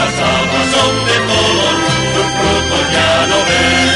[0.00, 1.74] las aguas son de todos,
[2.12, 3.90] sus frutos ya no ven.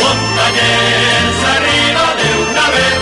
[0.00, 2.98] Montañés, arriba de una vez,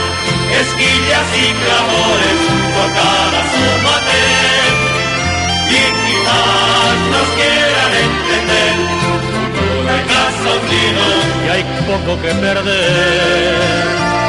[0.63, 2.39] esquillas y clamores,
[2.77, 4.73] tocadas o mater.
[5.79, 8.77] Y quizás nos quieran entender,
[9.95, 11.05] en casa hundido,
[11.45, 14.28] y hay poco que perder.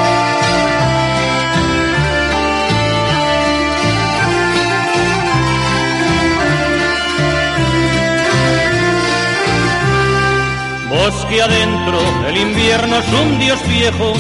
[11.38, 14.14] Adentro, el invierno es un dios viejo,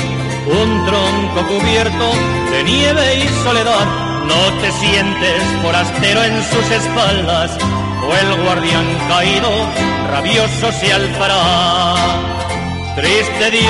[0.45, 2.13] un tronco cubierto
[2.51, 3.87] de nieve y soledad.
[4.25, 7.57] No te sientes forastero en sus espaldas,
[8.07, 9.49] o el guardián caído
[10.11, 11.95] rabioso se alzará.
[12.95, 13.67] Triste día